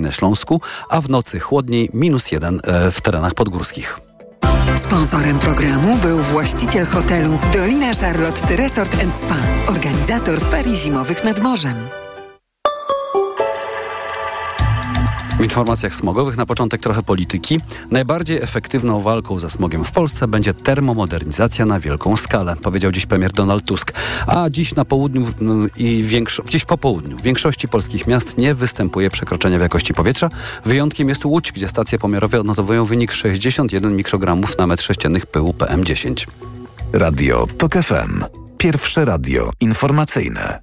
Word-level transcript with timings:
na 0.00 0.10
Śląsku, 0.12 0.60
a 0.88 1.00
w 1.00 1.10
nocy 1.10 1.40
chłodniej 1.40 1.90
minus 1.94 2.32
jeden 2.32 2.60
e, 2.64 2.90
w 2.90 3.00
terenach 3.00 3.34
podgórskich. 3.34 4.00
Sponsorem 4.76 5.38
programu 5.38 5.96
był 5.96 6.18
właściciel 6.18 6.86
hotelu 6.86 7.38
Dolina 7.52 7.94
Charlotte 7.94 8.56
Resort 8.56 8.96
Spa, 9.20 9.38
organizator 9.66 10.40
ferii 10.40 10.74
zimowych 10.74 11.24
nad 11.24 11.40
morzem. 11.40 12.01
W 15.42 15.44
informacjach 15.44 15.94
smogowych 15.94 16.36
na 16.36 16.46
początek 16.46 16.80
trochę 16.80 17.02
polityki. 17.02 17.60
Najbardziej 17.90 18.36
efektywną 18.42 19.00
walką 19.00 19.40
ze 19.40 19.50
smogiem 19.50 19.84
w 19.84 19.92
Polsce 19.92 20.28
będzie 20.28 20.54
termomodernizacja 20.54 21.66
na 21.66 21.80
wielką 21.80 22.16
skalę, 22.16 22.56
powiedział 22.62 22.92
dziś 22.92 23.06
premier 23.06 23.32
Donald 23.32 23.64
Tusk. 23.64 23.92
A 24.26 24.50
dziś 24.50 24.74
na 24.74 24.84
południu 24.84 25.26
mm, 25.40 25.70
i 25.76 26.04
większo- 26.08 26.48
dziś 26.48 26.64
po 26.64 26.78
południu 26.78 27.16
w 27.18 27.22
większości 27.22 27.68
polskich 27.68 28.06
miast 28.06 28.38
nie 28.38 28.54
występuje 28.54 29.10
przekroczenia 29.10 29.58
jakości 29.58 29.94
powietrza. 29.94 30.28
Wyjątkiem 30.64 31.08
jest 31.08 31.24
Łódź, 31.24 31.52
gdzie 31.52 31.68
stacje 31.68 31.98
pomiarowe 31.98 32.40
odnotowują 32.40 32.84
wynik 32.84 33.12
61 33.12 33.96
mikrogramów 33.96 34.58
na 34.58 34.66
metr 34.66 34.84
sześciennych 34.84 35.26
pyłu 35.26 35.54
PM10. 35.58 36.26
Radio 36.92 37.46
TOK 37.58 37.72
FM. 37.72 38.24
Pierwsze 38.58 39.04
radio 39.04 39.50
informacyjne. 39.60 40.62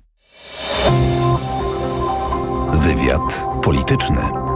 Wywiad 2.74 3.46
polityczny. 3.64 4.49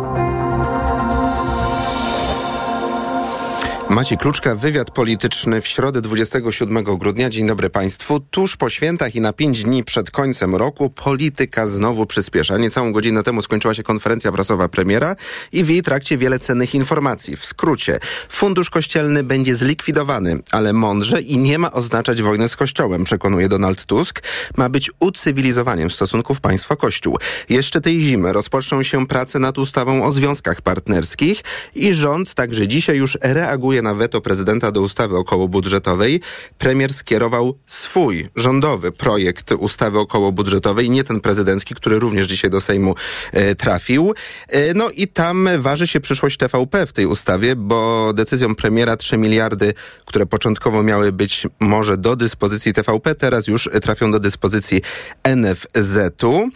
Maciej 3.93 4.17
Kluczka, 4.17 4.55
wywiad 4.55 4.91
polityczny 4.91 5.61
w 5.61 5.67
środę 5.67 6.01
27 6.01 6.83
grudnia. 6.83 7.29
Dzień 7.29 7.47
dobry 7.47 7.69
Państwu. 7.69 8.19
Tuż 8.19 8.57
po 8.57 8.69
świętach 8.69 9.15
i 9.15 9.21
na 9.21 9.33
pięć 9.33 9.63
dni 9.63 9.83
przed 9.83 10.11
końcem 10.11 10.55
roku 10.55 10.89
polityka 10.89 11.67
znowu 11.67 12.05
przyspiesza. 12.05 12.57
Niecałą 12.57 12.91
godzinę 12.91 13.23
temu 13.23 13.41
skończyła 13.41 13.73
się 13.73 13.83
konferencja 13.83 14.31
prasowa 14.31 14.67
premiera 14.67 15.15
i 15.51 15.63
w 15.63 15.69
jej 15.69 15.81
trakcie 15.81 16.17
wiele 16.17 16.39
cennych 16.39 16.75
informacji. 16.75 17.37
W 17.37 17.45
skrócie, 17.45 17.99
fundusz 18.29 18.69
kościelny 18.69 19.23
będzie 19.23 19.55
zlikwidowany, 19.55 20.39
ale 20.51 20.73
mądrze 20.73 21.21
i 21.21 21.37
nie 21.37 21.59
ma 21.59 21.71
oznaczać 21.71 22.21
wojny 22.21 22.49
z 22.49 22.55
Kościołem, 22.55 23.03
przekonuje 23.03 23.49
Donald 23.49 23.85
Tusk. 23.85 24.23
Ma 24.57 24.69
być 24.69 24.91
ucywilizowaniem 24.99 25.91
stosunków 25.91 26.41
państwa-Kościół. 26.41 27.17
Jeszcze 27.49 27.81
tej 27.81 28.01
zimy 28.01 28.33
rozpoczną 28.33 28.83
się 28.83 29.07
prace 29.07 29.39
nad 29.39 29.57
ustawą 29.57 30.03
o 30.03 30.11
związkach 30.11 30.61
partnerskich 30.61 31.41
i 31.75 31.93
rząd 31.93 32.33
także 32.33 32.67
dzisiaj 32.67 32.97
już 32.97 33.17
reaguje 33.21 33.82
na 33.83 33.93
weto 33.93 34.21
prezydenta 34.21 34.71
do 34.71 34.81
ustawy 34.81 35.17
okołobudżetowej. 35.17 36.21
Premier 36.57 36.93
skierował 36.93 37.57
swój 37.65 38.27
rządowy 38.35 38.91
projekt 38.91 39.51
ustawy 39.51 39.99
okołobudżetowej, 39.99 40.89
nie 40.89 41.03
ten 41.03 41.21
prezydencki, 41.21 41.75
który 41.75 41.99
również 41.99 42.27
dzisiaj 42.27 42.49
do 42.49 42.61
Sejmu 42.61 42.95
e, 43.31 43.55
trafił. 43.55 44.13
E, 44.47 44.73
no 44.73 44.89
i 44.89 45.07
tam 45.07 45.49
waży 45.57 45.87
się 45.87 45.99
przyszłość 45.99 46.37
TVP 46.37 46.85
w 46.85 46.93
tej 46.93 47.05
ustawie, 47.05 47.55
bo 47.55 48.13
decyzją 48.13 48.55
premiera 48.55 48.97
3 48.97 49.17
miliardy, 49.17 49.73
które 50.05 50.25
początkowo 50.25 50.83
miały 50.83 51.11
być 51.11 51.47
może 51.59 51.97
do 51.97 52.15
dyspozycji 52.15 52.73
TVP, 52.73 53.15
teraz 53.15 53.47
już 53.47 53.69
trafią 53.81 54.11
do 54.11 54.19
dyspozycji 54.19 54.81
NFZ-u. 55.23 56.49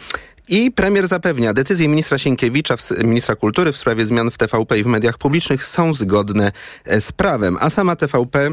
I 0.49 0.71
premier 0.71 1.07
zapewnia, 1.07 1.53
decyzje 1.53 1.87
ministra 1.87 2.17
Sienkiewicza, 2.17 2.75
ministra 3.03 3.35
kultury 3.35 3.71
w 3.71 3.77
sprawie 3.77 4.05
zmian 4.05 4.31
w 4.31 4.37
TVP 4.37 4.79
i 4.79 4.83
w 4.83 4.87
mediach 4.87 5.17
publicznych 5.17 5.65
są 5.65 5.93
zgodne 5.93 6.51
e, 6.85 7.01
z 7.01 7.11
prawem, 7.11 7.57
a 7.59 7.69
sama 7.69 7.95
TVP 7.95 8.49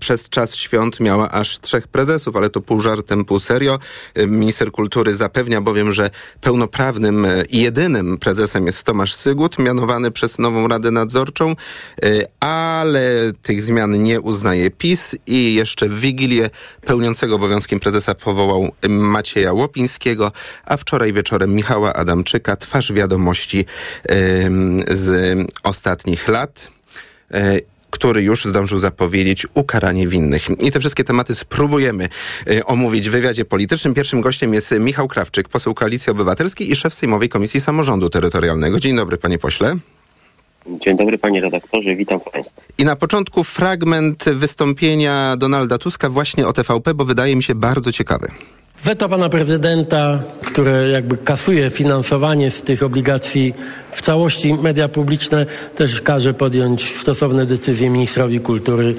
przez 0.00 0.28
czas 0.28 0.56
świąt 0.56 1.00
miała 1.00 1.30
aż 1.30 1.58
trzech 1.58 1.88
prezesów, 1.88 2.36
ale 2.36 2.50
to 2.50 2.60
pół 2.60 2.80
żartem, 2.80 3.24
pół 3.24 3.38
serio. 3.38 3.78
Minister 4.26 4.70
kultury 4.72 5.16
zapewnia 5.16 5.60
bowiem, 5.60 5.92
że 5.92 6.10
pełnoprawnym 6.40 7.26
i 7.50 7.60
jedynym 7.60 8.18
prezesem 8.18 8.66
jest 8.66 8.84
Tomasz 8.84 9.14
Sygut, 9.14 9.58
mianowany 9.58 10.10
przez 10.10 10.38
nową 10.38 10.68
Radę 10.68 10.90
Nadzorczą, 10.90 11.56
ale 12.40 13.32
tych 13.42 13.62
zmian 13.62 14.02
nie 14.02 14.20
uznaje 14.20 14.70
PiS 14.70 15.14
i 15.26 15.54
jeszcze 15.54 15.88
w 15.88 16.00
Wigilię 16.00 16.50
pełniącego 16.86 17.34
obowiązkiem 17.34 17.80
prezesa 17.80 18.14
powołał 18.14 18.72
Macieja 18.88 19.52
Łopińskiego, 19.52 20.32
a 20.64 20.76
wczoraj 20.76 21.12
wieczorem 21.12 21.54
Michała 21.54 21.92
Adamczyka, 21.92 22.56
twarz 22.56 22.92
wiadomości 22.92 23.64
z 24.88 25.38
ostatnich 25.62 26.28
lat 26.28 26.68
który 28.02 28.22
już 28.22 28.44
zdążył 28.44 28.78
zapowiedzieć 28.78 29.46
ukaranie 29.54 30.08
winnych. 30.08 30.48
I 30.60 30.72
te 30.72 30.80
wszystkie 30.80 31.04
tematy 31.04 31.34
spróbujemy 31.34 32.08
y, 32.50 32.64
omówić 32.64 33.08
w 33.08 33.12
wywiadzie 33.12 33.44
politycznym. 33.44 33.94
Pierwszym 33.94 34.20
gościem 34.20 34.54
jest 34.54 34.74
Michał 34.80 35.08
Krawczyk, 35.08 35.48
poseł 35.48 35.74
Koalicji 35.74 36.10
Obywatelskiej 36.10 36.70
i 36.70 36.76
szef 36.76 36.94
Sejmowej 36.94 37.28
Komisji 37.28 37.60
Samorządu 37.60 38.10
Terytorialnego. 38.10 38.80
Dzień 38.80 38.96
dobry, 38.96 39.16
panie 39.16 39.38
pośle. 39.38 39.76
Dzień 40.66 40.96
dobry 40.96 41.18
panie 41.18 41.40
redaktorze, 41.40 41.96
witam 41.96 42.20
państwa. 42.20 42.62
I 42.78 42.84
na 42.84 42.96
początku 42.96 43.44
fragment 43.44 44.24
wystąpienia 44.24 45.36
Donalda 45.36 45.78
Tuska 45.78 46.08
właśnie 46.08 46.46
o 46.46 46.52
TVP, 46.52 46.94
bo 46.94 47.04
wydaje 47.04 47.36
mi 47.36 47.42
się 47.42 47.54
bardzo 47.54 47.92
ciekawy. 47.92 48.28
Weto 48.84 49.08
pana 49.08 49.28
prezydenta, 49.28 50.22
które 50.44 50.88
jakby 50.88 51.16
kasuje 51.16 51.70
finansowanie 51.70 52.50
z 52.50 52.62
tych 52.62 52.82
obligacji 52.82 53.54
w 53.92 54.00
całości 54.00 54.54
media 54.54 54.88
publiczne, 54.88 55.46
też 55.74 56.00
każe 56.00 56.34
podjąć 56.34 56.96
stosowne 56.96 57.46
decyzje 57.46 57.90
ministrowi 57.90 58.40
kultury. 58.40 58.94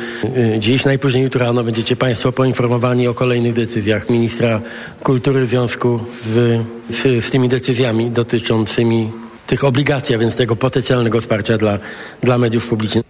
Dziś, 0.60 0.86
najpóźniej 0.86 1.24
jutro 1.24 1.46
rano 1.46 1.64
będziecie 1.64 1.96
państwo 1.96 2.32
poinformowani 2.32 3.08
o 3.08 3.14
kolejnych 3.14 3.54
decyzjach 3.54 4.10
ministra 4.10 4.62
kultury 5.04 5.46
w 5.46 5.50
związku 5.50 6.00
z, 6.24 6.62
z, 6.90 7.26
z 7.26 7.32
tymi 7.32 7.50
decyzjami 7.50 8.12
dotyczącymi 8.12 9.12
tych 9.48 9.64
obligacji, 9.64 10.16
a 10.16 10.18
więc 10.18 10.36
tego 10.36 10.56
potencjalnego 10.56 11.22
wsparcia 11.22 11.58
dla, 11.58 11.80
dla 12.22 12.38
mediów 12.38 12.68
publicznych. 12.68 13.04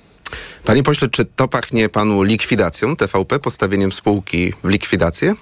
Panie 0.65 0.83
pośle, 0.83 1.07
czy 1.07 1.25
to 1.25 1.47
pachnie 1.47 1.89
panu 1.89 2.23
likwidacją 2.23 2.95
TVP, 2.95 3.39
postawieniem 3.39 3.91
spółki 3.91 4.53
w 4.63 4.69
likwidację? 4.69 5.35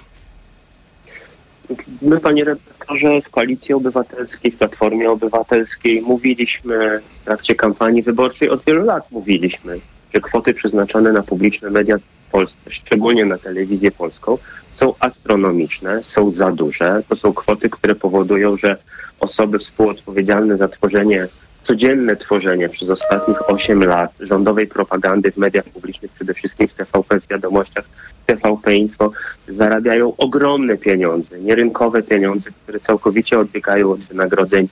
My, 2.02 2.20
panie 2.20 2.44
redaktorze, 2.44 3.22
w 3.22 3.30
Koalicji 3.30 3.74
Obywatelskiej, 3.74 4.52
w 4.52 4.58
Platformie 4.58 5.12
Obywatelskiej 5.12 6.02
mówiliśmy 6.02 7.02
w 7.22 7.26
trakcie 7.26 7.56
kampanii 7.56 8.04
wyborczej, 8.04 8.50
od 8.50 8.66
wielu 8.66 8.86
lat 8.86 9.12
mówiliśmy, 9.12 9.80
że 10.14 10.22
kwoty 10.22 10.54
przeznaczone 10.54 11.12
na 11.14 11.24
publiczne 11.24 11.70
media 11.70 11.98
w 11.98 12.32
Polsce, 12.32 12.58
szczególnie 12.70 13.26
na 13.26 13.38
telewizję 13.38 13.92
polską, 13.92 14.38
są 14.74 14.94
astronomiczne, 15.00 16.04
są 16.04 16.32
za 16.32 16.52
duże. 16.52 17.04
To 17.10 17.16
są 17.16 17.34
kwoty, 17.34 17.70
które 17.70 17.96
powodują, 17.96 18.58
że 18.58 18.78
osoby 19.20 19.60
współodpowiedzialne 19.60 20.58
za 20.58 20.68
tworzenie, 20.68 21.28
codzienne 21.64 22.16
tworzenie 22.16 22.70
przez 22.70 22.90
ostatnich 22.90 23.50
8 23.50 23.84
lat 23.84 24.12
rządowej 24.20 24.68
propagandy 24.68 25.32
w 25.32 25.38
mediach 25.38 25.66
publicznych, 25.66 26.12
przede 26.12 26.34
wszystkim 26.34 26.68
w 26.68 26.74
TVP, 26.74 27.20
w 27.20 27.28
wiadomościach, 27.28 27.86
TVP 28.26 28.76
Info, 28.76 29.12
zarabiają 29.48 30.14
ogromne 30.18 30.78
pieniądze, 30.78 31.40
nierynkowe 31.40 32.04
pieniądze, 32.04 32.50
które 32.64 32.80
całkowicie 32.80 33.40
odbiegają 33.40 33.92
od 33.92 34.00
wynagrodzeń 34.00 34.68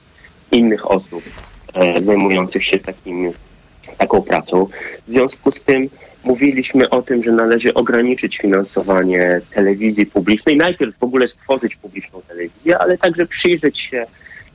innych 0.52 0.92
osób 0.92 1.24
e, 1.74 2.04
zajmujących 2.04 2.66
się 2.66 2.80
takim, 2.80 3.32
taką 3.98 4.22
pracą. 4.22 4.68
W 5.08 5.12
związku 5.12 5.52
z 5.52 5.62
tym 5.62 5.90
mówiliśmy 6.24 6.90
o 6.90 7.02
tym, 7.02 7.24
że 7.24 7.32
należy 7.32 7.74
ograniczyć 7.74 8.38
finansowanie 8.38 9.42
telewizji 9.54 10.06
publicznej. 10.06 10.58
Najpierw 10.58 10.98
w 10.98 11.04
ogóle 11.04 11.28
stworzyć 11.28 11.76
publiczną 11.76 12.22
telewizję, 12.28 12.80
ale 12.80 12.98
także 12.98 13.26
przyjrzeć 13.26 13.80
się 13.80 14.06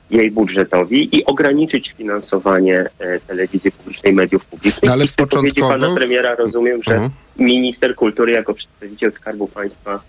jej 0.09 0.31
budżetowi 0.31 1.17
i 1.17 1.25
ograniczyć 1.25 1.93
finansowanie 1.97 2.85
e, 2.99 3.19
telewizji 3.19 3.71
publicznej, 3.71 4.13
mediów 4.13 4.45
publicznych. 4.45 4.83
No, 4.83 4.91
ale 4.91 5.07
w 5.07 5.15
początkowo- 5.15 5.69
pana 5.69 5.95
premiera 5.95 6.35
rozumiem, 6.35 6.83
że 6.83 6.91
Mhm. 6.93 7.11
minister 7.39 7.95
kultury 7.95 8.31
jako 8.31 8.53
przedstawiciel 8.53 9.11
Skarbu 9.11 9.47
Państwa, 9.47 9.99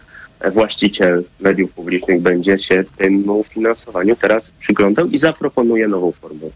e, 0.41 0.51
właściciel 0.51 1.25
mediów 1.41 1.73
publicznych 1.73 2.21
będzie 2.21 2.59
się 2.59 2.84
temu 2.97 3.45
finansowaniu 3.45 4.17
teraz 4.17 4.51
przyglądał 4.51 5.07
i 5.07 5.19
zaproponuje 5.19 5.89
nową 5.89 6.13
formułę 6.13 6.51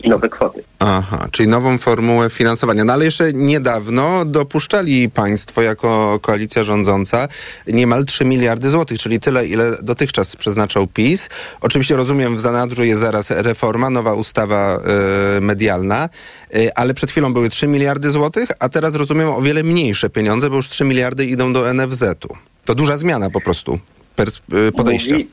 i 0.00 0.08
nowe 0.08 0.28
kwoty. 0.28 0.62
Aha, 0.78 1.28
czyli 1.30 1.48
nową 1.48 1.78
formułę 1.78 2.30
finansowania. 2.30 2.84
No 2.84 2.92
ale 2.92 3.04
jeszcze 3.04 3.32
niedawno 3.32 4.24
dopuszczali 4.24 5.10
państwo 5.10 5.62
jako 5.62 6.18
koalicja 6.22 6.62
rządząca 6.62 7.28
niemal 7.66 8.04
3 8.04 8.24
miliardy 8.24 8.70
złotych, 8.70 8.98
czyli 8.98 9.20
tyle, 9.20 9.46
ile 9.46 9.76
dotychczas 9.82 10.36
przeznaczał 10.36 10.86
PiS. 10.86 11.28
Oczywiście 11.60 11.96
rozumiem, 11.96 12.36
w 12.36 12.40
zanadrzu 12.40 12.84
jest 12.84 13.00
zaraz 13.00 13.30
reforma, 13.30 13.90
nowa 13.90 14.14
ustawa 14.14 14.76
e, 15.36 15.40
medialna, 15.40 16.08
e, 16.54 16.78
ale 16.78 16.94
przed 16.94 17.10
chwilą 17.10 17.32
były 17.32 17.48
3 17.48 17.66
miliardy 17.66 18.10
złotych, 18.10 18.48
a 18.60 18.68
teraz 18.68 18.94
rozumiem 18.94 19.28
o 19.28 19.42
wiele 19.42 19.62
mniejsze 19.62 20.10
pieniądze, 20.10 20.50
bo 20.50 20.56
już 20.56 20.68
3 20.68 20.84
miliardy 20.84 21.26
idą 21.26 21.52
do 21.52 21.74
NFZ-u. 21.74 22.36
To 22.64 22.74
duża 22.74 22.98
zmiana 22.98 23.30
po 23.30 23.40
prostu 23.40 23.78
pers- 24.16 24.40
e, 24.68 24.72
podejścia. 24.72 25.12
Mówi, 25.12 25.28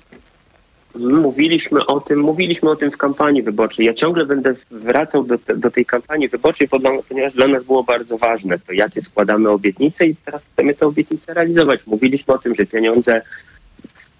mówiliśmy 0.95 1.85
o 1.85 1.99
tym, 1.99 2.19
mówiliśmy 2.19 2.69
o 2.69 2.75
tym 2.75 2.91
w 2.91 2.97
kampanii 2.97 3.43
wyborczej. 3.43 3.85
Ja 3.85 3.93
ciągle 3.93 4.25
będę 4.25 4.55
wracał 4.71 5.23
do, 5.23 5.35
do 5.55 5.71
tej 5.71 5.85
kampanii 5.85 6.29
wyborczej, 6.29 6.67
ponieważ 7.09 7.33
dla 7.33 7.47
nas 7.47 7.63
było 7.63 7.83
bardzo 7.83 8.17
ważne 8.17 8.59
to, 8.59 8.73
jakie 8.73 9.01
składamy 9.01 9.49
obietnice 9.49 10.05
i 10.05 10.15
teraz 10.15 10.41
chcemy 10.53 10.73
te 10.73 10.87
obietnice 10.87 11.33
realizować. 11.33 11.87
Mówiliśmy 11.87 12.33
o 12.33 12.37
tym, 12.37 12.55
że 12.55 12.65
pieniądze 12.65 13.21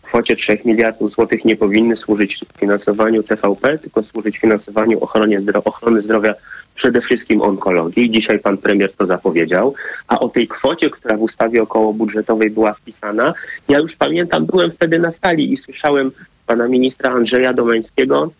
kwocie 0.01 0.35
3 0.35 0.57
miliardów 0.65 1.11
złotych 1.11 1.45
nie 1.45 1.55
powinny 1.55 1.95
służyć 1.95 2.39
finansowaniu 2.57 3.23
TVP, 3.23 3.79
tylko 3.79 4.03
służyć 4.03 4.37
finansowaniu 4.37 4.99
ochrony, 4.99 5.41
zdro 5.41 5.63
ochrony 5.63 6.01
zdrowia 6.01 6.33
przede 6.75 7.01
wszystkim 7.01 7.41
onkologii. 7.41 8.11
Dzisiaj 8.11 8.39
pan 8.39 8.57
premier 8.57 8.93
to 8.93 9.05
zapowiedział. 9.05 9.75
A 10.07 10.19
o 10.19 10.29
tej 10.29 10.47
kwocie, 10.47 10.89
która 10.89 11.17
w 11.17 11.21
ustawie 11.21 11.63
okołobudżetowej 11.63 12.49
była 12.49 12.73
wpisana, 12.73 13.33
ja 13.69 13.79
już 13.79 13.95
pamiętam, 13.95 14.45
byłem 14.45 14.71
wtedy 14.71 14.99
na 14.99 15.11
sali 15.11 15.53
i 15.53 15.57
słyszałem 15.57 16.11
pana 16.47 16.67
ministra 16.67 17.11
Andrzeja 17.11 17.53
Domeńskiego, 17.53 18.31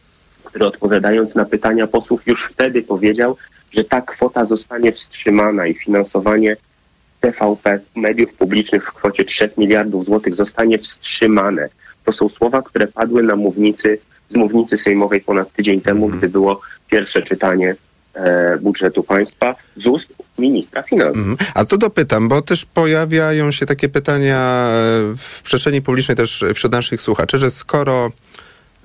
który 0.44 0.66
odpowiadając 0.66 1.36
na 1.36 1.46
pytania 1.46 1.88
posłów 1.88 2.28
już 2.28 2.50
wtedy 2.52 2.82
powiedział, 2.82 3.38
że 3.72 3.84
ta 3.84 4.02
kwota 4.02 4.46
zostanie 4.46 4.92
wstrzymana 4.92 5.68
i 5.68 5.74
finansowanie 5.74 6.56
TVP 7.20 7.80
mediów 7.96 8.34
publicznych 8.34 8.86
w 8.86 8.94
kwocie 8.94 9.26
3 9.26 9.50
miliardów 9.58 10.06
złotych 10.06 10.36
zostanie 10.36 10.78
wstrzymane. 10.78 11.70
To 12.06 12.12
są 12.12 12.30
słowa, 12.30 12.62
które 12.62 12.88
padły 12.88 13.24
na 13.24 13.36
mównicy, 13.36 14.00
z 14.30 14.36
mównicy 14.36 14.78
sejmowej 14.78 15.22
ponad 15.22 15.54
tydzień 15.54 15.82
temu, 15.82 16.06
mm. 16.06 16.18
gdy 16.18 16.30
było 16.30 16.62
pierwsze 16.90 17.22
czytanie 17.22 17.76
e, 18.14 18.58
budżetu 18.58 19.04
państwa 19.04 19.56
z 19.76 19.86
ust 19.86 20.23
ministra 20.38 20.84
finansów. 20.84 21.18
Mm. 21.18 21.38
A 21.54 21.66
to 21.66 21.78
dopytam, 21.78 22.28
bo 22.28 22.42
też 22.42 22.66
pojawiają 22.66 23.52
się 23.52 23.66
takie 23.66 23.90
pytania 23.90 24.38
e, 24.38 24.72
w 25.18 25.42
przestrzeni 25.44 25.82
publicznej 25.82 26.18
też 26.18 26.44
wśród 26.54 26.72
naszych 26.72 27.02
słuchaczy, 27.02 27.38
że 27.38 27.52
skoro 27.52 28.12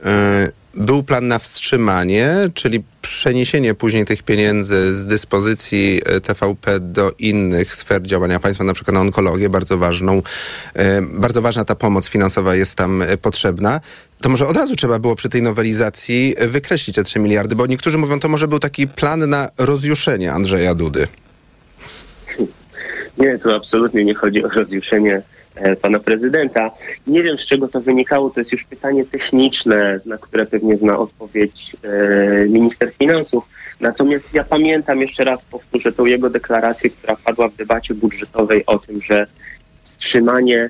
e, 0.04 0.48
był 0.74 1.02
plan 1.02 1.28
na 1.28 1.38
wstrzymanie, 1.38 2.34
czyli 2.54 2.82
przeniesienie 3.00 3.74
później 3.74 4.04
tych 4.04 4.22
pieniędzy 4.22 4.96
z 4.96 5.06
dyspozycji 5.06 6.02
e, 6.06 6.20
TVP 6.20 6.80
do 6.80 7.12
innych 7.18 7.74
sfer 7.74 8.02
działania 8.02 8.40
państwa, 8.40 8.64
na 8.64 8.72
przykład 8.72 8.94
na 8.94 9.00
onkologię, 9.00 9.48
bardzo 9.48 9.78
ważną, 9.78 10.22
e, 10.74 11.02
bardzo 11.02 11.42
ważna 11.42 11.64
ta 11.64 11.74
pomoc 11.74 12.08
finansowa 12.08 12.54
jest 12.54 12.74
tam 12.74 13.04
potrzebna. 13.22 13.80
To 14.20 14.28
może 14.28 14.46
od 14.46 14.56
razu 14.56 14.76
trzeba 14.76 14.98
było 14.98 15.16
przy 15.16 15.28
tej 15.28 15.42
nowelizacji 15.42 16.34
wykreślić 16.40 16.96
te 16.96 17.04
3 17.04 17.18
miliardy, 17.18 17.56
bo 17.56 17.66
niektórzy 17.66 17.98
mówią, 17.98 18.20
to 18.20 18.28
może 18.28 18.48
był 18.48 18.58
taki 18.58 18.88
plan 18.88 19.30
na 19.30 19.48
rozjuszenie 19.58 20.32
Andrzeja 20.32 20.74
Dudy. 20.74 21.08
Nie, 23.18 23.38
tu 23.38 23.54
absolutnie 23.54 24.04
nie 24.04 24.14
chodzi 24.14 24.44
o 24.44 24.48
rozjuszenie 24.48 25.22
E, 25.60 25.76
pana 25.76 25.98
prezydenta. 25.98 26.70
Nie 27.06 27.22
wiem, 27.22 27.38
z 27.38 27.46
czego 27.46 27.68
to 27.68 27.80
wynikało, 27.80 28.30
to 28.30 28.40
jest 28.40 28.52
już 28.52 28.64
pytanie 28.64 29.04
techniczne, 29.04 30.00
na 30.06 30.18
które 30.18 30.46
pewnie 30.46 30.76
zna 30.76 30.98
odpowiedź 30.98 31.76
e, 31.82 32.48
minister 32.48 32.92
finansów. 32.92 33.44
Natomiast 33.80 34.34
ja 34.34 34.44
pamiętam, 34.44 35.00
jeszcze 35.00 35.24
raz 35.24 35.42
powtórzę 35.42 35.92
tą 35.92 36.04
jego 36.06 36.30
deklarację, 36.30 36.90
która 36.90 37.16
padła 37.24 37.48
w 37.48 37.56
debacie 37.56 37.94
budżetowej 37.94 38.66
o 38.66 38.78
tym, 38.78 39.02
że 39.02 39.26
wstrzymanie, 39.82 40.68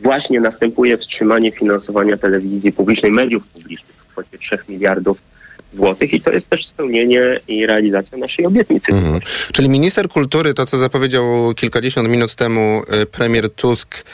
właśnie 0.00 0.40
następuje 0.40 0.98
wstrzymanie 0.98 1.52
finansowania 1.52 2.16
telewizji 2.16 2.72
publicznej, 2.72 3.12
mediów 3.12 3.48
publicznych 3.48 3.96
w 3.96 4.12
kwocie 4.12 4.38
3 4.38 4.58
miliardów 4.68 5.18
złotych 5.74 6.14
i 6.14 6.20
to 6.20 6.30
jest 6.30 6.48
też 6.48 6.66
spełnienie 6.66 7.40
i 7.48 7.66
realizacja 7.66 8.18
naszej 8.18 8.46
obietnicy. 8.46 8.92
Mhm. 8.92 9.20
Czyli 9.52 9.68
minister 9.68 10.08
kultury, 10.08 10.54
to 10.54 10.66
co 10.66 10.78
zapowiedział 10.78 11.54
kilkadziesiąt 11.56 12.08
minut 12.08 12.34
temu 12.34 12.82
y, 13.02 13.06
premier 13.06 13.50
Tusk, 13.50 14.04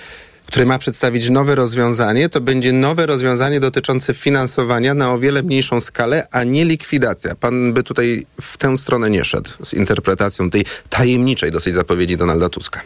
który 0.46 0.66
ma 0.66 0.78
przedstawić 0.78 1.30
nowe 1.30 1.54
rozwiązanie, 1.54 2.28
to 2.28 2.40
będzie 2.40 2.72
nowe 2.72 3.06
rozwiązanie 3.06 3.60
dotyczące 3.60 4.14
finansowania 4.14 4.94
na 4.94 5.12
o 5.12 5.18
wiele 5.18 5.42
mniejszą 5.42 5.80
skalę, 5.80 6.26
a 6.32 6.44
nie 6.44 6.64
likwidacja. 6.64 7.34
Pan 7.34 7.72
by 7.72 7.82
tutaj 7.82 8.26
w 8.40 8.58
tę 8.58 8.76
stronę 8.76 9.10
nie 9.10 9.24
szedł 9.24 9.50
z 9.62 9.74
interpretacją 9.74 10.50
tej 10.50 10.64
tajemniczej 10.90 11.50
dosyć 11.50 11.74
zapowiedzi 11.74 12.16
Donalda 12.16 12.48
Tuska. 12.48 12.80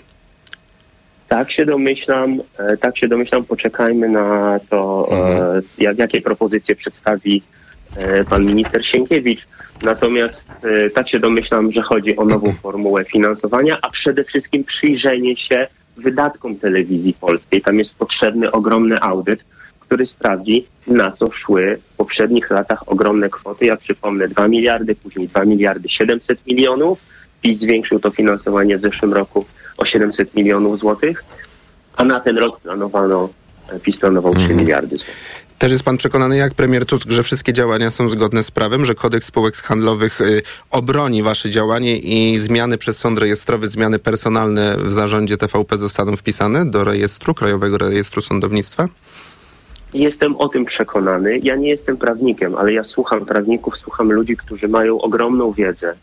Tak 1.28 1.50
się 1.50 1.66
domyślam, 1.66 2.40
e, 2.58 2.76
tak 2.76 2.98
się 2.98 3.08
domyślam, 3.08 3.44
poczekajmy 3.44 4.08
na 4.08 4.60
to, 4.70 5.08
e, 5.10 5.14
mhm. 5.14 5.62
jak, 5.78 5.98
jakie 5.98 6.20
propozycje 6.20 6.76
przedstawi 6.76 7.42
pan 8.30 8.44
minister 8.44 8.86
Sienkiewicz. 8.86 9.46
Natomiast 9.82 10.48
e, 10.62 10.90
tak 10.90 11.08
się 11.08 11.20
domyślam, 11.20 11.72
że 11.72 11.82
chodzi 11.82 12.16
o 12.16 12.24
nową 12.24 12.52
formułę 12.62 13.04
finansowania, 13.04 13.78
a 13.82 13.90
przede 13.90 14.24
wszystkim 14.24 14.64
przyjrzenie 14.64 15.36
się 15.36 15.66
wydatkom 15.96 16.56
telewizji 16.56 17.14
polskiej. 17.20 17.62
Tam 17.62 17.78
jest 17.78 17.98
potrzebny 17.98 18.52
ogromny 18.52 19.00
audyt, 19.00 19.44
który 19.80 20.06
sprawdzi, 20.06 20.66
na 20.86 21.12
co 21.12 21.30
szły 21.30 21.78
w 21.92 21.96
poprzednich 21.96 22.50
latach 22.50 22.88
ogromne 22.88 23.30
kwoty. 23.30 23.66
Ja 23.66 23.76
przypomnę 23.76 24.28
2 24.28 24.48
miliardy, 24.48 24.94
później 24.94 25.28
2 25.28 25.44
miliardy 25.44 25.88
700 25.88 26.46
milionów. 26.46 26.98
PiS 27.42 27.58
zwiększył 27.60 28.00
to 28.00 28.10
finansowanie 28.10 28.78
w 28.78 28.80
zeszłym 28.80 29.14
roku 29.14 29.44
o 29.78 29.84
700 29.84 30.34
milionów 30.34 30.78
złotych, 30.78 31.24
a 31.96 32.04
na 32.04 32.20
ten 32.20 32.38
rok 32.38 32.60
planowano, 32.60 33.28
e, 33.72 33.80
PiS 33.80 33.96
planował 33.96 34.34
3 34.34 34.42
mhm. 34.42 34.60
miliardy 34.60 34.96
złotych. 34.96 35.45
Też 35.58 35.72
jest 35.72 35.84
pan 35.84 35.96
przekonany, 35.96 36.36
jak 36.36 36.54
premier 36.54 36.86
Tusk, 36.86 37.10
że 37.10 37.22
wszystkie 37.22 37.52
działania 37.52 37.90
są 37.90 38.08
zgodne 38.08 38.42
z 38.42 38.50
prawem, 38.50 38.84
że 38.84 38.94
kodeks 38.94 39.26
spółek 39.26 39.56
handlowych 39.56 40.20
y, 40.20 40.42
obroni 40.70 41.22
wasze 41.22 41.50
działanie 41.50 41.98
i 41.98 42.38
zmiany 42.38 42.78
przez 42.78 42.98
sąd 42.98 43.18
rejestrowy, 43.18 43.66
zmiany 43.66 43.98
personalne 43.98 44.76
w 44.78 44.92
zarządzie 44.92 45.36
TVP 45.36 45.78
zostaną 45.78 46.16
wpisane 46.16 46.64
do 46.64 46.84
rejestru, 46.84 47.34
Krajowego 47.34 47.78
Rejestru 47.78 48.22
Sądownictwa? 48.22 48.88
Jestem 49.94 50.36
o 50.36 50.48
tym 50.48 50.64
przekonany. 50.64 51.38
Ja 51.42 51.56
nie 51.56 51.68
jestem 51.68 51.96
prawnikiem, 51.96 52.54
ale 52.54 52.72
ja 52.72 52.84
słucham 52.84 53.26
prawników, 53.26 53.76
słucham 53.76 54.12
ludzi, 54.12 54.36
którzy 54.36 54.68
mają 54.68 55.00
ogromną 55.00 55.52
wiedzę 55.52 55.94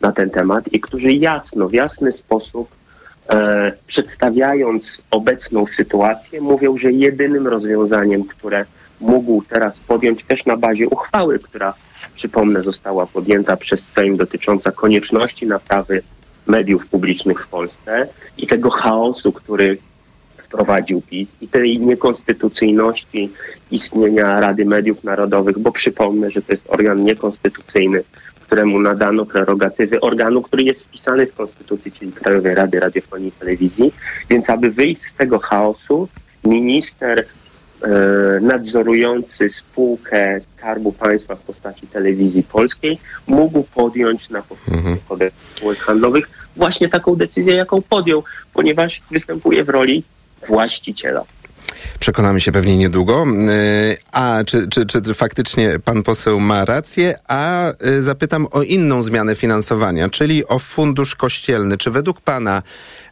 na 0.00 0.12
ten 0.12 0.30
temat 0.30 0.72
i 0.72 0.80
którzy 0.80 1.12
jasno, 1.12 1.68
w 1.68 1.72
jasny 1.72 2.12
sposób 2.12 2.68
e, 3.28 3.72
przedstawiając 3.86 5.02
obecną 5.10 5.66
sytuację, 5.66 6.40
mówią, 6.40 6.78
że 6.78 6.92
jedynym 6.92 7.46
rozwiązaniem, 7.46 8.24
które 8.24 8.64
mógł 9.02 9.42
teraz 9.48 9.80
podjąć 9.80 10.24
też 10.24 10.44
na 10.46 10.56
bazie 10.56 10.88
uchwały, 10.88 11.38
która, 11.38 11.74
przypomnę, 12.14 12.62
została 12.62 13.06
podjęta 13.06 13.56
przez 13.56 13.88
Sejm 13.88 14.16
dotycząca 14.16 14.72
konieczności 14.72 15.46
naprawy 15.46 16.02
mediów 16.46 16.86
publicznych 16.86 17.44
w 17.44 17.48
Polsce 17.48 18.08
i 18.38 18.46
tego 18.46 18.70
chaosu, 18.70 19.32
który 19.32 19.78
wprowadził 20.36 21.00
PiS 21.00 21.34
i 21.40 21.48
tej 21.48 21.80
niekonstytucyjności 21.80 23.30
istnienia 23.70 24.40
Rady 24.40 24.64
Mediów 24.64 25.04
Narodowych, 25.04 25.58
bo 25.58 25.72
przypomnę, 25.72 26.30
że 26.30 26.42
to 26.42 26.52
jest 26.52 26.70
organ 26.70 27.04
niekonstytucyjny, 27.04 28.02
któremu 28.40 28.80
nadano 28.80 29.26
prerogatywy 29.26 30.00
organu, 30.00 30.42
który 30.42 30.62
jest 30.62 30.84
wpisany 30.84 31.26
w 31.26 31.34
Konstytucji, 31.34 31.92
czyli 31.92 32.12
Krajowej 32.12 32.54
Rady 32.54 32.80
Radiofonii 32.80 33.28
i 33.28 33.32
Telewizji. 33.32 33.92
Więc 34.30 34.50
aby 34.50 34.70
wyjść 34.70 35.02
z 35.02 35.14
tego 35.14 35.38
chaosu, 35.38 36.08
minister 36.44 37.24
nadzorujący 38.40 39.50
spółkę 39.50 40.40
Skarbu 40.56 40.92
Państwa 40.92 41.36
w 41.36 41.40
postaci 41.40 41.86
telewizji 41.86 42.42
polskiej 42.42 42.98
mógł 43.26 43.62
podjąć 43.62 44.30
na 44.30 44.42
podstawie 44.42 44.76
mhm. 44.76 44.96
kodeksu 45.08 45.38
spółek 45.56 45.78
handlowych 45.78 46.30
właśnie 46.56 46.88
taką 46.88 47.16
decyzję, 47.16 47.54
jaką 47.54 47.82
podjął, 47.82 48.24
ponieważ 48.54 49.02
występuje 49.10 49.64
w 49.64 49.68
roli 49.68 50.04
właściciela. 50.48 51.24
Przekonamy 51.98 52.40
się 52.40 52.52
pewnie 52.52 52.76
niedługo. 52.76 53.24
E, 53.48 53.96
a 54.12 54.44
czy, 54.46 54.68
czy, 54.68 54.86
czy 54.86 55.14
faktycznie 55.14 55.78
pan 55.84 56.02
poseł 56.02 56.40
ma 56.40 56.64
rację? 56.64 57.14
A 57.28 57.72
e, 57.72 58.02
zapytam 58.02 58.46
o 58.50 58.62
inną 58.62 59.02
zmianę 59.02 59.34
finansowania, 59.34 60.08
czyli 60.08 60.46
o 60.46 60.58
fundusz 60.58 61.14
kościelny. 61.14 61.78
Czy 61.78 61.90
według 61.90 62.20
pana 62.20 62.62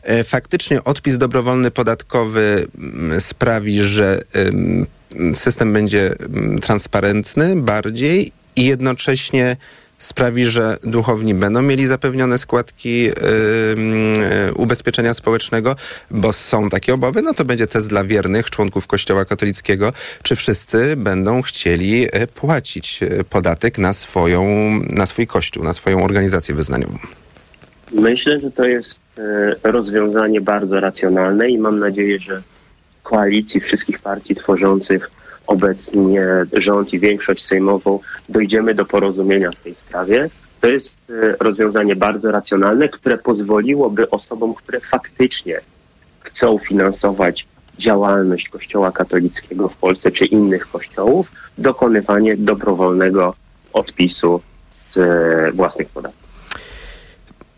e, 0.02 0.24
faktycznie 0.24 0.84
odpis 0.84 1.18
dobrowolny 1.18 1.70
podatkowy 1.70 2.66
mm, 2.78 3.20
sprawi, 3.20 3.78
że 3.78 4.22
system 5.34 5.72
będzie 5.72 6.14
mm, 6.18 6.58
transparentny 6.58 7.56
bardziej 7.56 8.32
i 8.56 8.64
jednocześnie 8.66 9.56
sprawi, 10.00 10.45
że 10.45 10.76
duchowni 10.83 11.35
będą 11.35 11.62
mieli 11.62 11.87
zapewnione 11.87 12.38
składki 12.38 13.04
yy, 13.04 13.12
ubezpieczenia 14.57 15.14
społecznego, 15.14 15.76
bo 16.11 16.33
są 16.33 16.71
takie 16.71 16.95
obawy, 16.95 17.23
no 17.23 17.35
to 17.35 17.45
będzie 17.45 17.66
test 17.66 17.88
dla 17.88 18.04
wiernych 18.04 18.50
członków 18.50 18.87
Kościoła 18.87 19.25
katolickiego, 19.25 19.92
czy 20.23 20.37
wszyscy 20.37 20.97
będą 20.97 21.42
chcieli 21.42 22.04
y, 22.04 22.26
płacić 22.26 23.02
y, 23.02 23.25
podatek 23.25 23.78
na, 23.78 23.92
swoją, 23.92 24.45
na 24.90 25.07
swój 25.07 25.26
kościół, 25.26 25.64
na 25.64 25.73
swoją 25.73 26.04
organizację 26.04 26.54
wyznaniową. 26.54 26.99
Myślę, 27.92 28.40
że 28.40 28.50
to 28.50 28.64
jest 28.64 29.00
rozwiązanie 29.62 30.40
bardzo 30.40 30.80
racjonalne 30.80 31.50
i 31.50 31.59
mam 31.59 31.78
nadzieję, 31.78 32.19
że 32.19 32.42
koalicji 33.02 33.61
wszystkich 33.61 33.99
partii 33.99 34.35
tworzących 34.35 35.11
obecnie 35.50 36.26
rząd 36.52 36.92
i 36.92 36.99
większość 36.99 37.47
sejmową 37.47 37.99
dojdziemy 38.28 38.75
do 38.75 38.85
porozumienia 38.85 39.50
w 39.50 39.57
tej 39.57 39.75
sprawie. 39.75 40.30
To 40.61 40.66
jest 40.66 40.97
e, 41.11 41.37
rozwiązanie 41.40 41.97
bardzo 41.97 42.30
racjonalne, 42.30 42.88
które 42.88 43.19
pozwoliłoby 43.19 44.11
osobom, 44.11 44.54
które 44.54 44.80
faktycznie 44.80 45.61
chcą 46.21 46.59
finansować 46.59 47.47
działalność 47.78 48.49
Kościoła 48.49 48.92
katolickiego 48.92 49.69
w 49.69 49.76
Polsce 49.76 50.11
czy 50.11 50.25
innych 50.25 50.71
kościołów, 50.71 51.33
dokonywanie 51.59 52.37
dobrowolnego 52.37 53.35
odpisu 53.73 54.40
z 54.71 54.99
e, 54.99 55.52
własnych 55.52 55.88
podatków. 55.88 56.19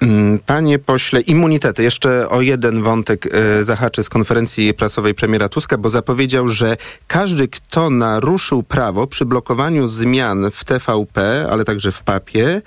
Mm, 0.02 0.38
panie 0.46 0.78
pośle, 0.78 1.20
immunitety. 1.20 1.82
Jeszcze 1.82 2.28
o 2.28 2.40
jeden 2.40 2.82
wątek 2.82 3.28
e, 3.34 3.64
zahaczę 3.64 4.04
z 4.04 4.08
konferencji 4.08 4.74
prasowej 4.74 5.14
premiera 5.14 5.48
Tuska, 5.48 5.78
bo 5.78 5.90
zapowiedział, 5.90 6.48
że 6.48 6.76
każdy, 7.06 7.48
kto 7.48 7.90
naruszył 7.90 8.62
prawo 8.62 9.06
przy 9.06 9.24
blokowaniu 9.24 9.86
zmian 9.86 10.50
w 10.52 10.64
TVP, 10.64 11.46
ale 11.50 11.64
także 11.64 11.92
w 11.92 12.02
papie, 12.02 12.62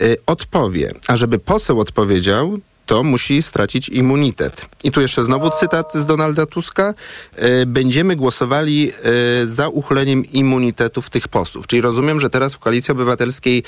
e, 0.00 0.04
odpowie. 0.26 0.92
A 1.08 1.16
żeby 1.16 1.38
poseł 1.38 1.80
odpowiedział, 1.80 2.58
to 2.88 3.04
musi 3.04 3.42
stracić 3.42 3.88
immunitet. 3.88 4.66
I 4.84 4.90
tu 4.90 5.00
jeszcze 5.00 5.24
znowu 5.24 5.50
cytat 5.50 5.94
z 5.94 6.06
Donalda 6.06 6.46
Tuska. 6.46 6.94
E, 7.36 7.66
będziemy 7.66 8.16
głosowali 8.16 8.92
e, 8.92 9.46
za 9.46 9.68
uchyleniem 9.68 10.24
immunitetów 10.32 11.10
tych 11.10 11.28
posłów. 11.28 11.66
Czyli 11.66 11.82
rozumiem, 11.82 12.20
że 12.20 12.30
teraz 12.30 12.54
w 12.54 12.58
Koalicji 12.58 12.92
Obywatelskiej 12.92 13.62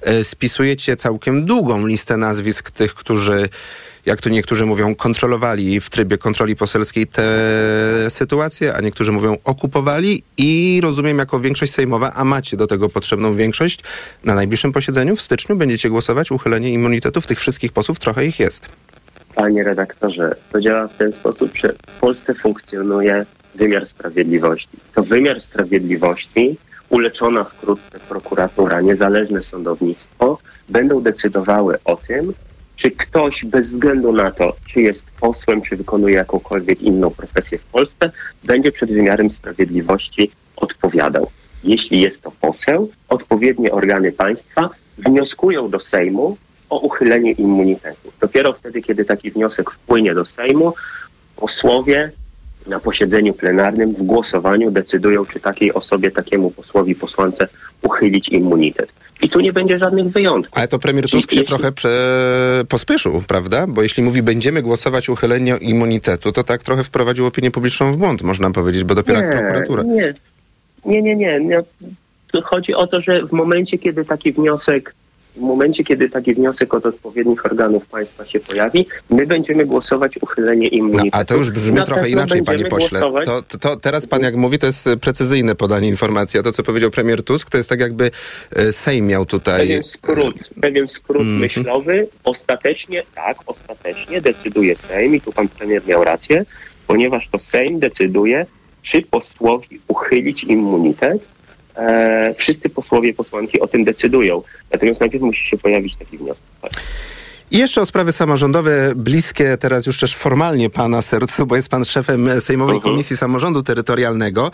e, 0.00 0.24
spisujecie 0.24 0.96
całkiem 0.96 1.44
długą 1.44 1.86
listę 1.86 2.16
nazwisk 2.16 2.70
tych, 2.70 2.94
którzy 2.94 3.48
jak 4.06 4.20
to 4.20 4.28
niektórzy 4.28 4.66
mówią, 4.66 4.94
kontrolowali 4.94 5.80
w 5.80 5.90
trybie 5.90 6.18
kontroli 6.18 6.56
poselskiej 6.56 7.06
te 7.06 7.24
sytuacje, 8.08 8.74
a 8.74 8.80
niektórzy 8.80 9.12
mówią 9.12 9.36
okupowali 9.44 10.22
i 10.38 10.80
rozumiem 10.82 11.18
jako 11.18 11.40
większość 11.40 11.74
sejmowa, 11.74 12.12
a 12.14 12.24
macie 12.24 12.56
do 12.56 12.66
tego 12.66 12.88
potrzebną 12.88 13.34
większość, 13.34 13.80
na 14.24 14.34
najbliższym 14.34 14.72
posiedzeniu 14.72 15.16
w 15.16 15.22
styczniu 15.22 15.56
będziecie 15.56 15.90
głosować 15.90 16.30
uchylenie 16.30 16.72
immunitetów 16.72 17.26
tych 17.26 17.40
wszystkich 17.40 17.72
posłów, 17.72 17.98
trochę 17.98 18.26
ich 18.26 18.40
jest. 18.40 18.68
Panie 19.34 19.64
redaktorze, 19.64 20.36
to 20.52 20.60
działa 20.60 20.88
w 20.88 20.96
ten 20.96 21.12
sposób, 21.12 21.50
że 21.56 21.72
w 21.86 22.00
Polsce 22.00 22.34
funkcjonuje 22.34 23.26
wymiar 23.54 23.88
sprawiedliwości. 23.88 24.68
To 24.94 25.02
wymiar 25.02 25.40
sprawiedliwości, 25.40 26.58
uleczona 26.88 27.44
wkrótce 27.44 27.98
prokuratura, 28.08 28.80
niezależne 28.80 29.42
sądownictwo, 29.42 30.38
będą 30.68 31.00
decydowały 31.00 31.78
o 31.84 31.96
tym, 31.96 32.32
czy 32.76 32.90
ktoś 32.90 33.44
bez 33.44 33.70
względu 33.70 34.12
na 34.12 34.30
to, 34.30 34.56
czy 34.68 34.80
jest 34.80 35.06
posłem, 35.20 35.62
czy 35.62 35.76
wykonuje 35.76 36.14
jakąkolwiek 36.14 36.82
inną 36.82 37.10
profesję 37.10 37.58
w 37.58 37.64
Polsce, 37.64 38.10
będzie 38.44 38.72
przed 38.72 38.92
wymiarem 38.92 39.30
sprawiedliwości 39.30 40.30
odpowiadał. 40.56 41.30
Jeśli 41.64 42.00
jest 42.00 42.22
to 42.22 42.30
poseł, 42.30 42.90
odpowiednie 43.08 43.72
organy 43.72 44.12
państwa 44.12 44.70
wnioskują 44.98 45.70
do 45.70 45.80
Sejmu 45.80 46.36
o 46.70 46.78
uchylenie 46.78 47.32
immunitetu. 47.32 48.12
Dopiero 48.20 48.52
wtedy, 48.52 48.82
kiedy 48.82 49.04
taki 49.04 49.30
wniosek 49.30 49.70
wpłynie 49.70 50.14
do 50.14 50.24
Sejmu, 50.24 50.74
posłowie 51.36 52.10
na 52.68 52.80
posiedzeniu 52.80 53.34
plenarnym 53.34 53.92
w 53.92 54.02
głosowaniu 54.02 54.70
decydują, 54.70 55.26
czy 55.26 55.40
takiej 55.40 55.74
osobie, 55.74 56.10
takiemu 56.10 56.50
posłowi, 56.50 56.94
posłance 56.94 57.48
uchylić 57.82 58.28
immunitet. 58.28 58.92
I 59.22 59.28
tu 59.28 59.40
nie 59.40 59.52
będzie 59.52 59.78
żadnych 59.78 60.06
wyjątków. 60.06 60.58
Ale 60.58 60.68
to 60.68 60.78
premier 60.78 61.10
Tusk 61.10 61.30
się 61.30 61.36
jeśli... 61.36 61.48
trochę 61.48 61.72
prze... 61.72 62.64
pospieszył, 62.68 63.22
prawda? 63.26 63.66
Bo 63.66 63.82
jeśli 63.82 64.02
mówi, 64.02 64.22
będziemy 64.22 64.62
głosować 64.62 65.08
uchylenie 65.08 65.56
immunitetu, 65.60 66.32
to 66.32 66.44
tak 66.44 66.62
trochę 66.62 66.84
wprowadził 66.84 67.26
opinię 67.26 67.50
publiczną 67.50 67.92
w 67.92 67.96
błąd, 67.96 68.22
można 68.22 68.50
powiedzieć, 68.50 68.84
bo 68.84 68.94
dopiero 68.94 69.20
nie, 69.20 69.28
prokuratura. 69.28 69.82
Nie, 69.82 70.14
nie, 70.84 71.02
nie, 71.02 71.16
nie. 71.16 71.40
nie. 71.40 71.62
Chodzi 72.44 72.74
o 72.74 72.86
to, 72.86 73.00
że 73.00 73.26
w 73.26 73.32
momencie, 73.32 73.78
kiedy 73.78 74.04
taki 74.04 74.32
wniosek 74.32 74.94
w 75.36 75.40
momencie, 75.40 75.84
kiedy 75.84 76.10
taki 76.10 76.34
wniosek 76.34 76.74
od 76.74 76.86
odpowiednich 76.86 77.46
organów 77.46 77.86
państwa 77.86 78.26
się 78.26 78.40
pojawi, 78.40 78.86
my 79.10 79.26
będziemy 79.26 79.66
głosować 79.66 80.16
uchylenie 80.20 80.68
immunitetu. 80.68 81.10
No, 81.12 81.20
a 81.20 81.24
to 81.24 81.36
już 81.36 81.50
brzmi 81.50 81.76
Na 81.76 81.84
trochę 81.84 82.08
inaczej, 82.08 82.42
panie 82.42 82.64
pośle. 82.64 83.00
To, 83.00 83.42
to, 83.42 83.58
to, 83.58 83.76
teraz 83.76 84.06
pan 84.06 84.22
jak 84.22 84.36
mówi, 84.36 84.58
to 84.58 84.66
jest 84.66 84.88
precyzyjne 85.00 85.54
podanie 85.54 85.88
informacji. 85.88 86.40
A 86.40 86.42
to, 86.42 86.52
co 86.52 86.62
powiedział 86.62 86.90
premier 86.90 87.22
Tusk, 87.22 87.50
to 87.50 87.56
jest 87.56 87.68
tak 87.68 87.80
jakby 87.80 88.10
e, 88.56 88.72
Sejm 88.72 89.06
miał 89.06 89.26
tutaj... 89.26 89.60
Pewien 89.60 89.82
skrót, 89.82 90.34
pewien 90.60 90.88
skrót 90.88 91.22
mm. 91.22 91.38
myślowy. 91.38 92.08
Ostatecznie, 92.24 93.02
tak, 93.14 93.36
ostatecznie 93.46 94.20
decyduje 94.20 94.76
Sejm 94.76 95.14
i 95.14 95.20
tu 95.20 95.32
pan 95.32 95.48
premier 95.48 95.82
miał 95.86 96.04
rację, 96.04 96.44
ponieważ 96.86 97.28
to 97.28 97.38
Sejm 97.38 97.78
decyduje, 97.78 98.46
czy 98.82 99.02
posłowi 99.02 99.80
uchylić 99.88 100.44
immunitet, 100.44 101.35
e, 101.76 102.34
wszyscy 102.38 102.68
posłowie, 102.68 103.14
posłanki 103.14 103.60
o 103.60 103.68
tym 103.68 103.84
decydują. 103.84 104.42
Natomiast 104.72 105.00
najpierw 105.00 105.24
musi 105.24 105.46
się 105.46 105.56
pojawić 105.56 105.96
taki 105.96 106.18
wniosek. 106.18 106.42
Tak. 106.62 106.72
I 107.50 107.58
jeszcze 107.58 107.80
o 107.80 107.86
sprawy 107.86 108.12
samorządowe, 108.12 108.92
bliskie 108.96 109.56
teraz 109.56 109.86
już 109.86 109.98
też 109.98 110.16
formalnie 110.16 110.70
pana 110.70 111.02
sercu, 111.02 111.46
bo 111.46 111.56
jest 111.56 111.68
pan 111.68 111.84
szefem 111.84 112.40
Sejmowej 112.40 112.76
mhm. 112.76 112.92
Komisji 112.92 113.16
Samorządu 113.16 113.62
Terytorialnego. 113.62 114.50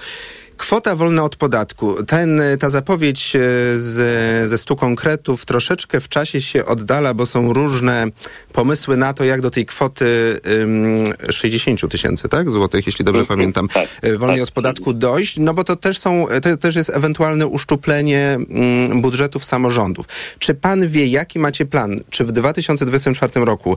Kwota 0.56 0.96
wolna 0.96 1.24
od 1.24 1.36
podatku. 1.36 2.04
Ten, 2.04 2.40
ta 2.60 2.70
zapowiedź 2.70 3.36
e, 3.36 3.38
z, 3.74 4.50
ze 4.50 4.58
stu 4.58 4.76
konkretów 4.76 5.44
troszeczkę 5.44 6.00
w 6.00 6.08
czasie 6.08 6.40
się 6.40 6.66
oddala, 6.66 7.14
bo 7.14 7.26
są 7.26 7.52
różne 7.52 8.06
pomysły 8.52 8.96
na 8.96 9.12
to, 9.12 9.24
jak 9.24 9.40
do 9.40 9.50
tej 9.50 9.66
kwoty 9.66 10.40
um, 10.60 11.32
60 11.32 11.90
tysięcy, 11.90 12.28
tak? 12.28 12.50
Złotych, 12.50 12.86
jeśli 12.86 13.04
dobrze 13.04 13.20
mhm. 13.20 13.38
pamiętam, 13.38 13.68
tak, 13.68 13.88
e, 14.02 14.16
wolniej 14.16 14.38
tak. 14.38 14.48
od 14.48 14.54
podatku 14.54 14.92
dojść, 14.92 15.38
no 15.38 15.54
bo 15.54 15.64
to 15.64 15.76
też 15.76 15.98
są, 15.98 16.26
to 16.42 16.56
też 16.56 16.76
jest 16.76 16.90
ewentualne 16.90 17.46
uszczuplenie 17.46 18.38
um, 18.48 19.02
budżetów 19.02 19.44
samorządów. 19.44 20.06
Czy 20.38 20.54
pan 20.54 20.88
wie, 20.88 21.06
jaki 21.06 21.38
macie 21.38 21.66
plan? 21.66 21.96
Czy 22.10 22.24
w 22.24 22.32
2024 22.32 23.44
roku 23.44 23.76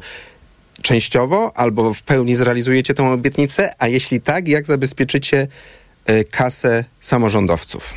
częściowo 0.82 1.52
albo 1.56 1.94
w 1.94 2.04
pełni 2.04 2.36
zrealizujecie 2.36 2.94
tę 2.94 3.12
obietnicę, 3.12 3.74
a 3.80 3.88
jeśli 3.88 4.22
tak, 4.22 4.48
jak 4.48 4.66
zabezpieczycie 4.66 5.48
kasę 6.32 6.84
samorządowców. 7.00 7.94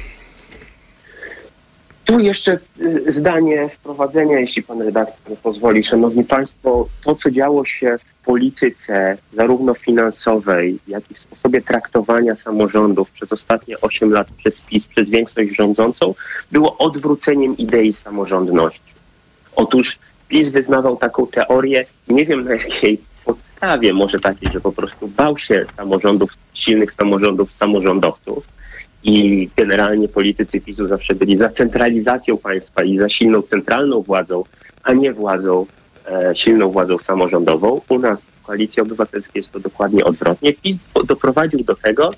Tu 2.09 2.19
jeszcze 2.19 2.59
y, 2.81 3.13
zdanie 3.13 3.69
wprowadzenia, 3.69 4.39
jeśli 4.39 4.63
pan 4.63 4.83
redaktor 4.83 5.37
pozwoli. 5.39 5.85
Szanowni 5.85 6.25
Państwo, 6.25 6.89
to 7.05 7.15
co 7.15 7.31
działo 7.31 7.65
się 7.65 7.99
w 7.99 8.25
polityce, 8.25 9.19
zarówno 9.33 9.75
finansowej, 9.75 10.79
jak 10.89 11.11
i 11.11 11.15
w 11.15 11.19
sposobie 11.19 11.61
traktowania 11.61 12.37
samorządów 12.37 13.11
przez 13.11 13.33
ostatnie 13.33 13.81
8 13.81 14.13
lat 14.13 14.29
przez 14.37 14.61
PiS, 14.61 14.87
przez 14.87 15.09
większość 15.09 15.57
rządzącą, 15.57 16.15
było 16.53 16.79
odwróceniem 16.79 17.57
idei 17.57 17.93
samorządności. 17.93 18.93
Otóż 19.57 19.99
PiS 20.29 20.49
wyznawał 20.49 20.97
taką 20.97 21.27
teorię, 21.27 21.85
nie 22.09 22.27
wiem 22.27 22.45
na 22.45 22.55
jakiej 22.55 23.01
podstawie 23.59 23.93
może 23.93 24.19
takiej, 24.21 24.53
że 24.53 24.61
po 24.61 24.73
prostu 24.73 25.09
bał 25.09 25.39
się 25.39 25.67
samorządów, 25.77 26.31
silnych 26.55 26.93
samorządów, 26.93 27.53
samorządowców 27.53 28.45
i 29.03 29.49
generalnie 29.57 30.09
politycy 30.09 30.61
PiSu 30.61 30.87
zawsze 30.87 31.15
byli 31.15 31.37
za 31.37 31.49
centralizacją 31.49 32.37
państwa 32.37 32.83
i 32.83 32.99
za 32.99 33.09
silną 33.09 33.43
centralną 33.43 34.03
władzą, 34.03 34.45
a 34.83 34.93
nie 34.93 35.13
władzą, 35.13 35.67
e, 36.07 36.37
silną 36.37 36.71
władzą 36.71 36.99
samorządową. 36.99 37.81
U 37.89 37.99
nas 37.99 38.25
w 38.25 38.43
Koalicji 38.43 38.83
Obywatelskiej 38.83 39.41
jest 39.41 39.53
to 39.53 39.61
dokładnie 39.61 40.05
odwrotnie. 40.05 40.53
PiS 40.53 40.77
doprowadził 41.05 41.65
do 41.65 41.75
tego, 41.75 42.11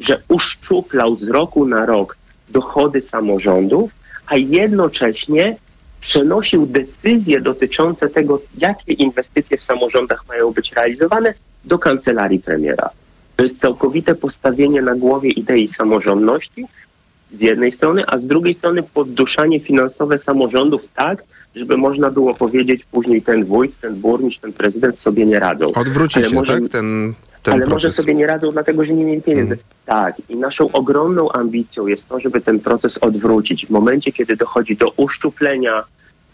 że 0.00 0.22
uszczuplał 0.28 1.16
z 1.16 1.28
roku 1.28 1.66
na 1.66 1.86
rok 1.86 2.16
dochody 2.48 3.02
samorządów, 3.02 3.90
a 4.26 4.36
jednocześnie 4.36 5.56
przenosił 6.00 6.66
decyzje 6.66 7.40
dotyczące 7.40 8.08
tego, 8.08 8.42
jakie 8.58 8.92
inwestycje 8.92 9.56
w 9.56 9.62
samorządach 9.62 10.24
mają 10.28 10.50
być 10.50 10.72
realizowane, 10.72 11.34
do 11.64 11.78
kancelarii 11.78 12.40
premiera. 12.40 12.90
To 13.36 13.42
jest 13.42 13.60
całkowite 13.60 14.14
postawienie 14.14 14.82
na 14.82 14.94
głowie 14.94 15.30
idei 15.30 15.68
samorządności 15.68 16.66
z 17.34 17.40
jednej 17.40 17.72
strony, 17.72 18.06
a 18.06 18.18
z 18.18 18.26
drugiej 18.26 18.54
strony 18.54 18.82
podduszanie 18.82 19.60
finansowe 19.60 20.18
samorządów 20.18 20.82
tak, 20.94 21.24
żeby 21.56 21.76
można 21.76 22.10
było 22.10 22.34
powiedzieć 22.34 22.84
później 22.84 23.22
ten 23.22 23.44
wójt, 23.44 23.80
ten 23.80 23.94
burmistrz, 23.94 24.40
ten 24.40 24.52
prezydent 24.52 25.00
sobie 25.00 25.26
nie 25.26 25.38
radzą. 25.38 25.66
Odwrócicie, 25.74 26.34
może, 26.34 26.60
tak? 26.60 26.68
Ten, 26.68 27.14
ten 27.50 27.54
ale 27.54 27.66
proces. 27.66 27.84
może 27.84 27.92
sobie 27.92 28.14
nie 28.14 28.26
radzą, 28.26 28.50
dlatego 28.50 28.84
że 28.84 28.92
nie 28.92 29.04
mieli 29.04 29.22
pieniędzy. 29.22 29.56
Hmm. 29.56 29.64
Tak. 29.86 30.22
I 30.28 30.36
naszą 30.36 30.72
ogromną 30.72 31.32
ambicją 31.32 31.86
jest 31.86 32.08
to, 32.08 32.20
żeby 32.20 32.40
ten 32.40 32.60
proces 32.60 32.98
odwrócić. 32.98 33.66
W 33.66 33.70
momencie, 33.70 34.12
kiedy 34.12 34.36
dochodzi 34.36 34.76
do 34.76 34.90
uszczuplenia 34.96 35.84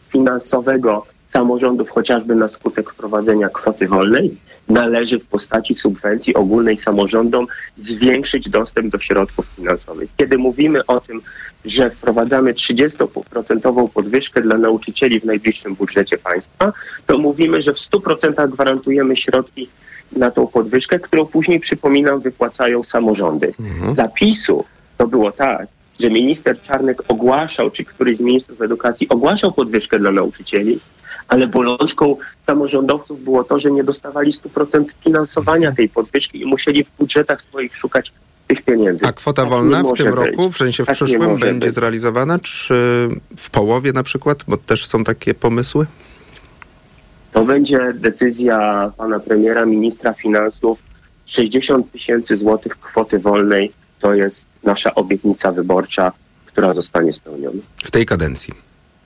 finansowego 0.08 1.06
samorządów, 1.32 1.90
chociażby 1.90 2.34
na 2.34 2.48
skutek 2.48 2.90
wprowadzenia 2.90 3.48
kwoty 3.48 3.88
wolnej, 3.88 4.36
należy 4.68 5.18
w 5.18 5.26
postaci 5.26 5.74
subwencji 5.74 6.34
ogólnej 6.34 6.76
samorządom 6.76 7.46
zwiększyć 7.78 8.48
dostęp 8.48 8.92
do 8.92 8.98
środków 8.98 9.46
finansowych. 9.56 10.10
Kiedy 10.16 10.38
mówimy 10.38 10.86
o 10.86 11.00
tym, 11.00 11.22
że 11.64 11.90
wprowadzamy 11.90 12.52
30% 12.52 13.88
podwyżkę 13.88 14.42
dla 14.42 14.58
nauczycieli 14.58 15.20
w 15.20 15.24
najbliższym 15.24 15.74
budżecie 15.74 16.18
państwa, 16.18 16.72
to 17.06 17.18
mówimy, 17.18 17.62
że 17.62 17.72
w 17.72 17.76
100% 17.76 18.50
gwarantujemy 18.50 19.16
środki 19.16 19.68
na 20.12 20.30
tą 20.30 20.46
podwyżkę, 20.46 20.98
którą 20.98 21.26
później, 21.26 21.60
przypominam, 21.60 22.20
wypłacają 22.20 22.82
samorządy. 22.82 23.52
Mhm. 23.60 23.94
Zapisu 23.94 24.64
to 24.98 25.06
było 25.06 25.32
tak, 25.32 25.66
że 26.00 26.10
minister 26.10 26.62
Czarnek 26.62 27.02
ogłaszał, 27.08 27.70
czy 27.70 27.84
któryś 27.84 28.16
z 28.18 28.20
ministrów 28.20 28.62
edukacji 28.62 29.08
ogłaszał 29.08 29.52
podwyżkę 29.52 29.98
dla 29.98 30.10
nauczycieli, 30.10 30.80
ale 31.28 31.46
bolączką 31.46 32.16
samorządowców 32.46 33.24
było 33.24 33.44
to, 33.44 33.60
że 33.60 33.70
nie 33.70 33.84
dostawali 33.84 34.32
100% 34.32 34.84
finansowania 35.04 35.72
tej 35.72 35.88
podwyżki 35.88 36.40
i 36.40 36.44
musieli 36.44 36.84
w 36.84 36.90
budżetach 36.98 37.42
swoich 37.42 37.76
szukać 37.76 38.12
tych 38.48 38.62
pieniędzy. 38.62 39.06
A 39.06 39.12
kwota 39.12 39.42
tak 39.42 39.50
wolna 39.50 39.82
w 39.82 39.92
tym 39.92 40.06
być. 40.06 40.14
roku, 40.14 40.50
w 40.50 40.56
sensie 40.56 40.82
w 40.82 40.86
tak 40.86 40.96
przyszłym, 40.96 41.38
będzie 41.38 41.66
być. 41.66 41.74
zrealizowana, 41.74 42.38
czy 42.38 42.74
w 43.36 43.50
połowie 43.50 43.92
na 43.92 44.02
przykład, 44.02 44.44
bo 44.48 44.56
też 44.56 44.86
są 44.86 45.04
takie 45.04 45.34
pomysły? 45.34 45.86
To 47.34 47.44
będzie 47.44 47.92
decyzja 47.94 48.90
pana 48.96 49.20
premiera, 49.20 49.66
ministra 49.66 50.12
finansów. 50.12 50.78
60 51.26 51.92
tysięcy 51.92 52.36
złotych 52.36 52.80
kwoty 52.80 53.18
wolnej 53.18 53.72
to 54.00 54.14
jest 54.14 54.46
nasza 54.62 54.94
obietnica 54.94 55.52
wyborcza, 55.52 56.12
która 56.46 56.74
zostanie 56.74 57.12
spełniona. 57.12 57.62
W 57.84 57.90
tej 57.90 58.06
kadencji. 58.06 58.54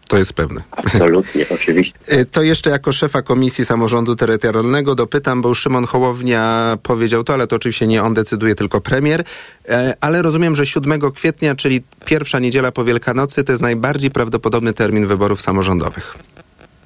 To 0.09 0.19
jest 0.19 0.33
pewne. 0.33 0.63
Absolutnie, 0.71 1.47
oczywiście. 1.55 1.99
Y, 2.13 2.27
To 2.27 2.43
jeszcze 2.43 2.71
jako 2.71 2.93
szefa 2.93 3.23
Komisji 3.23 3.65
Samorządu 3.65 4.17
Terytorialnego 4.17 4.95
dopytam, 4.95 5.43
bo 5.43 5.55
Szymon 5.55 5.85
Hołownia 5.85 6.75
powiedział 6.83 7.25
to, 7.25 7.35
ale 7.35 7.47
to 7.47 7.57
oczywiście 7.57 7.87
nie 7.87 8.03
on 8.03 8.15
decyduje, 8.15 8.55
tylko 8.55 8.81
premier. 8.81 9.25
E, 9.69 9.95
Ale 10.01 10.23
rozumiem, 10.23 10.57
że 10.57 10.67
7 10.67 11.01
kwietnia, 11.13 11.55
czyli 11.55 11.83
pierwsza 12.05 12.39
niedziela 12.39 12.73
po 12.73 12.85
Wielkanocy, 12.85 13.45
to 13.45 13.53
jest 13.53 13.63
najbardziej 13.63 14.11
prawdopodobny 14.11 14.73
termin 14.73 15.07
wyborów 15.07 15.41
samorządowych. 15.41 16.19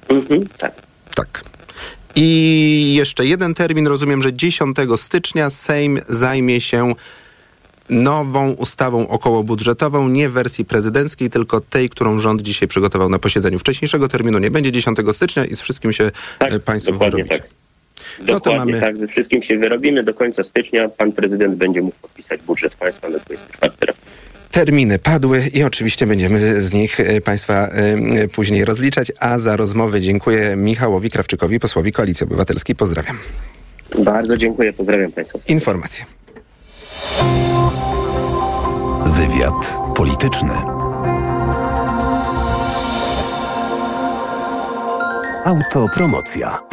Mhm, 0.09 0.47
tak. 0.57 0.92
Tak. 1.15 1.43
I 2.15 2.93
jeszcze 2.97 3.25
jeden 3.25 3.53
termin, 3.53 3.87
rozumiem, 3.87 4.21
że 4.21 4.33
10 4.33 4.77
stycznia 4.97 5.49
Sejm 5.49 5.99
zajmie 6.09 6.61
się 6.61 6.93
nową 7.89 8.51
ustawą 8.51 9.07
okołobudżetową, 9.07 10.09
nie 10.09 10.29
w 10.29 10.31
wersji 10.31 10.65
prezydenckiej, 10.65 11.29
tylko 11.29 11.61
tej, 11.61 11.89
którą 11.89 12.19
rząd 12.19 12.41
dzisiaj 12.41 12.67
przygotował 12.67 13.09
na 13.09 13.19
posiedzeniu. 13.19 13.59
Wcześniejszego 13.59 14.07
terminu 14.07 14.39
nie 14.39 14.51
będzie 14.51 14.71
10 14.71 14.97
stycznia 15.11 15.45
i 15.45 15.55
z 15.55 15.61
wszystkim 15.61 15.93
się 15.93 16.11
Tak, 16.39 16.51
e, 16.53 16.59
państwo 16.59 16.91
dokładnie 16.91 17.23
wyrobicie. 17.23 17.39
tak. 17.41 17.49
No 18.19 18.25
to 18.27 18.33
Dokładnie 18.33 18.57
mamy- 18.73 18.79
tak, 18.79 18.97
ze 18.97 19.07
wszystkim 19.07 19.43
się 19.43 19.57
wyrobimy. 19.57 20.03
Do 20.03 20.13
końca 20.13 20.43
stycznia 20.43 20.89
pan 20.89 21.11
prezydent 21.11 21.55
będzie 21.55 21.81
mógł 21.81 21.95
podpisać 22.01 22.41
budżet 22.41 22.75
państwa 22.75 23.09
na 23.09 23.17
24 23.19 23.85
rok. 23.85 23.95
Terminy 24.53 24.99
padły 24.99 25.41
i 25.53 25.63
oczywiście 25.63 26.07
będziemy 26.07 26.39
z 26.61 26.73
nich 26.73 26.99
e, 26.99 27.21
Państwa 27.21 27.67
e, 27.67 28.27
później 28.27 28.65
rozliczać, 28.65 29.11
a 29.19 29.39
za 29.39 29.57
rozmowę 29.57 30.01
dziękuję 30.01 30.55
Michałowi 30.55 31.09
Krawczykowi, 31.09 31.59
posłowi 31.59 31.91
Koalicji 31.91 32.23
Obywatelskiej. 32.23 32.75
Pozdrawiam. 32.75 33.17
Bardzo 33.99 34.37
dziękuję, 34.37 34.73
pozdrawiam 34.73 35.11
państwa. 35.11 35.39
Informacje. 35.47 36.05
Wywiad 39.05 39.77
polityczny. 39.95 40.53
Autopromocja. 45.45 46.72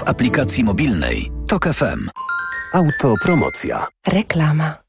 aplikacji 0.05 0.63
mobilnej 0.63 1.31
Tok 1.47 1.67
FM. 1.67 2.09
Autopromocja. 2.73 3.87
Reklama. 4.07 4.80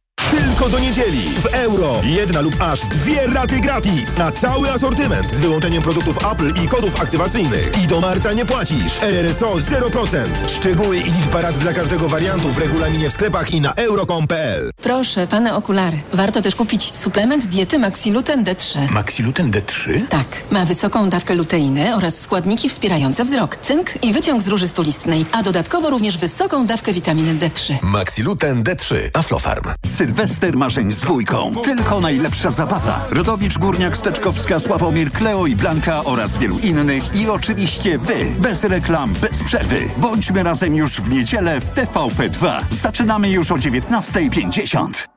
Tylko 0.63 0.69
do 0.69 0.79
niedzieli 0.79 1.23
w 1.41 1.47
euro. 1.47 2.01
Jedna 2.05 2.41
lub 2.41 2.55
aż 2.61 2.81
dwie 2.81 3.27
raty 3.27 3.61
gratis 3.61 4.17
na 4.17 4.33
cały 4.33 4.71
asortyment 4.71 5.27
z 5.27 5.39
wyłączeniem 5.39 5.83
produktów 5.83 6.33
Apple 6.33 6.65
i 6.65 6.69
kodów 6.69 7.01
aktywacyjnych. 7.01 7.83
I 7.85 7.87
do 7.87 8.01
marca 8.01 8.33
nie 8.33 8.47
płacisz. 8.47 9.03
RRSO 9.03 9.55
0%. 9.55 10.17
Szczegóły 10.49 10.97
i 10.99 11.11
liczba 11.13 11.41
rat 11.41 11.59
dla 11.59 11.73
każdego 11.73 12.09
wariantu 12.09 12.49
w 12.49 12.59
regulaminie 12.59 13.11
w 13.11 13.13
sklepach 13.13 13.51
i 13.55 13.61
na 13.61 13.73
euro.com.pl. 13.75 14.71
Proszę, 14.83 15.27
pane 15.27 15.55
okulary. 15.57 15.99
Warto 16.13 16.43
też 16.43 16.55
kupić 16.55 16.97
suplement 16.97 17.47
diety 17.47 17.79
Maxiluten 17.79 18.45
D3. 18.45 18.91
Maxiluten 18.91 19.51
D3? 19.51 20.07
Tak, 20.09 20.27
ma 20.51 20.65
wysoką 20.65 21.11
dawkę 21.11 21.35
luteiny 21.35 21.97
oraz 21.97 22.21
składniki 22.21 22.69
wspierające 22.69 23.25
wzrok, 23.25 23.57
cynk 23.57 24.05
i 24.05 24.13
wyciąg 24.13 24.43
z 24.43 24.49
róży 24.49 24.69
stulistnej, 24.69 25.27
a 25.33 25.43
dodatkowo 25.43 25.91
również 25.91 26.19
wysoką 26.19 26.67
dawkę 26.67 26.93
witaminy 26.93 27.35
D3. 27.35 27.75
Maxiluten 27.83 28.63
D3. 28.63 28.95
Aflofarm. 29.15 29.65
Sylwester 30.03 30.57
marzeń 30.57 30.93
z 30.93 30.99
dwójką. 30.99 31.53
Tylko 31.65 32.01
najlepsza 32.01 32.51
zabawa. 32.51 33.05
Rodowicz, 33.11 33.59
Górniak, 33.59 33.97
Steczkowska, 33.97 34.61
Sławomir, 34.61 35.13
Kleo 35.13 35.47
i 35.47 35.57
Blanka 35.57 36.05
oraz 36.05 36.39
wielu 36.39 36.59
innych. 36.59 37.17
I 37.17 37.29
oczywiście 37.29 37.99
wy. 37.99 38.15
Bez 38.39 38.65
reklam, 38.65 39.13
bez 39.21 39.43
przerwy. 39.43 39.77
Bądźmy 39.97 40.43
razem 40.43 40.77
już 40.77 41.01
w 41.01 41.09
niedzielę 41.09 41.61
w 41.61 41.75
TVP2. 41.75 42.61
Zaczynamy 42.71 43.31
już 43.31 43.53
o 43.53 43.55
19.50. 43.55 45.12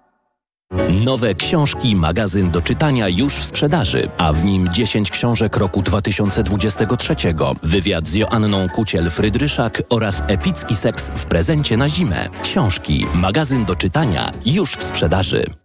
Nowe 1.05 1.35
książki, 1.35 1.95
magazyn 1.95 2.51
do 2.51 2.61
czytania 2.61 3.09
już 3.09 3.33
w 3.33 3.45
sprzedaży, 3.45 4.09
a 4.17 4.33
w 4.33 4.45
nim 4.45 4.73
10 4.73 5.11
książek 5.11 5.57
roku 5.57 5.81
2023, 5.81 7.15
wywiad 7.63 8.07
z 8.07 8.13
Joanną 8.13 8.67
Kuciel-Frydryszak 8.67 9.81
oraz 9.89 10.23
epicki 10.27 10.75
seks 10.75 11.11
w 11.15 11.25
prezencie 11.25 11.77
na 11.77 11.89
zimę. 11.89 12.29
Książki, 12.43 13.05
magazyn 13.13 13.65
do 13.65 13.75
czytania 13.75 14.31
już 14.45 14.71
w 14.71 14.83
sprzedaży. 14.83 15.64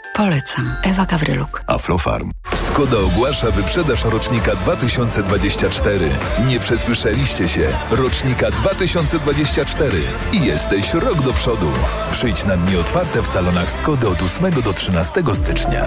Polecam. 0.15 0.75
Ewa 0.83 1.05
Gawryluk. 1.05 1.63
Aflofarm. 1.67 2.31
Skoda 2.55 2.97
ogłasza 2.99 3.51
wyprzedaż 3.51 4.03
rocznika 4.03 4.55
2024. 4.55 6.09
Nie 6.47 6.59
przesłyszeliście 6.59 7.47
się. 7.47 7.69
Rocznika 7.91 8.51
2024. 8.51 9.97
I 10.33 10.45
jesteś 10.45 10.93
rok 10.93 11.21
do 11.21 11.33
przodu. 11.33 11.71
Przyjdź 12.11 12.45
na 12.45 12.57
dni 12.57 12.77
otwarte 12.77 13.21
w 13.21 13.27
salonach 13.27 13.71
Skody 13.71 14.07
od 14.07 14.21
8 14.21 14.61
do 14.61 14.73
13 14.73 15.23
stycznia. 15.33 15.85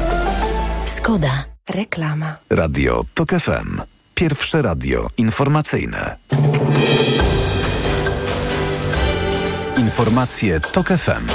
Skoda. 0.96 1.44
Reklama. 1.68 2.36
Radio 2.50 3.02
Tok 3.14 3.30
FM. 3.30 3.80
Pierwsze 4.14 4.62
radio 4.62 5.06
informacyjne. 5.16 6.16
Informacje 9.78 10.60
Tok 10.60 10.88
FM. 10.88 11.26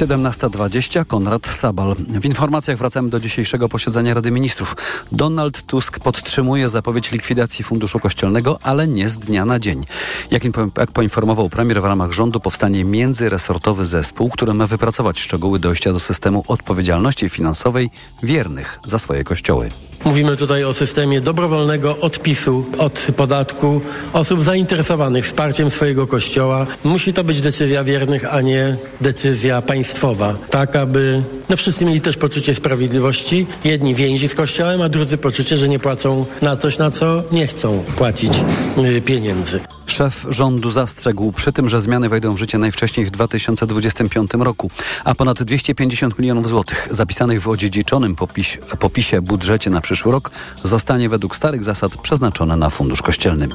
17.20 0.00 1.06
Konrad 1.06 1.46
Sabal. 1.46 1.94
W 1.94 2.24
informacjach 2.24 2.78
wracamy 2.78 3.10
do 3.10 3.20
dzisiejszego 3.20 3.68
posiedzenia 3.68 4.14
Rady 4.14 4.30
Ministrów. 4.30 4.76
Donald 5.12 5.62
Tusk 5.62 5.98
podtrzymuje 5.98 6.68
zapowiedź 6.68 7.12
likwidacji 7.12 7.64
Funduszu 7.64 7.98
Kościelnego, 7.98 8.58
ale 8.62 8.88
nie 8.88 9.08
z 9.08 9.16
dnia 9.16 9.44
na 9.44 9.58
dzień. 9.58 9.84
Jak, 10.30 10.44
jak 10.78 10.92
poinformował 10.92 11.48
premier, 11.48 11.82
w 11.82 11.84
ramach 11.84 12.12
rządu 12.12 12.40
powstanie 12.40 12.84
międzyresortowy 12.84 13.86
zespół, 13.86 14.30
który 14.30 14.54
ma 14.54 14.66
wypracować 14.66 15.20
szczegóły 15.20 15.58
dojścia 15.58 15.92
do 15.92 16.00
systemu 16.00 16.44
odpowiedzialności 16.48 17.28
finansowej 17.28 17.90
wiernych 18.22 18.80
za 18.84 18.98
swoje 18.98 19.24
kościoły. 19.24 19.70
Mówimy 20.04 20.36
tutaj 20.36 20.64
o 20.64 20.72
systemie 20.72 21.20
dobrowolnego 21.20 21.96
odpisu 22.00 22.64
od 22.78 23.06
podatku 23.16 23.80
osób 24.12 24.44
zainteresowanych 24.44 25.24
wsparciem 25.24 25.70
swojego 25.70 26.06
kościoła. 26.06 26.66
Musi 26.84 27.12
to 27.12 27.24
być 27.24 27.40
decyzja 27.40 27.84
wiernych, 27.84 28.34
a 28.34 28.40
nie 28.40 28.76
decyzja 29.00 29.62
państwowa. 29.90 30.34
Tak, 30.50 30.76
aby 30.76 31.22
no 31.48 31.56
wszyscy 31.56 31.84
mieli 31.84 32.00
też 32.00 32.16
poczucie 32.16 32.54
sprawiedliwości. 32.54 33.46
Jedni 33.64 33.94
więzi 33.94 34.28
z 34.28 34.34
kościołem, 34.34 34.82
a 34.82 34.88
drudzy 34.88 35.18
poczucie, 35.18 35.56
że 35.56 35.68
nie 35.68 35.78
płacą 35.78 36.26
na 36.42 36.56
coś, 36.56 36.78
na 36.78 36.90
co 36.90 37.22
nie 37.32 37.46
chcą 37.46 37.84
płacić 37.96 38.32
y, 38.78 39.00
pieniędzy. 39.00 39.60
Szef 39.90 40.26
rządu 40.28 40.70
zastrzegł 40.70 41.32
przy 41.32 41.52
tym, 41.52 41.68
że 41.68 41.80
zmiany 41.80 42.08
wejdą 42.08 42.34
w 42.34 42.38
życie 42.38 42.58
najwcześniej 42.58 43.06
w 43.06 43.10
2025 43.10 44.30
roku, 44.38 44.70
a 45.04 45.14
ponad 45.14 45.42
250 45.42 46.18
milionów 46.18 46.48
złotych 46.48 46.88
zapisanych 46.90 47.42
w 47.42 47.48
odziedziczonym 47.48 48.16
popiś, 48.16 48.58
popisie 48.78 49.22
budżecie 49.22 49.70
na 49.70 49.80
przyszły 49.80 50.12
rok 50.12 50.30
zostanie 50.64 51.08
według 51.08 51.36
starych 51.36 51.64
zasad 51.64 51.96
przeznaczone 51.96 52.56
na 52.56 52.70
fundusz 52.70 53.02
kościelny. 53.02 53.48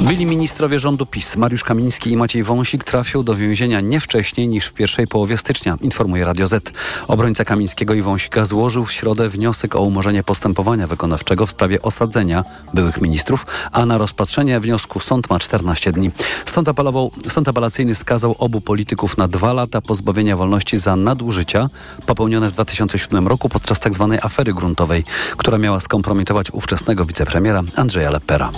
Byli 0.00 0.26
ministrowie 0.26 0.78
rządu 0.78 1.06
PiS 1.06 1.36
Mariusz 1.36 1.64
Kamiński 1.64 2.10
i 2.10 2.16
Maciej 2.16 2.42
Wąsik 2.42 2.84
trafią 2.84 3.22
do 3.22 3.34
więzienia 3.34 3.80
nie 3.80 4.00
wcześniej 4.00 4.48
niż 4.48 4.66
w 4.66 4.72
pierwszej 4.72 5.06
połowie 5.06 5.38
stycznia, 5.38 5.76
informuje 5.80 6.24
Radio 6.24 6.48
Z. 6.48 6.72
Obrońca 7.08 7.44
Kamińskiego 7.44 7.94
i 7.94 8.02
Wąsika 8.02 8.44
złożył 8.44 8.84
w 8.84 8.92
środę 8.92 9.28
wniosek 9.28 9.76
o 9.76 9.80
umorzenie 9.80 10.22
postępowania 10.22 10.86
wykonawczego 10.86 11.46
w 11.46 11.50
sprawie 11.50 11.82
osadzenia 11.82 12.44
byłych 12.74 13.00
ministrów, 13.00 13.46
a 13.72 13.86
na 13.86 13.98
rozpatrzenie 13.98 14.60
wniosku 14.60 15.00
sąd 15.16 15.30
ma 15.30 15.38
14 15.38 15.92
dni. 15.92 16.10
Sąd, 16.46 16.68
apelował, 16.68 17.10
sąd 17.28 17.48
apelacyjny 17.48 17.94
skazał 17.94 18.34
obu 18.38 18.60
polityków 18.60 19.18
na 19.18 19.28
dwa 19.28 19.52
lata 19.52 19.80
pozbawienia 19.80 20.36
wolności 20.36 20.78
za 20.78 20.96
nadużycia 20.96 21.68
popełnione 22.06 22.48
w 22.48 22.52
2007 22.52 23.28
roku 23.28 23.48
podczas 23.48 23.80
tzw. 23.80 24.08
Tak 24.10 24.24
afery 24.24 24.54
gruntowej, 24.54 25.04
która 25.36 25.58
miała 25.58 25.80
skompromitować 25.80 26.50
ówczesnego 26.50 27.04
wicepremiera 27.04 27.62
Andrzeja 27.76 28.10
Leppera. 28.10 28.50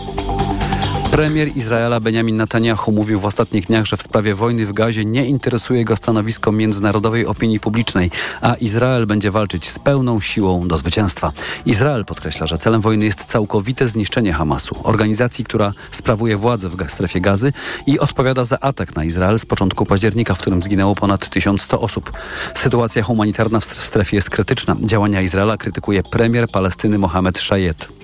Premier 1.10 1.56
Izraela 1.56 2.00
Benjamin 2.00 2.36
Netanyahu 2.36 2.92
mówił 2.92 3.20
w 3.20 3.24
ostatnich 3.24 3.66
dniach, 3.66 3.86
że 3.86 3.96
w 3.96 4.02
sprawie 4.02 4.34
wojny 4.34 4.66
w 4.66 4.72
Gazie 4.72 5.04
nie 5.04 5.26
interesuje 5.26 5.84
go 5.84 5.96
stanowisko 5.96 6.52
międzynarodowej 6.52 7.26
opinii 7.26 7.60
publicznej, 7.60 8.10
a 8.40 8.54
Izrael 8.54 9.06
będzie 9.06 9.30
walczyć 9.30 9.68
z 9.68 9.78
pełną 9.78 10.20
siłą 10.20 10.68
do 10.68 10.76
zwycięstwa. 10.76 11.32
Izrael 11.66 12.04
podkreśla, 12.04 12.46
że 12.46 12.58
celem 12.58 12.80
wojny 12.80 13.04
jest 13.04 13.24
całkowite 13.24 13.88
zniszczenie 13.88 14.32
Hamasu, 14.32 14.76
organizacji, 14.82 15.44
która 15.44 15.72
sprawuje 15.90 16.36
władzę 16.36 16.68
w 16.68 16.90
strefie 16.90 17.20
gazy 17.20 17.52
i 17.86 17.98
odpowiada 17.98 18.44
za 18.44 18.60
atak 18.60 18.96
na 18.96 19.04
Izrael 19.04 19.38
z 19.38 19.46
początku 19.46 19.86
października, 19.86 20.34
w 20.34 20.38
którym 20.38 20.62
zginęło 20.62 20.94
ponad 20.94 21.28
1100 21.28 21.80
osób. 21.80 22.12
Sytuacja 22.54 23.02
humanitarna 23.02 23.60
w 23.60 23.64
strefie 23.64 24.16
jest 24.16 24.30
krytyczna. 24.30 24.76
Działania 24.80 25.22
Izraela 25.22 25.56
krytykuje 25.56 26.02
premier 26.02 26.48
Palestyny 26.48 26.98
Mohamed 26.98 27.38
Shayed. 27.38 27.97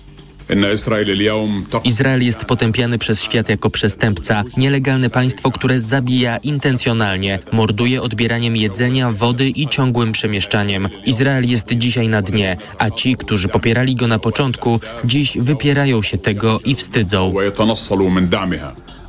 Izrael 1.85 2.25
jest 2.25 2.45
potępiany 2.45 2.99
przez 2.99 3.23
świat 3.23 3.49
jako 3.49 3.71
przestępca, 3.71 4.45
nielegalne 4.57 5.11
państwo, 5.11 5.51
które 5.51 5.81
zabija 5.81 6.37
intencjonalnie, 6.37 7.39
morduje 7.53 8.03
odbieraniem 8.03 8.57
jedzenia, 8.57 9.11
wody 9.11 9.49
i 9.49 9.69
ciągłym 9.69 10.13
przemieszczaniem. 10.13 10.89
Izrael 11.07 11.45
jest 11.45 11.73
dzisiaj 11.73 12.09
na 12.09 12.23
dnie, 12.23 12.57
a 12.79 12.91
ci, 12.91 13.17
którzy 13.17 13.49
popierali 13.49 13.95
go 13.95 14.07
na 14.07 14.19
początku, 14.19 14.81
dziś 15.05 15.39
wypierają 15.39 16.03
się 16.03 16.19
tego 16.19 16.61
i 16.65 16.75
wstydzą. 16.75 17.33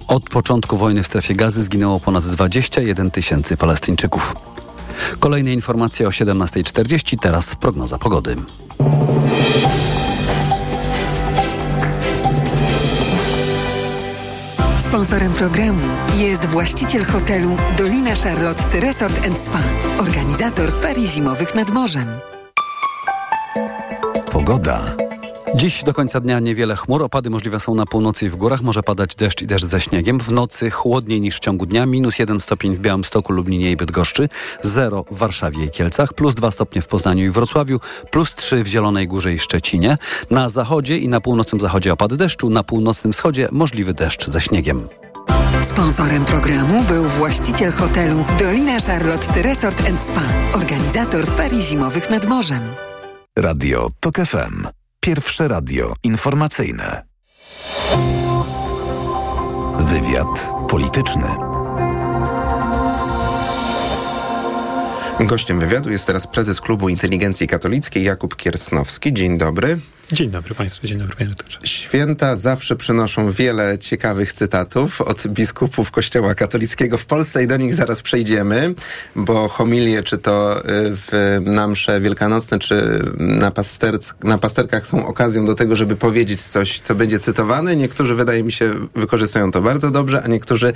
Od 0.07 0.23
początku 0.23 0.77
wojny 0.77 1.03
w 1.03 1.07
strefie 1.07 1.35
gazy 1.35 1.63
zginęło 1.63 1.99
ponad 1.99 2.25
21 2.25 3.11
tysięcy 3.11 3.57
Palestyńczyków. 3.57 4.35
Kolejne 5.19 5.53
informacje 5.53 6.07
o 6.07 6.09
17.40, 6.09 7.19
teraz 7.19 7.55
prognoza 7.55 7.97
pogody. 7.97 8.35
Sponsorem 14.95 15.33
programu 15.33 15.81
jest 16.17 16.45
właściciel 16.45 17.05
hotelu 17.05 17.57
Dolina 17.77 18.15
Charlotte 18.15 18.79
Resort 18.79 19.25
Spa, 19.43 19.63
organizator 19.99 20.71
ferii 20.73 21.07
zimowych 21.07 21.55
nad 21.55 21.71
morzem. 21.71 22.07
Pogoda. 24.31 25.04
Dziś 25.55 25.83
do 25.83 25.93
końca 25.93 26.19
dnia 26.19 26.39
niewiele 26.39 26.75
chmur. 26.75 27.03
Opady 27.03 27.29
możliwe 27.29 27.59
są 27.59 27.75
na 27.75 27.85
północy 27.85 28.25
i 28.25 28.29
w 28.29 28.35
górach. 28.35 28.61
Może 28.61 28.83
padać 28.83 29.15
deszcz 29.15 29.41
i 29.41 29.47
deszcz 29.47 29.65
ze 29.65 29.81
śniegiem. 29.81 30.19
W 30.19 30.31
nocy 30.31 30.71
chłodniej 30.71 31.21
niż 31.21 31.37
w 31.37 31.39
ciągu 31.39 31.65
dnia. 31.65 31.85
Minus 31.85 32.19
1 32.19 32.39
stopień 32.39 32.75
w 32.75 32.79
Białymstoku, 32.79 33.33
Lublinie 33.33 33.71
i 33.71 33.77
Bydgoszczy. 33.77 34.29
0 34.61 35.05
w 35.11 35.17
Warszawie 35.17 35.65
i 35.65 35.69
Kielcach. 35.69 36.13
Plus 36.13 36.35
2 36.35 36.51
stopnie 36.51 36.81
w 36.81 36.87
Poznaniu 36.87 37.25
i 37.25 37.29
Wrocławiu. 37.29 37.79
Plus 38.11 38.35
3 38.35 38.63
w 38.63 38.67
Zielonej 38.67 39.07
Górze 39.07 39.33
i 39.33 39.39
Szczecinie. 39.39 39.97
Na 40.29 40.49
zachodzie 40.49 40.97
i 40.97 41.09
na 41.09 41.21
północnym 41.21 41.61
zachodzie 41.61 41.93
opady 41.93 42.17
deszczu. 42.17 42.49
Na 42.49 42.63
północnym 42.63 43.13
wschodzie 43.13 43.47
możliwy 43.51 43.93
deszcz 43.93 44.27
ze 44.27 44.41
śniegiem. 44.41 44.87
Sponsorem 45.63 46.25
programu 46.25 46.83
był 46.83 47.03
właściciel 47.03 47.71
hotelu 47.71 48.25
Dolina 48.39 48.79
Charlotte 48.79 49.41
Resort 49.41 49.83
Spa, 50.05 50.23
organizator 50.53 51.27
ferii 51.27 51.61
zimowych 51.61 52.09
nad 52.09 52.25
morzem. 52.25 52.61
Radio 53.37 53.89
TOK 53.99 54.15
FM. 54.15 54.84
Pierwsze 55.05 55.47
radio 55.47 55.93
informacyjne. 56.03 57.05
Wywiad 59.79 60.51
polityczny. 60.69 61.27
Gościem 65.19 65.59
wywiadu 65.59 65.91
jest 65.91 66.07
teraz 66.07 66.27
prezes 66.27 66.61
Klubu 66.61 66.89
Inteligencji 66.89 67.47
Katolickiej 67.47 68.03
Jakub 68.03 68.35
Kiersnowski. 68.35 69.13
Dzień 69.13 69.37
dobry. 69.37 69.79
Dzień 70.15 70.29
dobry 70.29 70.55
Państwu, 70.55 70.87
dzień 70.87 70.97
dobry 70.97 71.15
Panie 71.15 71.29
Doktorze. 71.29 71.57
Święta 71.63 72.35
zawsze 72.35 72.75
przynoszą 72.75 73.31
wiele 73.31 73.77
ciekawych 73.79 74.33
cytatów 74.33 75.01
od 75.01 75.27
biskupów 75.27 75.91
Kościoła 75.91 76.35
katolickiego 76.35 76.97
w 76.97 77.05
Polsce 77.05 77.43
i 77.43 77.47
do 77.47 77.57
nich 77.57 77.73
zaraz 77.73 78.01
przejdziemy, 78.01 78.73
bo 79.15 79.49
homilie, 79.49 80.03
czy 80.03 80.17
to 80.17 80.59
y, 80.59 80.63
w 80.95 81.41
namsze 81.45 82.01
wielkanocne, 82.01 82.59
czy 82.59 83.01
na, 83.17 83.51
na 84.23 84.37
pasterkach 84.37 84.87
są 84.87 85.07
okazją 85.07 85.45
do 85.45 85.55
tego, 85.55 85.75
żeby 85.75 85.95
powiedzieć 85.95 86.41
coś, 86.41 86.79
co 86.79 86.95
będzie 86.95 87.19
cytowane. 87.19 87.75
Niektórzy, 87.75 88.15
wydaje 88.15 88.43
mi 88.43 88.51
się, 88.51 88.71
wykorzystują 88.95 89.51
to 89.51 89.61
bardzo 89.61 89.91
dobrze, 89.91 90.21
a 90.23 90.27
niektórzy, 90.27 90.73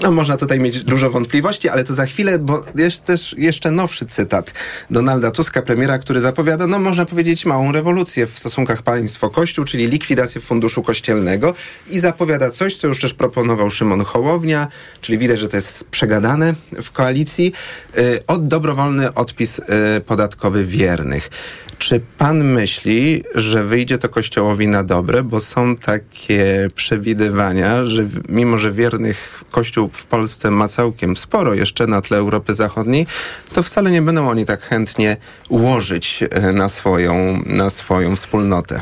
no 0.00 0.10
można 0.10 0.36
tutaj 0.36 0.60
mieć 0.60 0.84
dużo 0.84 1.10
wątpliwości, 1.10 1.68
ale 1.68 1.84
to 1.84 1.94
za 1.94 2.06
chwilę, 2.06 2.38
bo 2.38 2.64
jest 2.74 3.04
też 3.04 3.34
jeszcze 3.38 3.70
nowszy 3.70 4.06
cytat 4.06 4.54
Donalda 4.90 5.30
Tuska, 5.30 5.62
premiera, 5.62 5.98
który 5.98 6.20
zapowiada, 6.20 6.66
no 6.66 6.78
można 6.78 7.04
powiedzieć, 7.04 7.46
małą 7.46 7.72
rewolucję 7.72 8.26
w 8.26 8.38
stosunku 8.78 8.82
stosunkach 8.82 8.82
państwo-kościół, 8.82 9.64
czyli 9.64 9.86
likwidację 9.86 10.40
funduszu 10.40 10.82
kościelnego 10.82 11.54
i 11.90 12.00
zapowiada 12.00 12.50
coś, 12.50 12.76
co 12.76 12.86
już 12.88 13.00
też 13.00 13.14
proponował 13.14 13.70
Szymon 13.70 14.04
Hołownia, 14.04 14.68
czyli 15.00 15.18
widać, 15.18 15.40
że 15.40 15.48
to 15.48 15.56
jest 15.56 15.84
przegadane 15.90 16.54
w 16.82 16.90
koalicji, 16.90 17.52
y, 17.98 18.26
od 18.26 18.48
dobrowolny 18.48 19.14
odpis 19.14 19.58
y, 19.58 19.62
podatkowy 20.06 20.64
wiernych. 20.64 21.30
Czy 21.78 22.00
pan 22.18 22.44
myśli, 22.44 23.22
że 23.34 23.64
wyjdzie 23.64 23.98
to 23.98 24.08
Kościołowi 24.08 24.68
na 24.68 24.84
dobre, 24.84 25.22
bo 25.22 25.40
są 25.40 25.76
takie 25.76 26.68
przewidywania, 26.74 27.84
że 27.84 28.04
mimo, 28.28 28.58
że 28.58 28.72
wiernych 28.72 29.44
Kościół 29.50 29.90
w 29.92 30.06
Polsce 30.06 30.50
ma 30.50 30.68
całkiem 30.68 31.16
sporo 31.16 31.54
jeszcze 31.54 31.86
na 31.86 32.00
tle 32.00 32.18
Europy 32.18 32.54
Zachodniej, 32.54 33.06
to 33.52 33.62
wcale 33.62 33.90
nie 33.90 34.02
będą 34.02 34.28
oni 34.28 34.44
tak 34.44 34.60
chętnie 34.60 35.16
ułożyć 35.48 36.22
y, 36.22 36.52
na 36.52 36.68
swoją, 36.68 37.42
na 37.46 37.70
swoją 37.70 38.16
wspólnotę 38.16 38.38
wspólnotę. 38.38 38.80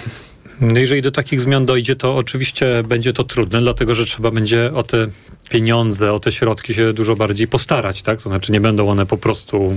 No 0.60 0.78
jeżeli 0.78 1.02
do 1.02 1.10
takich 1.10 1.40
zmian 1.40 1.66
dojdzie, 1.66 1.96
to 1.96 2.16
oczywiście 2.16 2.82
będzie 2.88 3.12
to 3.12 3.24
trudne, 3.24 3.60
dlatego 3.60 3.94
że 3.94 4.04
trzeba 4.04 4.30
będzie 4.30 4.74
o 4.74 4.82
te 4.82 5.08
pieniądze, 5.48 6.12
o 6.12 6.18
te 6.18 6.32
środki 6.32 6.74
się 6.74 6.92
dużo 6.92 7.16
bardziej 7.16 7.48
postarać, 7.48 8.02
tak? 8.02 8.22
To 8.22 8.28
znaczy 8.28 8.52
nie 8.52 8.60
będą 8.60 8.88
one 8.88 9.06
po 9.06 9.16
prostu 9.16 9.72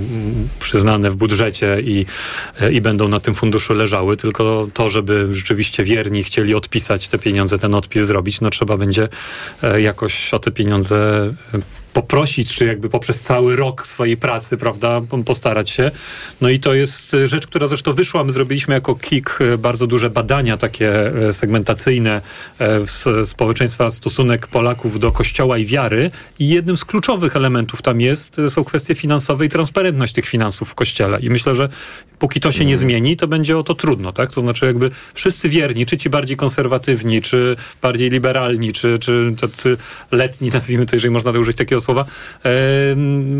przyznane 0.59 1.11
w 1.11 1.15
budżecie 1.15 1.77
i, 1.81 2.05
i 2.71 2.81
będą 2.81 3.07
na 3.07 3.19
tym 3.19 3.35
funduszu 3.35 3.73
leżały, 3.73 4.17
tylko 4.17 4.67
to, 4.73 4.89
żeby 4.89 5.27
rzeczywiście 5.31 5.83
wierni 5.83 6.23
chcieli 6.23 6.55
odpisać 6.55 7.07
te 7.07 7.19
pieniądze, 7.19 7.57
ten 7.57 7.75
odpis 7.75 8.01
zrobić, 8.03 8.41
no 8.41 8.49
trzeba 8.49 8.77
będzie 8.77 9.07
e, 9.63 9.81
jakoś 9.81 10.33
o 10.33 10.39
te 10.39 10.51
pieniądze 10.51 11.33
poprosić, 11.93 12.55
czy 12.55 12.65
jakby 12.65 12.89
poprzez 12.89 13.21
cały 13.21 13.55
rok 13.55 13.87
swojej 13.87 14.17
pracy, 14.17 14.57
prawda, 14.57 15.01
postarać 15.25 15.69
się. 15.69 15.91
No 16.41 16.49
i 16.49 16.59
to 16.59 16.73
jest 16.73 17.15
rzecz, 17.25 17.47
która 17.47 17.67
zresztą 17.67 17.93
wyszła. 17.93 18.23
My 18.23 18.33
zrobiliśmy 18.33 18.73
jako 18.73 18.95
KIK 18.95 19.39
e, 19.41 19.57
bardzo 19.57 19.87
duże 19.87 20.09
badania 20.09 20.57
takie 20.57 21.15
e, 21.27 21.33
segmentacyjne 21.33 22.21
e, 22.59 23.25
społeczeństwa, 23.25 23.91
stosunek 23.91 24.47
Polaków 24.47 24.99
do 24.99 25.11
kościoła 25.11 25.57
i 25.57 25.65
wiary 25.65 26.11
i 26.39 26.49
jednym 26.49 26.77
z 26.77 26.85
kluczowych 26.85 27.35
elementów 27.35 27.81
tam 27.81 28.01
jest, 28.01 28.37
są 28.49 28.63
kwestie 28.63 28.95
finansowe 28.95 29.45
i 29.45 29.49
transparentność 29.49 30.13
tych 30.13 30.25
finansów 30.25 30.69
w 30.69 30.75
kościele. 30.75 31.19
I 31.19 31.29
myślę, 31.29 31.55
że 31.55 31.69
póki 32.19 32.39
to 32.39 32.51
się 32.51 32.65
nie 32.65 32.73
mhm. 32.73 32.89
zmieni, 32.89 33.17
to 33.17 33.27
będzie 33.27 33.57
o 33.57 33.63
to 33.63 33.75
trudno, 33.75 34.13
tak? 34.13 34.33
To 34.33 34.41
znaczy 34.41 34.65
jakby 34.65 34.89
wszyscy 35.13 35.49
wierni, 35.49 35.85
czy 35.85 35.97
ci 35.97 36.09
bardziej 36.09 36.37
konserwatywni, 36.37 37.21
czy 37.21 37.55
bardziej 37.81 38.09
liberalni, 38.09 38.73
czy, 38.73 38.99
czy 38.99 39.33
tacy 39.41 39.77
letni, 40.11 40.49
nazwijmy 40.49 40.85
to, 40.85 40.95
jeżeli 40.95 41.13
można 41.13 41.31
użyć 41.31 41.57
takiego 41.57 41.78
słowa, 41.81 42.05
e, 42.45 42.49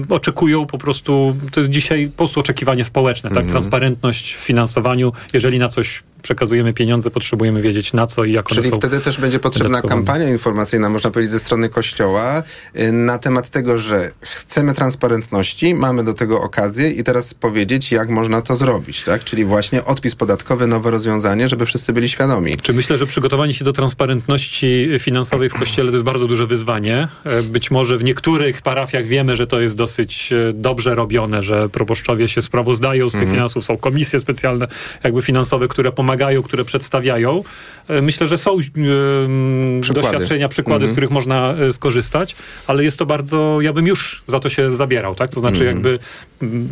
oczekują 0.10 0.66
po 0.66 0.78
prostu, 0.78 1.36
to 1.52 1.60
jest 1.60 1.70
dzisiaj 1.70 2.08
po 2.08 2.18
prostu 2.18 2.40
oczekiwanie 2.40 2.84
społeczne, 2.84 3.30
tak? 3.30 3.38
Mhm. 3.38 3.52
Transparentność 3.52 4.36
w 4.36 4.40
finansowaniu, 4.40 5.14
jeżeli 5.34 5.60
na 5.60 5.68
coś 5.68 6.04
przekazujemy 6.22 6.74
pieniądze, 6.74 7.12
potrzebujemy 7.12 7.62
wiedzieć 7.62 7.94
na 7.94 8.08
co 8.08 8.24
i 8.24 8.32
jak 8.32 8.48
Czyli 8.48 8.60
one 8.60 8.70
są 8.70 8.76
wtedy 8.76 9.00
też 9.00 9.18
będzie 9.22 9.40
potrzebna 9.40 9.82
kampania 9.82 10.30
informacyjna, 10.30 10.90
można 10.90 11.12
powiedzieć, 11.12 11.32
ze 11.32 11.40
strony 11.40 11.70
Kościoła 11.70 12.44
y, 12.80 12.92
na 12.92 13.18
temat 13.18 13.50
tego, 13.50 13.78
że 13.78 14.12
chcemy 14.22 14.74
transparentności, 14.74 15.76
mamy 15.76 16.04
do 16.04 16.14
tego 16.14 16.42
okazję 16.42 16.92
i 16.92 17.04
teraz 17.04 17.34
powiedzieć, 17.34 17.92
jak 17.92 18.10
można 18.10 18.42
to 18.42 18.56
zrobić, 18.56 19.04
tak? 19.04 19.24
Czyli 19.24 19.46
właśnie 19.46 19.86
odpis 19.86 20.16
podatkowy, 20.16 20.68
nowe 20.68 20.92
rozwiązanie, 20.92 21.50
żeby 21.50 21.66
wszyscy 21.66 21.94
byli 21.94 22.10
świadomi. 22.10 22.58
Czy 22.58 22.74
myślę, 22.74 22.98
że 22.98 23.06
przygotowanie 23.08 23.54
się 23.54 23.66
do 23.66 23.74
transparentności 23.74 24.90
finansowej 25.00 25.50
w 25.50 25.54
Kościele 25.54 25.92
to 25.92 25.96
jest 25.96 26.06
bardzo 26.06 26.28
duże 26.28 26.48
wyzwanie. 26.48 27.08
E, 27.24 27.44
być 27.44 27.72
może 27.72 27.98
w 27.98 28.04
niektórych 28.04 28.62
parafiach 28.62 29.06
wiemy, 29.06 29.36
że 29.36 29.48
to 29.48 29.62
jest 29.62 29.76
dosyć 29.76 30.34
e, 30.34 30.54
dobrze 30.54 30.96
robione, 30.96 31.42
że 31.42 31.70
proboszczowie 31.70 32.28
się 32.28 32.42
sprawozdają 32.42 33.10
z 33.10 33.12
tych 33.12 33.22
mhm. 33.22 33.38
finansów, 33.38 33.66
są 33.66 33.78
komisje 33.78 34.20
specjalne 34.20 34.68
jakby 35.04 35.22
finansowe, 35.22 35.68
które 35.68 35.92
pomagają 35.92 36.09
pomagają, 36.10 36.44
które 36.44 36.66
przedstawiają. 36.66 37.44
E, 37.88 38.02
myślę, 38.02 38.28
że 38.28 38.38
są 38.38 38.58
e, 38.60 39.94
doświadczenia, 39.94 40.50
przykłady, 40.50 40.80
z 40.80 40.90
Mhm. 40.90 40.92
których 40.92 41.10
można 41.10 41.54
e, 41.54 41.74
skorzystać, 41.74 42.36
ale 42.68 42.84
jest 42.84 42.98
to 43.00 43.06
bardzo, 43.06 43.62
ja 43.62 43.74
bym 43.74 43.88
już 43.88 44.24
za 44.28 44.40
to 44.40 44.50
się 44.50 44.72
zabierał, 44.72 45.16
tak? 45.16 45.32
To 45.32 45.40
znaczy 45.40 45.70
Mhm. 45.70 45.76
jakby 45.76 46.00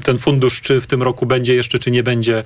ten 0.04 0.18
fundusz, 0.18 0.62
czy 0.62 0.82
w 0.82 0.88
tym 0.88 1.04
roku 1.04 1.26
będzie 1.26 1.56
jeszcze, 1.56 1.80
czy 1.80 1.92
nie 1.92 2.04
będzie, 2.04 2.44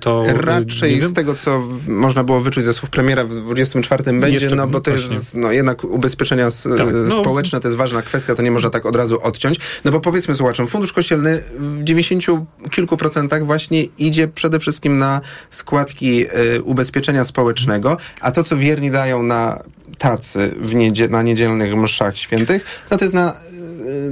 to 0.00 0.24
Raczej 0.34 1.00
z 1.00 1.12
tego, 1.12 1.34
co 1.34 1.62
można 1.88 2.24
było 2.24 2.40
wyczuć 2.40 2.64
ze 2.64 2.72
słów 2.72 2.90
premiera 2.90 3.24
w 3.24 3.30
24 3.34 4.04
będzie, 4.20 4.28
Jeszcze- 4.28 4.56
no 4.56 4.66
bo 4.66 4.80
to 4.80 4.90
właśnie. 4.90 5.14
jest 5.14 5.34
no, 5.34 5.52
jednak 5.52 5.84
ubezpieczenia 5.84 6.48
Tak, 6.78 6.86
no. 7.08 7.16
społeczne, 7.16 7.60
to 7.60 7.68
jest 7.68 7.78
ważna 7.78 8.02
kwestia, 8.02 8.34
to 8.34 8.42
nie 8.42 8.50
można 8.50 8.70
tak 8.70 8.86
od 8.86 8.96
razu 8.96 9.18
odciąć. 9.22 9.58
No 9.84 9.92
bo 9.92 10.00
powiedzmy 10.00 10.34
słuchaczom, 10.34 10.66
fundusz 10.66 10.92
kościelny 10.92 11.42
w 11.58 11.84
90 11.84 12.24
kilku 12.70 12.96
procentach 12.96 13.46
właśnie 13.46 13.82
idzie 13.82 14.28
przede 14.28 14.60
wszystkim 14.60 14.98
na 14.98 15.20
składki 15.50 16.11
y, 16.20 16.62
ubezpieczenia 16.62 17.24
społecznego, 17.24 17.96
a 18.20 18.30
to, 18.32 18.44
co 18.44 18.56
wierni 18.56 18.90
dają 18.90 19.22
na 19.22 19.62
tacy 19.98 20.54
w 20.60 20.74
niedzie- 20.74 21.08
na 21.08 21.22
niedzielnych 21.22 21.74
mszach 21.76 22.16
świętych, 22.18 22.64
no 22.90 22.96
to 22.96 23.04
jest 23.04 23.14
na 23.14 23.32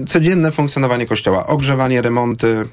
y, 0.02 0.04
codzienne 0.04 0.52
funkcjonowanie 0.52 1.06
kościoła, 1.06 1.46
ogrzewanie, 1.46 2.02
remonty 2.02 2.64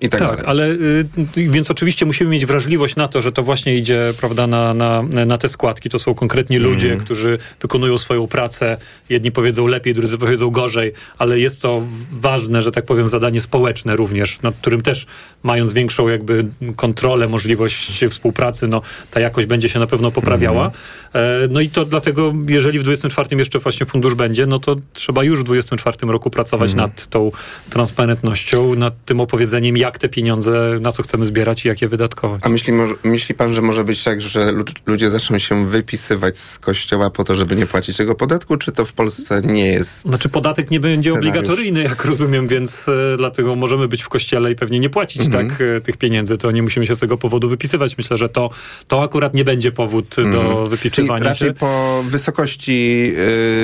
i 0.00 0.08
tak, 0.08 0.20
dalej. 0.20 0.38
ale 0.46 0.70
y, 0.70 1.04
więc 1.36 1.70
oczywiście 1.70 2.06
musimy 2.06 2.30
mieć 2.30 2.46
wrażliwość 2.46 2.96
na 2.96 3.08
to, 3.08 3.22
że 3.22 3.32
to 3.32 3.42
właśnie 3.42 3.76
idzie 3.76 4.00
prawda, 4.20 4.46
na, 4.46 4.74
na, 4.74 5.02
na 5.26 5.38
te 5.38 5.48
składki. 5.48 5.90
To 5.90 5.98
są 5.98 6.14
konkretni 6.14 6.58
ludzie, 6.58 6.86
Mhm. 6.86 7.04
którzy 7.04 7.38
wykonują 7.60 7.98
swoją 7.98 8.26
pracę. 8.26 8.76
Jedni 9.08 9.32
powiedzą 9.32 9.66
lepiej, 9.66 9.94
drudzy 9.94 10.18
powiedzą 10.18 10.50
gorzej, 10.50 10.92
ale 11.18 11.38
jest 11.38 11.62
to 11.62 11.82
ważne, 12.12 12.62
że 12.62 12.72
tak 12.72 12.84
powiem, 12.84 13.08
zadanie 13.08 13.40
społeczne 13.40 13.96
również, 13.96 14.42
nad 14.42 14.54
którym 14.56 14.82
też 14.82 15.06
mając 15.42 15.72
większą 15.72 16.08
jakby 16.08 16.46
kontrolę, 16.76 17.28
możliwość 17.28 18.04
współpracy, 18.10 18.68
no 18.68 18.80
ta 19.10 19.20
jakość 19.20 19.46
będzie 19.46 19.68
się 19.68 19.78
na 19.78 19.86
pewno 19.86 20.10
poprawiała. 20.10 20.70
E, 21.14 21.20
no 21.50 21.60
i 21.60 21.68
to 21.70 21.84
dlatego, 21.84 22.34
jeżeli 22.48 22.78
w 22.78 22.82
24 22.82 23.36
jeszcze 23.38 23.58
właśnie 23.58 23.86
fundusz 23.86 24.14
będzie, 24.14 24.46
no 24.46 24.58
to 24.58 24.76
trzeba 24.92 25.24
już 25.24 25.40
w 25.40 25.42
24 25.44 26.12
roku 26.12 26.30
pracować 26.30 26.70
Mhm. 26.72 26.90
nad 26.90 27.06
tą 27.06 27.30
transparentnością, 27.70 28.74
nad 28.74 29.04
tym 29.04 29.20
opowiedzeniem, 29.20 29.76
jak 29.76 29.93
te 29.98 30.08
pieniądze, 30.08 30.78
na 30.80 30.92
co 30.92 31.02
chcemy 31.02 31.26
zbierać 31.26 31.64
i 31.64 31.68
jak 31.68 31.82
je 31.82 31.88
wydatkować. 31.88 32.40
A 32.44 32.48
myśli, 32.48 32.72
myśli 33.04 33.34
pan, 33.34 33.52
że 33.52 33.62
może 33.62 33.84
być 33.84 34.04
tak, 34.04 34.20
że 34.20 34.52
lu- 34.52 34.64
ludzie 34.86 35.10
zaczną 35.10 35.38
się 35.38 35.66
wypisywać 35.66 36.38
z 36.38 36.58
kościoła 36.58 37.10
po 37.10 37.24
to, 37.24 37.36
żeby 37.36 37.56
nie 37.56 37.66
płacić 37.66 37.96
tego 37.96 38.14
podatku, 38.14 38.56
czy 38.56 38.72
to 38.72 38.84
w 38.84 38.92
Polsce 38.92 39.40
nie 39.44 39.66
jest? 39.66 40.00
Znaczy 40.00 40.28
podatek 40.28 40.70
nie 40.70 40.80
będzie 40.80 41.10
scenariusz? 41.10 41.30
obligatoryjny, 41.36 41.82
jak 41.82 42.04
rozumiem, 42.04 42.48
więc 42.48 42.88
e, 42.88 43.16
dlatego 43.16 43.54
możemy 43.54 43.88
być 43.88 44.02
w 44.02 44.08
kościele 44.08 44.50
i 44.52 44.56
pewnie 44.56 44.80
nie 44.80 44.90
płacić 44.90 45.22
Mhm. 45.26 45.48
tak 45.50 45.60
e, 45.60 45.80
tych 45.80 45.96
pieniędzy. 45.96 46.36
To 46.38 46.50
nie 46.50 46.62
musimy 46.62 46.86
się 46.86 46.94
z 46.94 46.98
tego 46.98 47.16
powodu 47.18 47.48
wypisywać. 47.48 47.98
Myślę, 47.98 48.16
że 48.16 48.28
to, 48.28 48.50
to 48.88 49.02
akurat 49.02 49.34
nie 49.34 49.44
będzie 49.44 49.72
powód 49.72 50.14
do 50.16 50.22
Mhm. 50.42 50.66
wypisywania 50.68 51.18
Czyli 51.18 51.28
raczej 51.28 51.48
się. 51.48 51.54
po 51.54 52.02
wysokości 52.08 53.12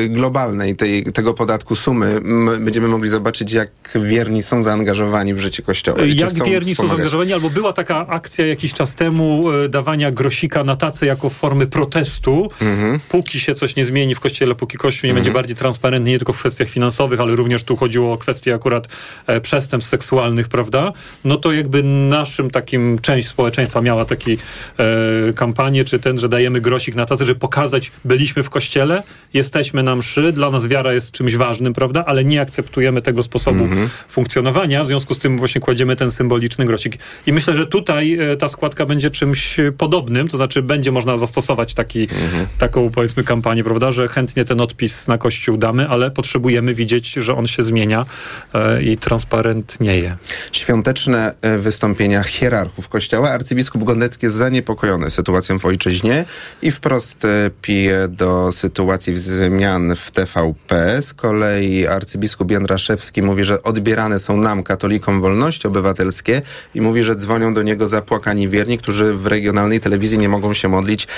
y, 0.05 0.09
globalnej 0.09 0.77
tej, 0.77 1.05
tego 1.05 1.35
podatku 1.35 1.77
sumy 1.77 2.21
będziemy 2.61 2.89
mogli 2.89 3.09
zobaczyć, 3.09 3.53
jak 3.53 3.69
wierni 3.95 4.43
są 4.43 4.63
zaangażowani 4.63 5.35
w 5.35 5.39
życie 5.41 5.63
kościoła. 5.63 6.03
Jak 6.15 6.31
chcą 6.31 6.45
wierni 6.45 6.75
są 6.75 6.89
zaangażowani, 6.89 7.33
albo 7.33 7.51
była 7.51 7.73
taka 7.73 8.07
akcja 8.07 8.47
jakiś 8.47 8.73
czas 8.73 8.95
temu 8.95 9.51
e, 9.51 9.69
dawania 9.69 10.11
grosika 10.11 10.65
na 10.65 10.77
tacę 10.77 11.07
jako 11.07 11.31
formy 11.31 11.67
protestu, 11.67 12.51
Mhm. 12.61 13.01
póki 13.09 13.41
się 13.41 13.55
coś 13.55 13.77
nie 13.77 13.85
zmieni 13.85 14.15
w 14.15 14.21
kościele, 14.21 14.55
póki 14.55 14.79
kościół 14.79 15.09
nie 15.09 15.15
będzie 15.15 15.31
bardziej 15.33 15.57
transparentny, 15.57 16.11
nie 16.11 16.19
tylko 16.19 16.33
w 16.33 16.39
kwestiach 16.39 16.69
finansowych, 16.69 17.21
ale 17.21 17.37
również 17.37 17.63
tu 17.63 17.77
chodziło 17.77 18.13
o 18.13 18.19
kwestie 18.19 18.55
akurat 18.55 18.89
e, 19.27 19.41
przestępstw 19.41 19.91
seksualnych, 19.91 20.49
prawda? 20.49 20.93
No 21.25 21.37
to 21.37 21.53
jakby 21.53 21.83
naszym 21.83 22.51
takim, 22.51 22.99
część 22.99 23.29
społeczeństwa 23.29 23.81
miała 23.81 24.05
taki 24.05 24.39
e, 24.79 25.33
kampanię, 25.33 25.85
czy 25.85 25.99
ten, 25.99 26.19
że 26.19 26.29
dajemy 26.29 26.61
grosik 26.61 26.95
na 26.95 27.07
tacę, 27.07 27.27
żeby 27.27 27.41
pokazać, 27.41 27.93
byliśmy 28.05 28.43
w 28.43 28.51
kościele, 28.51 29.03
jesteśmy 29.35 29.83
na 29.83 29.97
mszy, 29.97 30.33
dla 30.33 30.51
nas 30.51 30.67
wiara 30.67 30.93
jest 30.93 31.11
czymś 31.13 31.37
ważnym, 31.37 31.73
prawda? 31.73 32.05
Ale 32.07 32.25
nie 32.25 32.41
akceptujemy 32.41 33.03
tego 33.03 33.23
sposobu 33.23 33.69
funkcjonowania, 34.09 34.85
w 34.85 34.87
związku 34.87 35.15
z 35.15 35.19
tym 35.19 35.39
właśnie 35.39 35.61
kładziemy 35.61 35.97
ten 36.01 36.11
symboliczny 36.11 36.65
grosik. 36.65 36.99
I 37.27 37.33
myślę, 37.33 37.57
że 37.57 37.67
tutaj 37.67 38.19
e, 38.19 38.37
ta 38.37 38.49
składka 38.49 38.87
będzie 38.87 39.11
czymś 39.11 39.61
e, 39.61 39.73
podobnym, 39.73 40.29
to 40.29 40.37
znaczy 40.37 40.63
będzie 40.63 40.93
można 40.93 41.17
zastosować 41.17 41.75
taki, 41.75 42.09
taką 42.59 42.91
powiedzmy 42.91 43.25
kampanię, 43.25 43.65
prawda, 43.65 43.91
że 43.91 44.09
chętnie 44.09 44.45
ten 44.45 44.61
odpis 44.61 45.09
na 45.09 45.19
kościół 45.19 45.57
damy, 45.57 45.89
ale 45.89 46.11
potrzebujemy 46.11 46.75
widzieć, 46.75 47.13
że 47.13 47.35
on 47.35 47.47
się 47.47 47.63
zmienia 47.63 48.05
e, 48.55 48.83
i 48.83 48.97
transparentnieje. 48.97 50.17
Świąteczne 50.53 51.35
wystąpienia 51.59 52.23
hierarchów 52.23 52.89
kościoła. 52.89 53.31
Arcybiskup 53.31 53.85
Gondecki 53.85 54.27
jest 54.27 54.37
zaniepokojony 54.37 55.11
sytuacją 55.11 55.59
w 55.59 55.65
ojczyźnie 55.65 56.25
i 56.63 56.71
wprost 56.71 57.27
pije 57.63 58.09
do 58.09 58.53
sytuacji 58.53 59.17
zmian 59.17 59.97
w 59.97 60.11
TVP. 60.11 61.03
Z 61.03 61.15
kolei 61.15 61.87
arcybiskup 61.87 62.51
Jędraszewski 62.51 63.23
mówi, 63.23 63.45
że 63.45 63.63
odbierane 63.63 64.19
są 64.19 64.37
nam, 64.37 64.63
katolikom, 64.63 65.21
wolności 65.21 65.69
obywatelskie 65.69 65.90
i 66.75 66.81
mówi, 66.81 67.03
że 67.03 67.17
dzwonią 67.17 67.55
do 67.55 67.63
niego 67.63 67.87
zapłakani 67.87 68.49
wierni, 68.49 68.79
którzy 68.79 69.15
w 69.15 69.27
regionalnej 69.27 69.81
telewizji 69.81 70.19
nie 70.19 70.29
mogą 70.29 70.55
się 70.55 70.69
modlić 70.69 71.09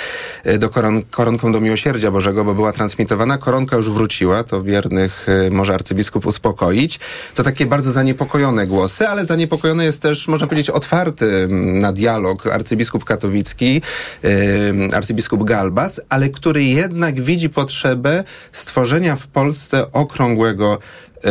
e, 0.44 0.58
do 0.58 0.68
koron 0.68 1.02
koronką 1.10 1.52
do 1.52 1.60
miłosierdzia 1.60 2.10
Bożego, 2.10 2.44
bo 2.44 2.54
była 2.54 2.72
transmitowana. 2.72 3.38
Koronka 3.38 3.76
już 3.76 3.90
wróciła, 3.90 4.44
to 4.44 4.62
wiernych 4.62 5.26
e, 5.28 5.50
może 5.50 5.74
arcybiskup 5.74 6.26
uspokoić. 6.26 7.00
To 7.34 7.42
takie 7.42 7.66
bardzo 7.66 7.92
zaniepokojone 7.92 8.66
głosy, 8.66 9.08
ale 9.08 9.26
zaniepokojony 9.26 9.84
jest 9.84 10.02
też, 10.02 10.28
można 10.28 10.46
powiedzieć, 10.46 10.70
otwarty 10.70 11.48
na 11.50 11.92
dialog 11.92 12.46
arcybiskup 12.46 13.04
katowicki, 13.04 13.82
e, 14.24 14.96
arcybiskup 14.96 15.44
Galbas, 15.44 16.00
ale 16.08 16.28
który 16.28 16.64
jednak 16.64 17.20
widzi 17.20 17.50
potrzebę 17.50 18.24
stworzenia 18.52 19.16
w 19.16 19.26
Polsce 19.26 19.92
okrągłego 19.92 20.78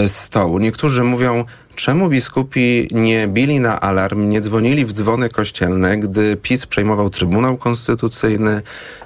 stołu. 0.08 0.60
Niektórzy 0.60 1.04
mówią, 1.04 1.46
czemu 1.82 2.10
biskupi 2.10 2.88
nie 2.92 3.28
bili 3.28 3.60
na 3.60 3.80
alarm, 3.80 4.30
nie 4.30 4.42
dzwonili 4.42 4.86
w 4.86 4.94
dzwony 4.94 5.30
kościelne, 5.30 5.98
gdy 5.98 6.38
PiS 6.38 6.66
przejmował 6.66 7.10
Trybunał 7.10 7.58
Konstytucyjny, 7.58 8.62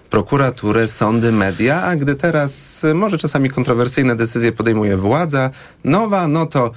prokuraturę, 0.09 0.87
sądy, 0.87 1.31
media, 1.31 1.81
a 1.83 1.95
gdy 1.95 2.15
teraz 2.15 2.83
e, 2.83 2.93
może 2.93 3.17
czasami 3.17 3.49
kontrowersyjne 3.49 4.15
decyzje 4.15 4.51
podejmuje 4.51 4.97
władza 4.97 5.49
nowa, 5.83 6.27
no 6.27 6.45
to 6.45 6.71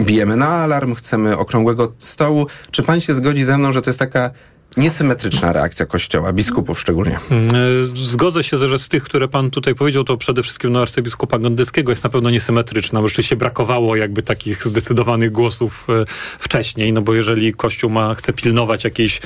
bijemy 0.00 0.36
na 0.36 0.48
alarm, 0.48 0.94
chcemy 0.94 1.38
okrągłego 1.38 1.92
stołu. 1.98 2.46
Czy 2.70 2.82
pan 2.82 3.00
się 3.00 3.14
zgodzi 3.14 3.44
ze 3.44 3.58
mną, 3.58 3.72
że 3.72 3.82
to 3.82 3.90
jest 3.90 3.98
taka 3.98 4.30
niesymetryczna 4.76 5.52
reakcja 5.52 5.86
Kościoła, 5.86 6.32
biskupów 6.32 6.80
szczególnie? 6.80 7.18
Mm, 7.30 7.48
e, 7.54 7.58
Zgodzę 7.94 8.44
się, 8.44 8.58
że 8.58 8.78
z 8.78 8.88
tych, 8.88 9.02
które 9.02 9.28
pan 9.28 9.50
tutaj 9.50 9.74
powiedział, 9.74 10.04
to 10.04 10.16
przede 10.16 10.42
wszystkim 10.42 10.72
no, 10.72 10.82
arcybiskupa 10.82 11.38
Gondyckiego 11.38 11.92
jest 11.92 12.04
na 12.04 12.10
pewno 12.10 12.30
niesymetryczna, 12.30 13.00
bo 13.00 13.08
rzeczywiście 13.08 13.36
brakowało 13.36 13.96
jakby 13.96 14.22
takich 14.22 14.66
zdecydowanych 14.66 15.32
głosów 15.32 15.86
e, 15.88 16.04
wcześniej, 16.38 16.92
no 16.92 17.02
bo 17.02 17.14
jeżeli 17.14 17.52
Kościół 17.52 17.90
ma, 17.90 18.14
chce 18.14 18.32
pilnować 18.32 18.84
jakiejś 18.84 19.20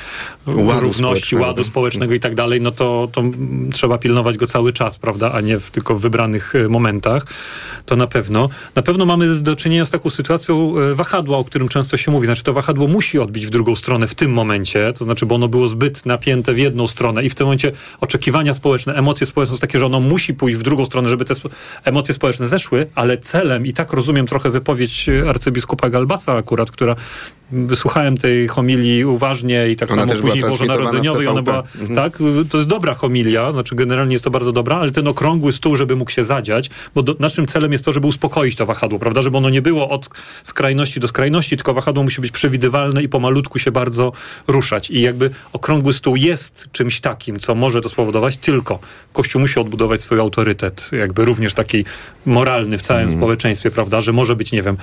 Ładu 0.46 0.80
równości, 0.80 1.26
społecznego. 1.26 1.46
ładu 1.46 1.64
społecznego 1.64 2.14
i 2.14 2.20
tak 2.20 2.34
dalej, 2.34 2.60
no 2.60 2.70
to, 2.70 3.08
to 3.12 3.22
trzeba 3.72 3.98
pilnować 3.98 4.36
go 4.36 4.46
cały 4.46 4.72
czas, 4.72 4.98
prawda, 4.98 5.32
a 5.32 5.40
nie 5.40 5.58
w, 5.58 5.70
tylko 5.70 5.94
w 5.94 6.00
wybranych 6.00 6.54
e, 6.54 6.68
momentach. 6.68 7.26
To 7.86 7.96
na 7.96 8.06
pewno. 8.06 8.48
Na 8.74 8.82
pewno 8.82 9.06
mamy 9.06 9.34
do 9.34 9.56
czynienia 9.56 9.84
z 9.84 9.90
taką 9.90 10.10
sytuacją 10.10 10.78
e, 10.78 10.94
wahadła, 10.94 11.38
o 11.38 11.44
którym 11.44 11.68
często 11.68 11.96
się 11.96 12.10
mówi. 12.10 12.26
Znaczy 12.26 12.42
to 12.42 12.52
wahadło 12.52 12.88
musi 12.88 13.18
odbić 13.18 13.46
w 13.46 13.50
drugą 13.50 13.76
stronę 13.76 14.06
w 14.08 14.14
tym 14.14 14.32
momencie, 14.32 14.92
to 14.92 15.04
znaczy, 15.04 15.26
bo 15.26 15.37
ono 15.38 15.48
było 15.48 15.68
zbyt 15.68 16.06
napięte 16.06 16.54
w 16.54 16.58
jedną 16.58 16.86
stronę 16.86 17.24
i 17.24 17.30
w 17.30 17.34
tym 17.34 17.46
momencie 17.46 17.72
oczekiwania 18.00 18.54
społeczne, 18.54 18.94
emocje 18.94 19.26
społeczne 19.26 19.56
są 19.56 19.60
takie, 19.60 19.78
że 19.78 19.86
ono 19.86 20.00
musi 20.00 20.34
pójść 20.34 20.56
w 20.58 20.62
drugą 20.62 20.86
stronę, 20.86 21.08
żeby 21.08 21.24
te 21.24 21.34
emocje 21.84 22.14
społeczne 22.14 22.48
zeszły, 22.48 22.86
ale 22.94 23.18
celem, 23.18 23.66
i 23.66 23.72
tak 23.72 23.92
rozumiem 23.92 24.26
trochę 24.26 24.50
wypowiedź 24.50 25.06
arcybiskupa 25.28 25.90
Galbasa 25.90 26.32
akurat, 26.34 26.70
która 26.70 26.96
wysłuchałem 27.52 28.16
tej 28.16 28.48
homilii 28.48 29.04
uważnie 29.04 29.68
i 29.68 29.76
tak 29.76 29.92
Ona 29.92 30.08
samo 30.08 30.22
później 30.22 30.44
bożonarodzeniowej, 30.44 31.26
ona 31.26 31.42
była, 31.42 31.62
Mhm. 31.80 31.94
tak, 31.94 32.18
to 32.50 32.58
jest 32.58 32.70
dobra 32.70 32.94
homilia, 32.94 33.52
znaczy 33.52 33.74
generalnie 33.74 34.12
jest 34.12 34.24
to 34.24 34.30
bardzo 34.30 34.52
dobra, 34.52 34.76
ale 34.76 34.90
ten 34.90 35.08
okrągły 35.08 35.52
stół, 35.52 35.76
żeby 35.76 35.96
mógł 35.96 36.10
się 36.10 36.24
zadziać, 36.24 36.70
bo 36.94 37.02
do, 37.02 37.16
naszym 37.18 37.46
celem 37.46 37.72
jest 37.72 37.84
to, 37.84 37.92
żeby 37.92 38.06
uspokoić 38.06 38.56
to 38.56 38.66
wahadło, 38.66 38.98
prawda, 38.98 39.22
żeby 39.22 39.36
ono 39.36 39.50
nie 39.50 39.62
było 39.62 39.88
od 39.88 40.10
skrajności 40.44 41.00
do 41.00 41.08
skrajności, 41.08 41.56
tylko 41.56 41.74
wahadło 41.74 42.04
musi 42.04 42.20
być 42.20 42.32
przewidywalne 42.32 43.02
i 43.02 43.08
pomalutku 43.08 43.58
się 43.58 43.72
bardzo 43.72 44.12
ruszać. 44.46 44.90
I 44.90 45.00
jakby 45.00 45.27
okrągły 45.52 45.92
stół 45.92 46.16
jest 46.16 46.66
czymś 46.72 47.00
takim, 47.00 47.38
co 47.38 47.54
może 47.54 47.80
to 47.80 47.88
spowodować, 47.88 48.36
tylko 48.36 48.78
Kościół 49.12 49.40
musi 49.40 49.60
odbudować 49.60 50.00
swój 50.00 50.20
autorytet, 50.20 50.90
jakby 50.92 51.24
również 51.24 51.54
taki 51.54 51.84
moralny 52.26 52.78
w 52.78 52.82
całym 52.82 53.02
Mhm. 53.02 53.18
społeczeństwie, 53.20 53.70
prawda, 53.70 54.00
że 54.00 54.12
może 54.12 54.36
być, 54.36 54.52
nie 54.52 54.62
wiem, 54.62 54.76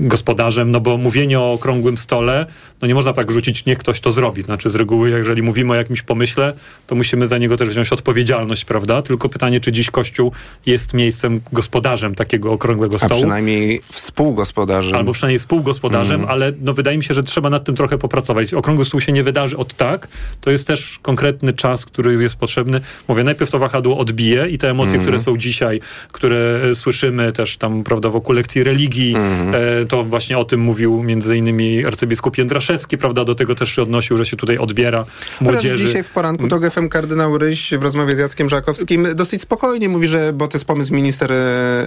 gospodarzem, 0.00 0.70
no 0.70 0.80
bo 0.80 0.96
mówienie 0.96 1.40
o 1.40 1.52
okrągłym 1.52 1.98
stole, 1.98 2.46
no 2.82 2.88
nie 2.88 2.94
można 2.94 3.12
tak 3.12 3.30
rzucić, 3.32 3.66
niech 3.66 3.78
ktoś 3.78 4.00
to 4.00 4.10
zrobi. 4.10 4.42
Znaczy 4.42 4.70
z 4.70 4.74
reguły, 4.74 5.10
jeżeli 5.10 5.42
mówimy 5.42 5.72
o 5.72 5.74
jakimś 5.76 6.02
pomyśle, 6.02 6.52
to 6.86 6.94
musimy 6.94 7.28
za 7.28 7.38
niego 7.38 7.56
też 7.56 7.68
wziąć 7.68 7.92
odpowiedzialność, 7.92 8.64
prawda? 8.64 9.02
Tylko 9.02 9.28
pytanie, 9.28 9.60
czy 9.60 9.72
dziś 9.72 9.90
Kościół 9.90 10.32
jest 10.66 10.94
miejscem 10.94 11.40
gospodarzem 11.52 12.14
takiego 12.14 12.52
okrągłego 12.52 12.96
A 12.96 12.98
stołu. 12.98 13.20
przynajmniej 13.20 13.80
współgospodarzem. 13.92 14.94
Albo 14.98 15.12
przynajmniej 15.12 15.38
współgospodarzem, 15.38 16.20
Mhm. 16.20 16.32
ale 16.32 16.52
no 16.60 16.74
wydaje 16.74 16.96
mi 16.96 17.04
się, 17.04 17.14
że 17.14 17.22
trzeba 17.22 17.50
nad 17.50 17.64
tym 17.64 17.76
trochę 17.76 17.98
popracować. 17.98 18.54
Okrągły 18.54 18.84
stół 18.84 19.00
się 19.00 19.12
nie 19.12 19.22
wydarzy 19.24 19.56
od 19.56 19.74
tak, 19.76 19.89
tak, 19.90 20.08
to 20.40 20.50
jest 20.50 20.66
też 20.66 20.98
konkretny 21.02 21.52
czas, 21.52 21.86
który 21.86 22.22
jest 22.22 22.36
potrzebny. 22.36 22.80
Mówię, 23.08 23.24
najpierw 23.24 23.50
to 23.50 23.58
wahadło 23.58 23.98
odbije 23.98 24.48
i 24.48 24.58
te 24.58 24.70
emocje, 24.70 24.90
Mhm. 24.94 25.02
które 25.04 25.18
są 25.18 25.36
dzisiaj, 25.36 25.80
które 26.12 26.60
e, 26.70 26.74
słyszymy 26.74 27.32
też 27.32 27.56
tam, 27.56 27.84
prawda, 27.84 28.08
wokół 28.08 28.34
lekcji 28.34 28.64
religii, 28.64 29.14
Mhm. 29.14 29.54
e, 29.82 29.86
to 29.86 30.04
właśnie 30.04 30.38
o 30.38 30.44
tym 30.44 30.60
mówił 30.60 31.02
między 31.02 31.36
innymi 31.36 31.86
arcybiskup 31.86 32.38
Jędraszewski, 32.38 32.98
prawda, 32.98 33.24
do 33.24 33.34
tego 33.34 33.54
też 33.54 33.72
się 33.72 33.82
odnosił, 33.82 34.16
że 34.16 34.26
się 34.26 34.36
tutaj 34.36 34.58
odbiera 34.58 35.04
młodzieży. 35.40 35.68
Chociaż 35.68 35.86
dzisiaj 35.86 36.02
w 36.02 36.10
poranku 36.10 36.48
to 36.48 36.58
GFM 36.58 36.88
kardynał 36.88 37.38
Ryś 37.38 37.74
w 37.74 37.82
rozmowie 37.82 38.16
z 38.16 38.18
Jackiem 38.18 38.48
Żakowskim 38.48 39.06
dosyć 39.14 39.42
spokojnie 39.42 39.88
mówi, 39.88 40.08
że 40.08 40.32
bo 40.32 40.48
to 40.48 40.58
jest 40.58 40.64
pomysł 40.64 40.94
minister 40.94 41.32
e, 41.32 41.36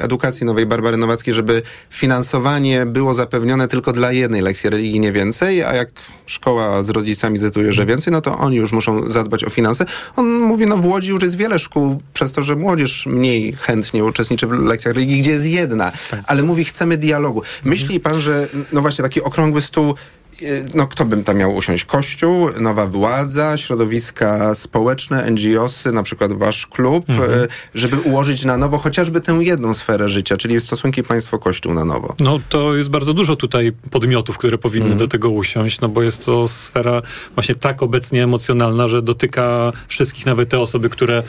edukacji 0.02 0.46
nowej 0.46 0.66
Barbary 0.66 0.98
Nowackiej, 0.98 1.34
żeby 1.34 1.62
finansowanie 1.90 2.86
było 2.86 3.14
zapewnione 3.14 3.68
tylko 3.68 3.92
dla 3.92 4.12
jednej 4.12 4.42
lekcji 4.42 4.70
religii, 4.70 5.00
nie 5.00 5.12
więcej, 5.12 5.64
a 5.64 5.74
jak 5.74 5.90
szkoła 6.26 6.84
z 6.84 6.90
rodzicami 6.90 7.38
zdecyduje, 7.38 7.72
że 7.72 7.86
więcej, 7.94 8.14
no 8.14 8.22
to 8.22 8.38
oni 8.38 8.56
już 8.56 8.72
muszą 8.72 9.10
zadbać 9.10 9.44
o 9.44 9.50
finanse. 9.50 9.86
On 10.16 10.40
mówi, 10.40 10.66
no 10.66 10.78
w 10.78 10.86
Łodzi 10.86 11.10
już 11.10 11.22
jest 11.22 11.38
wiele 11.38 11.60
szkół, 11.60 12.02
przez 12.14 12.32
to, 12.32 12.44
że 12.44 12.56
młodzież 12.56 13.06
mniej 13.06 13.54
chętnie 13.54 14.04
uczestniczy 14.04 14.48
w 14.48 14.52
lekcjach 14.52 14.94
religii, 14.94 15.20
gdzie 15.20 15.32
jest 15.32 15.46
jedna, 15.46 15.92
ale 16.26 16.44
mówi, 16.44 16.66
chcemy 16.66 16.98
dialogu. 16.98 17.42
Myśli 17.64 18.00
pan, 18.00 18.20
że 18.20 18.48
no 18.74 18.82
właśnie 18.82 19.04
taki 19.04 19.22
okrągły 19.22 19.62
stół 19.62 19.96
no 20.74 20.88
kto 20.88 21.06
bym 21.06 21.24
tam 21.24 21.38
miał 21.38 21.56
usiąść? 21.56 21.86
Kościół, 21.86 22.50
nowa 22.60 22.88
władza, 22.88 23.58
środowiska 23.58 24.56
społeczne, 24.56 25.32
NGOsy, 25.32 25.92
na 25.92 26.04
przykład 26.04 26.34
wasz 26.34 26.68
klub, 26.68 27.10
Mhm. 27.10 27.32
y, 27.32 27.48
żeby 27.76 28.00
ułożyć 28.00 28.46
na 28.46 28.58
nowo 28.58 28.78
chociażby 28.78 29.22
tę 29.22 29.34
jedną 29.34 29.74
sferę 29.74 30.10
życia, 30.10 30.38
czyli 30.38 30.60
stosunki 30.62 31.04
państwo-kościół 31.04 31.74
na 31.74 31.86
nowo. 31.86 32.16
No 32.20 32.40
to 32.50 32.76
jest 32.76 32.90
bardzo 32.90 33.14
dużo 33.14 33.36
tutaj 33.36 33.72
podmiotów, 33.92 34.38
które 34.38 34.58
powinny 34.58 34.86
Mhm. 34.86 35.00
do 35.00 35.08
tego 35.08 35.30
usiąść, 35.30 35.82
no 35.82 35.90
bo 35.90 36.04
jest 36.04 36.26
to 36.26 36.48
sfera 36.48 37.02
właśnie 37.36 37.56
tak 37.56 37.84
obecnie 37.84 38.24
emocjonalna, 38.24 38.88
że 38.88 39.02
dotyka 39.02 39.72
wszystkich, 39.88 40.26
nawet 40.26 40.50
te 40.50 40.60
osoby, 40.60 40.90
które 40.90 41.24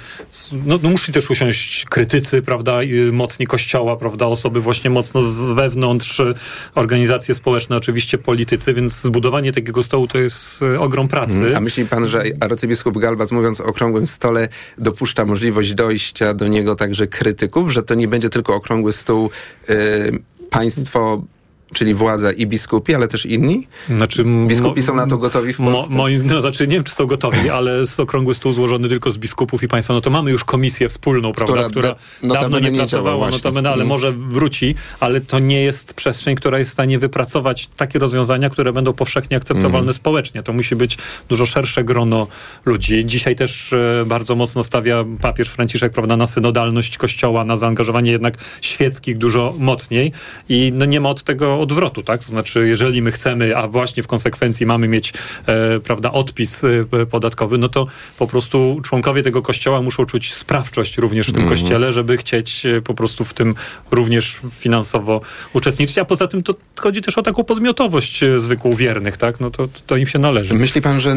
no, 0.67 0.79
no 0.83 0.91
muszli 0.91 1.15
też 1.15 1.31
usiąść 1.31 1.85
krytycy, 1.85 2.43
prawda, 2.43 2.79
mocni 3.13 3.47
kościoła, 3.47 3.97
prawda, 3.97 4.27
osoby 4.27 4.61
właśnie 4.61 4.91
mocno 4.91 5.21
z 5.21 5.51
wewnątrz, 5.53 6.21
y, 6.21 6.35
organizacje 6.75 7.35
społeczne, 7.35 7.77
oczywiście 7.77 8.19
politycy, 8.19 8.75
więc 8.75 8.94
zbudowanie 9.03 9.53
takiego 9.53 9.83
stołu 9.83 10.09
to 10.09 10.19
jest 10.19 10.63
y, 10.63 10.81
ogrom 10.81 11.09
pracy. 11.09 11.37
Mhm. 11.37 11.57
A 11.57 11.61
myśli 11.61 11.87
pan, 11.87 12.07
że 12.07 12.23
arcybiskup 12.41 12.99
Galbas, 12.99 13.33
mówiąc 13.33 13.61
o 13.61 13.65
okrągłym 13.65 14.07
stole, 14.07 14.49
dopuszcza 14.79 15.25
możliwość 15.25 15.75
dojścia 15.75 16.35
do 16.35 16.49
niego 16.49 16.77
także 16.77 17.07
krytyków, 17.07 17.73
że 17.73 17.83
to 17.83 17.95
nie 17.95 18.09
będzie 18.09 18.31
tylko 18.31 18.55
okrągły 18.55 18.93
stół 18.93 19.31
y, 19.71 20.19
państwo, 20.51 21.23
czyli 21.75 21.95
władza 21.95 22.33
i 22.33 22.47
biskupi, 22.47 22.95
ale 22.95 23.09
też 23.09 23.27
inni? 23.27 23.67
Znaczy, 23.97 24.25
Biskupi 24.47 24.83
są 24.83 24.95
na 24.95 25.07
to 25.07 25.19
gotowi 25.19 25.53
w 25.53 25.59
Mo, 25.59 25.73
Polsce? 25.73 25.97
moim, 25.97 26.21
no, 26.27 26.41
znaczy, 26.41 26.69
nie 26.69 26.75
wiem, 26.75 26.85
czy 26.85 26.95
są 26.95 27.07
gotowi, 27.07 27.51
ale 27.59 27.79
jest 27.79 28.01
okrągły 28.01 28.35
stół 28.35 28.53
złożony 28.53 28.89
tylko 28.89 29.11
z 29.11 29.19
biskupów 29.19 29.63
i 29.63 29.69
państwa. 29.69 29.95
No 29.95 30.01
to 30.01 30.11
mamy 30.11 30.31
już 30.31 30.45
komisję 30.45 30.89
wspólną, 30.89 31.33
prawda, 31.33 31.55
Która 31.55 31.69
która, 31.69 31.95
da- 32.35 32.41
dawno 32.41 32.59
nie, 32.59 32.71
nie 32.71 32.79
pracowała, 32.79 33.31
notabene, 33.31 33.69
ale 33.69 33.77
Mm. 33.85 33.89
może 33.89 34.13
wróci, 34.13 34.75
ale 35.01 35.21
to 35.21 35.39
nie 35.39 35.63
jest 35.63 35.95
przestrzeń, 35.95 36.37
która 36.37 36.59
jest 36.59 36.71
w 36.71 36.73
stanie 36.73 36.99
wypracować 36.99 37.69
takie 37.77 37.99
rozwiązania, 37.99 38.51
które 38.51 38.73
będą 38.73 38.93
powszechnie 38.93 39.37
akceptowalne 39.37 39.79
Mhm. 39.79 39.93
społecznie. 39.95 40.43
To 40.43 40.53
musi 40.53 40.77
być 40.77 40.99
dużo 41.29 41.47
szersze 41.47 41.85
grono 41.85 42.27
ludzi. 42.65 43.07
Dzisiaj 43.07 43.37
też 43.37 43.73
e, 43.73 44.05
bardzo 44.07 44.35
mocno 44.37 44.63
stawia 44.63 45.05
papież 45.21 45.49
Franciszek, 45.49 45.93
prawda, 45.93 46.17
na 46.17 46.27
synodalność 46.27 46.99
Kościoła, 46.99 47.45
na 47.45 47.57
zaangażowanie 47.57 48.11
jednak 48.13 48.35
świeckich 48.61 49.19
dużo 49.19 49.55
mocniej 49.59 50.13
i 50.49 50.73
no 50.75 50.85
nie 50.85 51.01
ma 51.01 51.09
od 51.09 51.23
tego 51.23 51.59
odwrotu, 51.65 52.03
tak? 52.03 52.21
To 52.21 52.29
znaczy, 52.29 52.69
jeżeli 52.69 53.03
my 53.03 53.13
chcemy, 53.13 53.57
a 53.57 53.69
właśnie 53.69 54.03
w 54.03 54.07
konsekwencji 54.07 54.67
mamy 54.67 54.89
mieć, 54.89 55.13
e, 55.47 55.81
prawda, 55.81 56.13
odpis 56.13 56.65
e, 56.65 57.07
podatkowy, 57.07 57.59
no 57.59 57.69
to 57.69 57.87
po 58.19 58.27
prostu 58.27 58.81
członkowie 58.85 59.23
tego 59.23 59.43
kościoła 59.43 59.83
muszą 59.83 60.07
czuć 60.07 60.35
sprawczość 60.35 60.99
również 60.99 61.29
w 61.29 61.33
tym 61.33 61.43
Mhm. 61.43 61.59
kościele, 61.61 61.93
żeby 61.93 62.17
chcieć 62.17 62.67
e, 62.67 62.83
po 62.83 62.95
prostu 62.95 63.25
w 63.25 63.35
tym 63.35 63.55
również 63.91 64.39
finansowo 64.51 65.21
uczestniczyć, 65.53 65.99
a 65.99 66.05
poza 66.05 66.27
tym 66.29 66.43
to 66.43 66.55
chodzi 66.81 67.03
też 67.03 67.19
o 67.19 67.23
taką 67.23 67.45
podmiotowość 67.45 68.23
e, 68.23 68.41
zwykłą 68.41 68.71
wiernych, 68.73 69.17
tak? 69.17 69.41
No 69.41 69.51
to, 69.51 69.69
to 69.87 69.97
im 69.97 70.07
się 70.07 70.19
należy. 70.19 70.55
Myśli 70.55 70.83
pan, 70.83 71.01
że 71.01 71.17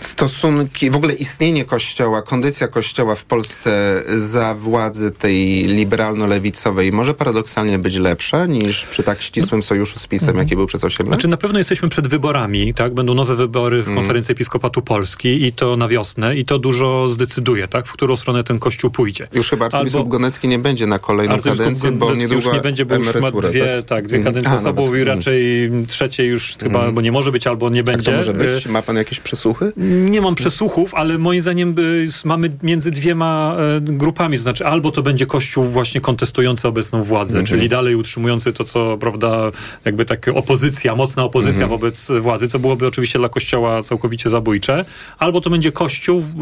stosunki, 0.00 0.90
w 0.90 0.96
ogóle 0.96 1.12
istnienie 1.14 1.64
kościoła, 1.64 2.22
kondycja 2.22 2.68
kościoła 2.68 3.14
w 3.14 3.24
Polsce 3.24 4.02
za 4.16 4.54
władzy 4.54 5.10
tej 5.10 5.64
liberalno-lewicowej 5.64 6.92
może 6.92 7.14
paradoksalnie 7.14 7.78
być 7.78 7.96
lepsza 7.96 8.46
niż 8.46 8.86
przy 8.94 9.02
tak 9.02 9.22
ścisłym 9.22 9.62
sojuszu 9.62 9.98
z 9.98 10.06
PiSem, 10.06 10.36
jaki 10.38 10.56
był 10.56 10.66
przez 10.66 10.84
8 10.84 11.06
lat? 11.06 11.14
Znaczy 11.14 11.28
na 11.28 11.36
pewno 11.36 11.58
jesteśmy 11.58 11.88
przed 11.88 12.08
wyborami, 12.08 12.74
tak? 12.74 12.94
Będą 12.94 13.14
nowe 13.14 13.36
wybory 13.36 13.82
w 13.82 13.94
konferencji 13.94 14.32
Episkopatu 14.32 14.82
Polski 14.82 15.44
i 15.44 15.52
to 15.52 15.76
na 15.76 15.88
wiosnę 15.88 16.36
i 16.36 16.44
to 16.44 16.58
dużo 16.58 17.08
zdecyduje, 17.08 17.68
tak? 17.68 17.86
W 17.86 17.92
którą 17.92 18.16
stronę 18.16 18.44
ten 18.44 18.58
kościół 18.58 18.90
pójdzie. 18.90 19.28
Już 19.32 19.50
chyba 19.50 19.64
arcybiskup 19.64 20.00
Albo- 20.00 20.10
Gonecki 20.10 20.48
nie 20.48 20.58
będzie 20.58 20.86
na 20.86 20.98
kolejną 20.98 21.38
kadencję, 21.38 21.92
bo 21.92 22.14
niedługo 22.14 22.34
już 22.34 22.52
nie 22.54 22.60
będzie, 22.60 22.86
bo 22.86 22.94
już 22.94 23.14
ma 23.14 23.30
dwie, 23.30 23.82
tak, 23.86 24.06
dwie 24.08 24.16
Mhm. 24.16 24.22
kadencje 24.34 24.52
A, 24.52 24.58
za 24.58 24.64
sobą 24.64 24.84
nawet. 24.84 24.98
i 24.98 25.00
Mhm. 25.02 25.18
raczej 25.18 25.70
trzeciej 25.88 26.28
już 26.28 26.56
chyba, 26.62 26.78
Mhm. 26.78 26.94
bo 26.94 27.00
nie 27.00 27.12
może 27.12 27.32
być, 27.32 27.46
albo 27.46 27.70
nie 27.70 27.84
będzie. 27.84 28.10
to 28.10 28.16
może 28.16 28.34
być? 28.34 28.66
Y, 28.66 28.68
Ma 28.68 28.82
pan 28.82 28.96
jakieś 28.96 29.20
przesłuchy? 29.20 29.72
Nie 30.10 30.20
mam 30.20 30.34
przesłuchów, 30.34 30.94
ale 30.94 31.18
moim 31.18 31.40
zdaniem 31.40 31.74
y, 31.78 32.08
mamy 32.24 32.50
między 32.62 32.90
dwiema 32.90 33.56
e, 33.76 33.80
grupami, 33.80 34.36
to 34.36 34.42
znaczy 34.42 34.66
albo 34.66 34.90
to 34.92 35.02
będzie 35.02 35.26
kościół 35.26 35.64
właśnie 35.64 36.00
kontestujący 36.00 36.68
obecną 36.68 37.02
władzę, 37.02 37.38
Mhm. 37.38 37.46
czyli 37.46 37.68
dalej 37.68 37.94
utrzymujący 37.94 38.52
to, 38.52 38.64
co, 38.64 38.83
prawda, 39.00 39.50
jakby 39.84 40.04
taka 40.04 40.34
opozycja, 40.34 40.94
mocna 40.96 41.24
opozycja 41.24 41.62
Mhm. 41.64 41.70
wobec 41.70 42.10
władzy, 42.20 42.48
co 42.48 42.58
byłoby 42.58 42.86
oczywiście 42.86 43.18
dla 43.18 43.28
kościoła 43.28 43.82
całkowicie 43.82 44.30
zabójcze, 44.30 44.84
albo 45.18 45.40
to 45.40 45.50
będzie 45.50 45.72
kościół 45.72 46.20
w, 46.20 46.34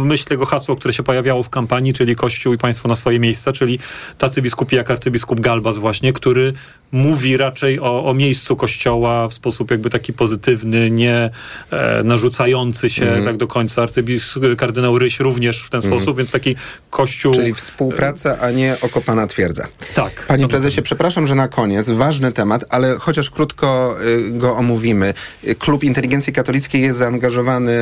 w 0.00 0.04
myśl 0.04 0.24
tego 0.24 0.46
hasła, 0.46 0.76
które 0.76 0.94
się 0.94 1.02
pojawiało 1.02 1.42
w 1.42 1.48
kampanii, 1.50 1.92
czyli 1.92 2.16
kościół 2.16 2.52
i 2.54 2.58
państwo 2.58 2.88
na 2.88 2.94
swoje 2.94 3.18
miejsca, 3.20 3.52
czyli 3.52 3.78
tacy 4.18 4.42
biskupi 4.42 4.76
jak 4.76 4.90
arcybiskup 4.90 5.40
Galbas 5.40 5.78
właśnie, 5.78 6.12
który 6.12 6.52
mówi 6.92 7.36
raczej 7.36 7.80
o, 7.80 8.04
o 8.04 8.14
miejscu 8.14 8.56
kościoła 8.56 9.28
w 9.28 9.34
sposób 9.34 9.70
jakby 9.70 9.90
taki 9.90 10.12
pozytywny, 10.12 10.90
nie 10.90 11.30
e, 11.70 12.02
narzucający 12.04 12.90
się 12.90 13.04
Mhm. 13.06 13.24
tak 13.24 13.36
do 13.36 13.46
końca. 13.46 13.82
Arcybiskup 13.82 14.42
kardynał 14.58 14.98
Ryś 14.98 15.20
również 15.20 15.62
w 15.62 15.70
ten 15.70 15.78
Mhm. 15.78 15.94
sposób, 16.00 16.18
więc 16.18 16.30
taki 16.30 16.56
kościół... 16.90 17.34
Czyli 17.34 17.54
współpraca, 17.54 18.38
a 18.40 18.50
nie 18.50 18.76
okopana 18.82 19.26
twierdza. 19.26 19.66
Tak. 19.94 20.24
Panie 20.28 20.48
prezesie, 20.48 20.82
przepraszam, 20.82 21.26
że 21.26 21.34
na 21.34 21.48
koniec, 21.48 21.85
ważny 21.90 22.32
temat, 22.32 22.64
ale 22.68 22.96
chociaż 22.98 23.30
krótko 23.30 23.96
y, 24.04 24.30
go 24.30 24.56
omówimy. 24.56 25.14
Klub 25.58 25.84
Inteligencji 25.84 26.32
Katolickiej 26.32 26.82
jest 26.82 26.98
zaangażowany 26.98 27.72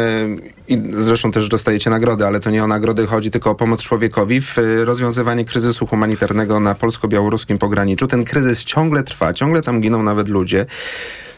i 0.69 0.83
zresztą 0.97 1.33
też 1.33 1.49
dostajecie 1.49 1.91
nagrody, 1.91 2.27
ale 2.27 2.41
to 2.41 2.51
nie 2.51 2.65
o 2.65 2.67
nagrody 2.67 3.07
chodzi, 3.07 3.31
tylko 3.31 3.51
o 3.51 3.55
pomoc 3.55 3.83
człowiekowi 3.83 4.41
w 4.41 4.59
y, 4.59 4.85
rozwiązywanie 4.85 5.45
kryzysu 5.45 5.87
humanitarnego 5.87 6.61
na 6.61 6.75
polsko-białoruskim 6.75 7.59
pograniczu. 7.59 8.07
Ten 8.07 8.25
kryzys 8.25 8.65
ciągle 8.65 9.03
trwa, 9.03 9.33
ciągle 9.33 9.63
tam 9.63 9.81
giną 9.81 10.03
nawet 10.03 10.29
ludzie. 10.29 10.67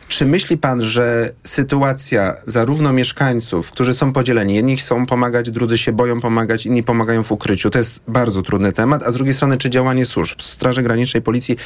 Czy 0.08 0.26
myśli 0.26 0.58
pan, 0.58 0.82
że 0.82 1.30
sytuacja 1.44 2.34
zarówno 2.46 2.92
mieszkańców, 2.92 3.70
którzy 3.70 3.94
są 3.94 4.12
podzieleni, 4.12 4.54
jedni 4.54 4.76
chcą 4.76 5.06
pomagać, 5.06 5.50
drudzy 5.50 5.78
się 5.78 5.92
boją 5.92 6.20
pomagać, 6.20 6.66
inni 6.66 6.82
pomagają 6.82 7.22
w 7.22 7.32
ukryciu, 7.32 7.70
to 7.70 7.78
jest 7.78 8.00
bardzo 8.08 8.42
trudny 8.42 8.72
temat, 8.72 9.02
a 9.02 9.10
z 9.10 9.14
drugiej 9.14 9.34
strony, 9.34 9.58
czy 9.58 9.70
działanie 9.70 10.06
służb, 10.06 10.40
Straży 10.42 10.82
Granicznej, 10.82 11.22
Policji 11.22 11.56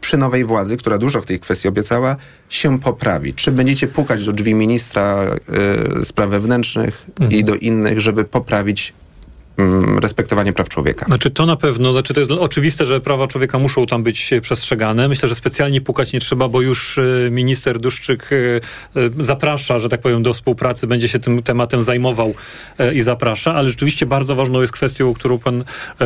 przy 0.00 0.16
nowej 0.16 0.44
władzy, 0.44 0.76
która 0.76 0.98
dużo 0.98 1.22
w 1.22 1.26
tej 1.26 1.40
kwestii 1.40 1.68
obiecała, 1.68 2.16
się 2.48 2.78
poprawi? 2.78 3.34
Czy 3.34 3.52
będziecie 3.52 3.88
pukać 3.88 4.24
do 4.24 4.32
drzwi 4.32 4.54
ministra 4.54 5.26
y, 6.00 6.04
spraw 6.04 6.30
wewnętrznych 6.30 7.06
i 7.30 7.44
do 7.44 7.54
innych, 7.54 8.00
żeby 8.00 8.24
poprawić 8.24 8.92
respektowanie 10.02 10.52
praw 10.52 10.68
człowieka? 10.68 11.06
Znaczy 11.06 11.30
to 11.30 11.46
na 11.46 11.56
pewno, 11.56 11.92
znaczy 11.92 12.14
to 12.14 12.20
jest 12.20 12.32
oczywiste, 12.32 12.84
że 12.84 13.00
prawa 13.00 13.26
człowieka 13.26 13.58
muszą 13.58 13.86
tam 13.86 14.02
być 14.02 14.32
e, 14.32 14.40
przestrzegane. 14.40 15.08
Myślę, 15.08 15.28
że 15.28 15.34
specjalnie 15.34 15.80
pukać 15.80 16.12
nie 16.12 16.20
trzeba, 16.20 16.48
bo 16.48 16.60
już 16.60 16.98
e, 16.98 17.30
minister 17.30 17.78
Duszczyk 17.78 18.30
e, 18.32 19.22
zaprasza, 19.24 19.78
że 19.78 19.88
tak 19.88 20.00
powiem, 20.00 20.22
do 20.22 20.34
współpracy, 20.34 20.86
będzie 20.86 21.08
się 21.08 21.18
tym 21.18 21.42
tematem 21.42 21.82
zajmował 21.82 22.34
i 22.92 23.00
zaprasza, 23.00 23.54
ale 23.54 23.68
rzeczywiście 23.68 24.06
bardzo 24.06 24.34
ważną 24.34 24.60
jest 24.60 24.72
kwestią, 24.72 25.14
którą 25.14 25.38
pan 25.38 25.64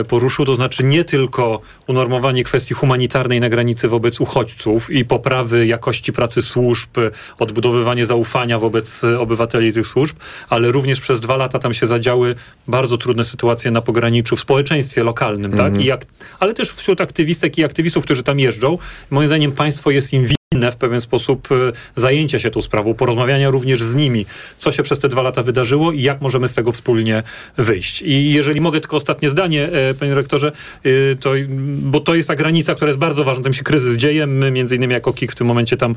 poruszył, 0.08 0.44
to 0.44 0.54
znaczy 0.54 0.84
nie 0.84 1.04
tylko 1.04 1.60
unormowanie 1.86 2.44
kwestii 2.44 2.74
humanitarnej 2.74 3.40
na 3.40 3.48
granicy 3.48 3.88
wobec 3.88 4.20
uchodźców 4.20 4.90
i 4.90 5.04
poprawy 5.04 5.66
jakości 5.66 6.12
pracy 6.12 6.42
służb, 6.42 6.90
odbudowywanie 7.38 8.06
zaufania 8.06 8.58
wobec 8.58 9.02
obywateli 9.04 9.72
tych 9.72 9.86
służb, 9.86 10.16
ale 10.50 10.72
również 10.72 11.00
przez 11.00 11.20
dwa 11.20 11.36
lata 11.36 11.58
tam 11.58 11.74
się 11.74 11.86
zadziały 11.86 12.34
bardzo 12.68 12.98
trudne 12.98 13.24
sytuacje 13.24 13.33
na 13.70 13.80
pograniczu 13.80 14.36
w 14.36 14.40
społeczeństwie 14.40 15.02
lokalnym, 15.02 15.50
tak? 15.50 15.60
Mhm. 15.60 15.80
I 15.80 15.84
jak, 15.84 16.04
ale 16.40 16.54
też 16.54 16.70
wśród 16.70 17.00
aktywistek 17.00 17.58
i 17.58 17.64
aktywistów, 17.64 18.04
którzy 18.04 18.22
tam 18.22 18.40
jeżdżą. 18.40 18.78
Moim 19.10 19.28
zdaniem 19.28 19.52
państwo 19.52 19.90
jest 19.90 20.12
im 20.12 20.26
w 20.54 20.76
pewien 20.76 21.00
sposób 21.00 21.48
e, 21.52 21.54
zajęcia 21.96 22.38
się 22.38 22.50
tą 22.50 22.62
sprawą, 22.62 22.94
porozmawiania 22.94 23.50
również 23.50 23.82
z 23.82 23.94
nimi, 23.94 24.26
co 24.56 24.72
się 24.72 24.82
przez 24.82 24.98
te 24.98 25.08
dwa 25.08 25.22
lata 25.22 25.42
wydarzyło 25.42 25.92
i 25.92 26.02
jak 26.02 26.20
możemy 26.20 26.48
z 26.48 26.54
tego 26.54 26.72
wspólnie 26.72 27.22
wyjść. 27.56 28.02
I 28.02 28.32
jeżeli 28.32 28.60
mogę 28.60 28.80
tylko 28.80 28.96
ostatnie 28.96 29.30
zdanie, 29.30 29.68
e, 29.72 29.94
panie 29.94 30.14
rektorze, 30.14 30.52
e, 30.84 30.90
to, 31.20 31.32
bo 31.78 32.00
to 32.00 32.14
jest 32.14 32.28
ta 32.28 32.34
granica, 32.34 32.74
która 32.74 32.88
jest 32.88 32.98
bardzo 32.98 33.24
ważna, 33.24 33.44
tam 33.44 33.52
się 33.52 33.62
kryzys 33.62 33.96
dzieje, 33.96 34.26
my 34.26 34.50
między 34.50 34.76
innymi 34.76 34.92
jako 34.94 35.12
KIK 35.12 35.32
w 35.32 35.34
tym 35.34 35.46
momencie 35.46 35.76
tam 35.76 35.94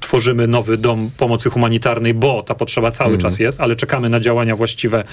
tworzymy 0.00 0.46
nowy 0.46 0.76
dom 0.76 1.10
pomocy 1.16 1.50
humanitarnej, 1.50 2.14
bo 2.14 2.42
ta 2.42 2.54
potrzeba 2.54 2.90
cały 2.90 3.10
mm. 3.10 3.20
czas 3.20 3.38
jest, 3.38 3.60
ale 3.60 3.76
czekamy 3.76 4.08
na 4.08 4.20
działania 4.20 4.56
właściwe 4.56 5.04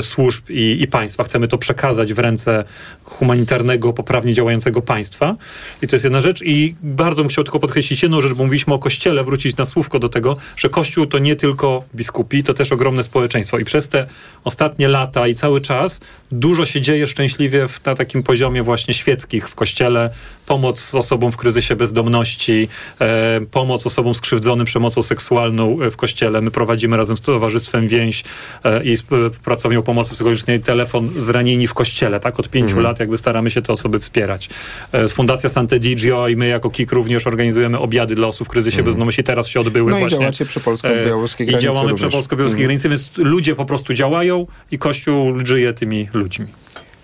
służb 0.00 0.50
i, 0.50 0.78
i 0.80 0.86
państwa. 0.86 1.24
Chcemy 1.24 1.48
to 1.48 1.58
przekazać 1.58 2.14
w 2.14 2.18
ręce 2.18 2.64
humanitarnego, 3.04 3.92
poprawnie 3.92 4.34
działającego 4.34 4.82
państwa. 4.82 5.36
I 5.82 5.88
to 5.88 5.96
jest 5.96 6.04
jedna 6.04 6.20
rzecz. 6.20 6.42
I 6.42 6.74
bardzo 6.82 7.22
bym 7.22 7.28
chciał 7.28 7.44
tylko 7.44 7.60
podkreślić 7.60 7.99
jedną 8.02 8.20
rzecz, 8.20 8.34
bo 8.34 8.44
mówiliśmy 8.44 8.74
o 8.74 8.78
Kościele, 8.78 9.24
wrócić 9.24 9.56
na 9.56 9.64
słówko 9.64 9.98
do 9.98 10.08
tego, 10.08 10.36
że 10.56 10.68
Kościół 10.68 11.06
to 11.06 11.18
nie 11.18 11.36
tylko 11.36 11.84
biskupi, 11.94 12.42
to 12.42 12.54
też 12.54 12.72
ogromne 12.72 13.02
społeczeństwo. 13.02 13.58
I 13.58 13.64
przez 13.64 13.88
te 13.88 14.06
ostatnie 14.44 14.88
lata 14.88 15.28
i 15.28 15.34
cały 15.34 15.60
czas 15.60 16.00
dużo 16.32 16.66
się 16.66 16.80
dzieje 16.80 17.06
szczęśliwie 17.06 17.68
w, 17.68 17.84
na 17.84 17.94
takim 17.94 18.22
poziomie 18.22 18.62
właśnie 18.62 18.94
świeckich 18.94 19.48
w 19.48 19.54
Kościele. 19.54 20.10
Pomoc 20.46 20.94
osobom 20.94 21.32
w 21.32 21.36
kryzysie 21.36 21.76
bezdomności, 21.76 22.68
e, 23.00 23.40
pomoc 23.50 23.86
osobom 23.86 24.14
skrzywdzonym 24.14 24.66
przemocą 24.66 25.02
seksualną 25.02 25.76
w 25.90 25.96
Kościele. 25.96 26.40
My 26.40 26.50
prowadzimy 26.50 26.96
razem 26.96 27.16
z 27.16 27.20
Towarzystwem 27.20 27.88
Więź 27.88 28.24
e, 28.64 28.84
i 28.84 28.96
z 28.96 29.00
e, 29.00 29.04
Pracownią 29.44 29.82
Pomocy 29.82 30.14
Psychologicznej 30.14 30.60
telefon 30.60 31.10
zranieni 31.16 31.66
w 31.66 31.74
Kościele. 31.74 32.20
Tak, 32.20 32.40
od 32.40 32.48
pięciu 32.48 32.76
mhm. 32.76 32.82
lat 32.82 33.00
jakby 33.00 33.18
staramy 33.18 33.50
się 33.50 33.62
te 33.62 33.72
osoby 33.72 33.98
wspierać. 33.98 34.48
E, 34.92 35.08
Fundacja 35.08 35.50
Sant'Edigio 35.50 36.30
i 36.30 36.36
my 36.36 36.48
jako 36.48 36.70
KIK 36.70 36.92
również 36.92 37.26
organizujemy 37.26 37.78
obiady 37.90 38.14
dla 38.14 38.28
osób 38.28 38.48
w 38.48 38.50
kryzysie 38.50 38.78
mm. 38.78 38.84
bezdomności. 38.84 39.24
Teraz 39.24 39.48
się 39.48 39.60
odbyły 39.60 39.90
no 39.90 39.98
właśnie. 39.98 40.16
i 40.16 40.20
działacie 40.20 40.46
przy 40.46 40.60
polsko-białoruskiej 40.60 41.46
granicy 41.46 41.66
I 41.66 41.70
działamy 41.70 41.90
również. 41.90 42.08
przy 42.08 42.16
polsko-białoruskiej 42.16 42.64
mm. 42.64 42.68
granicy, 42.68 42.88
więc 42.88 43.10
ludzie 43.16 43.54
po 43.54 43.64
prostu 43.64 43.94
działają 43.94 44.46
i 44.70 44.78
Kościół 44.78 45.46
żyje 45.46 45.72
tymi 45.72 46.08
ludźmi. 46.14 46.46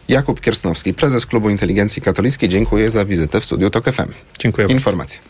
Jakub 0.08 0.40
Kiersnowski, 0.40 0.94
prezes 0.94 1.26
Klubu 1.26 1.50
Inteligencji 1.50 2.02
Katolickiej. 2.02 2.48
Dziękuję 2.48 2.90
za 2.90 3.04
wizytę 3.04 3.40
w 3.40 3.44
studiu 3.44 3.70
TOK 3.70 3.84
FM. 3.84 4.12
Dziękuję 4.38 4.66
Informacje. 4.68 5.20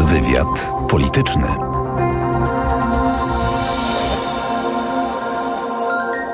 Wywiad 0.00 0.72
polityczny. 0.90 1.46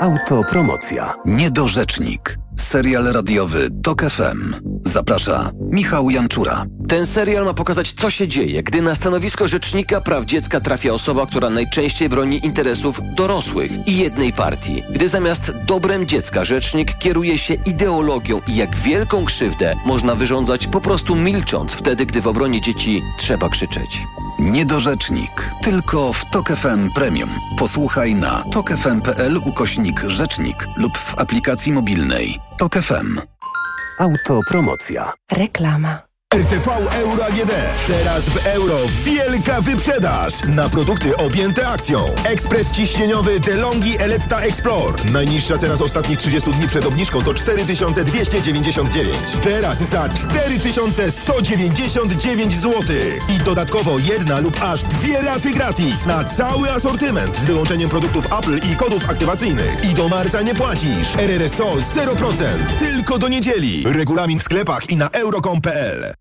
Autopromocja. 0.01 1.15
Niedorzecznik. 1.25 2.42
Serial 2.63 3.05
radiowy 3.05 3.69
TOK 3.83 4.03
FM. 4.03 4.55
Zaprasza 4.85 5.51
Michał 5.61 6.11
Janczura. 6.11 6.65
Ten 6.89 7.07
serial 7.07 7.45
ma 7.45 7.55
pokazać, 7.55 7.93
co 7.93 8.11
się 8.11 8.29
dzieje, 8.29 8.63
gdy 8.63 8.83
na 8.83 8.95
stanowisko 8.95 9.49
rzecznika 9.49 10.01
praw 10.01 10.25
dziecka 10.25 10.61
trafia 10.61 10.93
osoba, 10.93 11.27
która 11.27 11.51
najczęściej 11.51 12.09
broni 12.09 12.47
interesów 12.47 13.01
dorosłych 13.17 13.89
i 13.89 13.99
jednej 13.99 14.33
partii. 14.33 14.83
Gdy 14.91 15.09
zamiast 15.09 15.53
dobrem 15.67 16.07
dziecka 16.07 16.45
rzecznik 16.45 16.99
kieruje 16.99 17.39
się 17.39 17.55
ideologią 17.55 18.41
i 18.49 18.57
jak 18.57 18.77
wielką 18.77 19.25
krzywdę 19.25 19.77
można 19.87 20.15
wyrządzać 20.15 20.67
po 20.67 20.81
prostu 20.81 21.17
milcząc 21.17 21.73
wtedy, 21.73 22.07
gdy 22.07 22.21
w 22.21 22.27
obronie 22.27 22.61
dzieci 22.61 23.03
trzeba 23.19 23.49
krzyczeć. 23.49 23.99
Niedorzecznik. 24.51 25.51
Tylko 25.63 26.13
w 26.13 26.31
TOK 26.31 26.49
FM 26.49 26.91
Premium. 26.95 27.31
Posłuchaj 27.59 28.15
na 28.15 28.45
tokefm.pl 28.53 29.37
ukośnik 29.37 30.01
rzecznik 30.01 30.69
lub 30.77 30.99
w 30.99 31.19
aplikacji 31.19 31.73
mobilnej. 31.73 32.39
TOK 32.59 32.75
FM. 32.75 33.21
Autopromocja. 33.99 35.13
Reklama. 35.33 36.12
RTV 36.33 36.71
Euro 36.95 37.25
AGD. 37.25 37.53
Teraz 37.87 38.25
w 38.25 38.47
euro 38.47 38.79
wielka 39.05 39.61
wyprzedaż 39.61 40.35
na 40.49 40.69
produkty 40.69 41.17
objęte 41.17 41.69
akcją. 41.69 42.07
Ekspres 42.25 42.71
ciśnieniowy 42.71 43.41
DeLonghi 43.41 43.99
Eletta 43.99 44.41
Explore. 44.41 44.95
Najniższa 45.13 45.59
teraz 45.59 45.81
ostatnich 45.81 46.19
30 46.19 46.51
dni 46.51 46.67
przed 46.67 46.87
obniżką 46.87 47.23
to 47.23 47.35
4299. 47.35 49.17
Teraz 49.45 49.79
za 49.79 50.09
4199 50.09 52.55
zł. 52.55 52.83
I 53.29 53.39
dodatkowo 53.39 53.99
jedna 53.99 54.41
lub 54.41 54.63
aż 54.63 54.83
dwie 54.83 55.23
raty 55.23 55.51
gratis 55.51 56.07
na 56.07 56.25
cały 56.25 56.71
asortyment 56.71 57.37
z 57.37 57.45
wyłączeniem 57.45 57.91
produktów 57.91 58.33
Apple 58.33 58.59
i 58.73 58.77
kodów 58.77 59.11
aktywacyjnych. 59.11 59.85
I 59.85 59.95
do 59.95 60.09
marca 60.09 60.43
nie 60.43 60.55
płacisz. 60.55 61.17
RRSO 61.17 61.73
0%. 61.73 62.45
Tylko 62.79 63.19
do 63.19 63.29
niedzieli. 63.29 63.85
Regulamin 63.87 64.41
w 64.41 64.43
sklepach 64.43 64.91
i 64.91 64.97
na 64.97 65.09
euro.com.pl. 65.09 66.15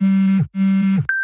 Media. 0.00 1.23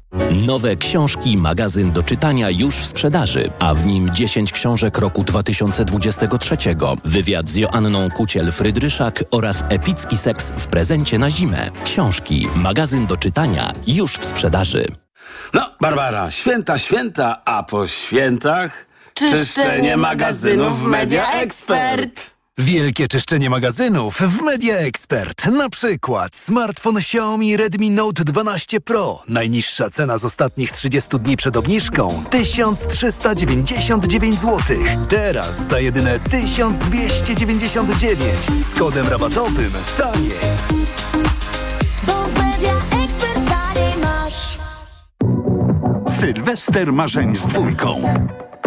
Nowe 0.31 0.75
książki, 0.75 1.37
magazyn 1.37 1.91
do 1.91 2.03
czytania 2.03 2.49
już 2.49 2.75
w 2.75 2.85
sprzedaży, 2.85 3.51
a 3.59 3.73
w 3.73 3.85
nim 3.85 4.13
10 4.13 4.51
książek 4.51 4.97
roku 4.97 5.23
2023, 5.23 6.57
wywiad 7.05 7.49
z 7.49 7.55
Joanną 7.55 8.07
Kuciel-Frydryszak 8.07 9.23
oraz 9.31 9.63
epicki 9.69 10.17
seks 10.17 10.51
w 10.57 10.67
prezencie 10.67 11.17
na 11.19 11.29
zimę. 11.29 11.69
Książki, 11.83 12.47
magazyn 12.55 13.07
do 13.07 13.17
czytania 13.17 13.73
już 13.87 14.17
w 14.17 14.25
sprzedaży. 14.25 14.85
No, 15.53 15.71
Barbara, 15.81 16.31
święta, 16.31 16.77
święta, 16.77 17.41
a 17.45 17.63
po 17.63 17.87
świętach 17.87 18.85
czyszczenie, 19.13 19.45
czyszczenie 19.45 19.97
magazynów 19.97 20.79
w 20.79 20.83
Media 20.83 21.31
Expert. 21.31 22.40
Wielkie 22.61 23.07
czyszczenie 23.07 23.49
magazynów 23.49 24.17
w 24.17 24.41
Media 24.41 24.77
Expert. 24.77 25.45
Na 25.45 25.69
przykład 25.69 26.35
smartfon 26.35 26.97
Xiaomi 26.97 27.57
Redmi 27.57 27.91
Note 27.91 28.23
12 28.23 28.81
Pro. 28.81 29.23
Najniższa 29.27 29.89
cena 29.89 30.17
z 30.17 30.25
ostatnich 30.25 30.71
30 30.71 31.19
dni 31.19 31.37
przed 31.37 31.57
obniżką 31.57 32.23
1399 32.29 34.39
zł. 34.39 34.57
Teraz 35.09 35.67
za 35.67 35.79
jedyne 35.79 36.19
1299 36.19 38.21
z 38.71 38.79
kodem 38.79 39.07
rabatowym 39.07 39.71
taniej. 39.97 40.31
Sylwester 46.19 46.93
marzeń 46.93 47.35
z 47.35 47.45
dwójką. 47.45 48.01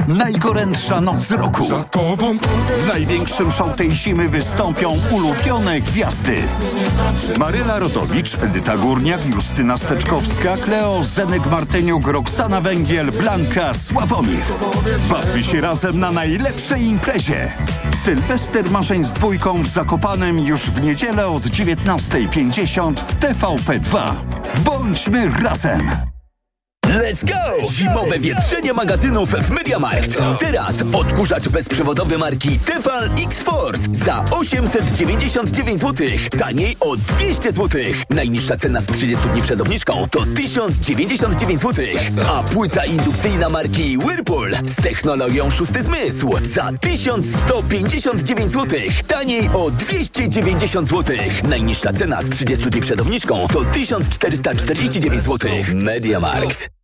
Najgorętsza 0.09 1.01
noc 1.01 1.31
roku. 1.31 1.65
W 2.85 2.89
największym 2.89 3.51
show 3.51 3.77
tej 3.77 3.93
zimy 3.93 4.29
wystąpią 4.29 4.97
ulubione 5.11 5.81
gwiazdy. 5.81 6.37
Maryla 7.39 7.79
Rodowicz, 7.79 8.39
Edyta 8.43 8.77
Górniak, 8.77 9.21
Justyna 9.35 9.77
Steczkowska, 9.77 10.57
Kleo, 10.57 11.05
Zenek 11.05 11.47
Martyniuk, 11.51 12.07
Roxana 12.07 12.61
Węgiel, 12.61 13.13
Blanka, 13.13 13.75
Sławomir. 13.75 14.45
Bawmy 15.11 15.45
się 15.45 15.61
razem 15.61 16.01
na 16.01 16.11
najlepszej 16.11 16.83
imprezie. 16.83 17.53
Sylwester 18.05 18.71
Marzeń 18.71 19.05
z 19.05 19.13
dwójką 19.13 19.63
w 19.63 19.67
Zakopanem 19.67 20.39
już 20.39 20.61
w 20.61 20.81
niedzielę 20.81 21.27
od 21.27 21.43
19.50 21.43 22.95
w 22.97 23.17
TVP2. 23.17 23.99
Bądźmy 24.65 25.31
razem! 25.43 26.15
Let's 27.15 27.25
go! 27.25 27.73
Zimowe 27.73 28.19
wietrzenie 28.19 28.73
magazynów 28.73 29.31
w 29.31 29.51
MediaMarkt. 29.51 30.17
Teraz 30.39 30.75
odkurzacz 30.93 31.49
bezprzewodowy 31.49 32.19
marki 32.19 32.59
Tefal 32.59 33.11
X-Force 33.25 33.83
za 34.05 34.25
899 34.31 35.81
zł. 35.81 36.07
Taniej 36.39 36.77
o 36.81 36.97
200 36.97 37.53
zł. 37.53 37.81
Najniższa 38.11 38.57
cena 38.57 38.81
z 38.81 38.87
30 38.87 39.29
dni 39.29 39.43
przed 39.43 39.61
obniżką 39.61 40.09
to 40.11 40.27
1099 40.37 41.61
zł. 41.61 41.85
A 42.29 42.43
płyta 42.43 42.85
indukcyjna 42.85 43.49
marki 43.49 43.99
Whirlpool 43.99 44.57
z 44.67 44.75
technologią 44.83 45.51
szósty 45.51 45.83
zmysł 45.83 46.35
za 46.55 46.73
1159 46.81 48.53
zł. 48.53 48.81
Taniej 49.07 49.51
o 49.53 49.71
290 49.71 50.89
zł. 50.89 51.17
Najniższa 51.49 51.93
cena 51.93 52.23
z 52.23 52.31
30 52.31 52.71
dni 52.71 52.81
przed 52.81 53.01
obniżką 53.01 53.49
to 53.53 53.65
1449 53.65 55.23
zł. 55.23 55.51
MediaMarkt. 55.75 56.84